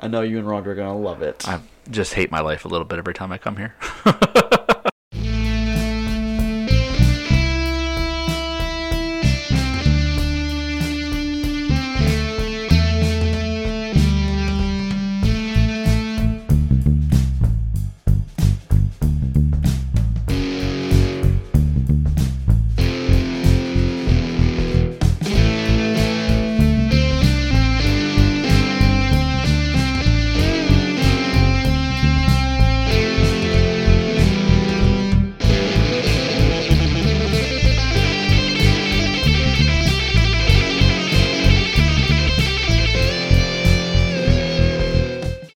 [0.00, 1.46] I know you and Roger are going to love it.
[1.46, 1.60] I
[1.90, 3.74] just hate my life a little bit every time I come here.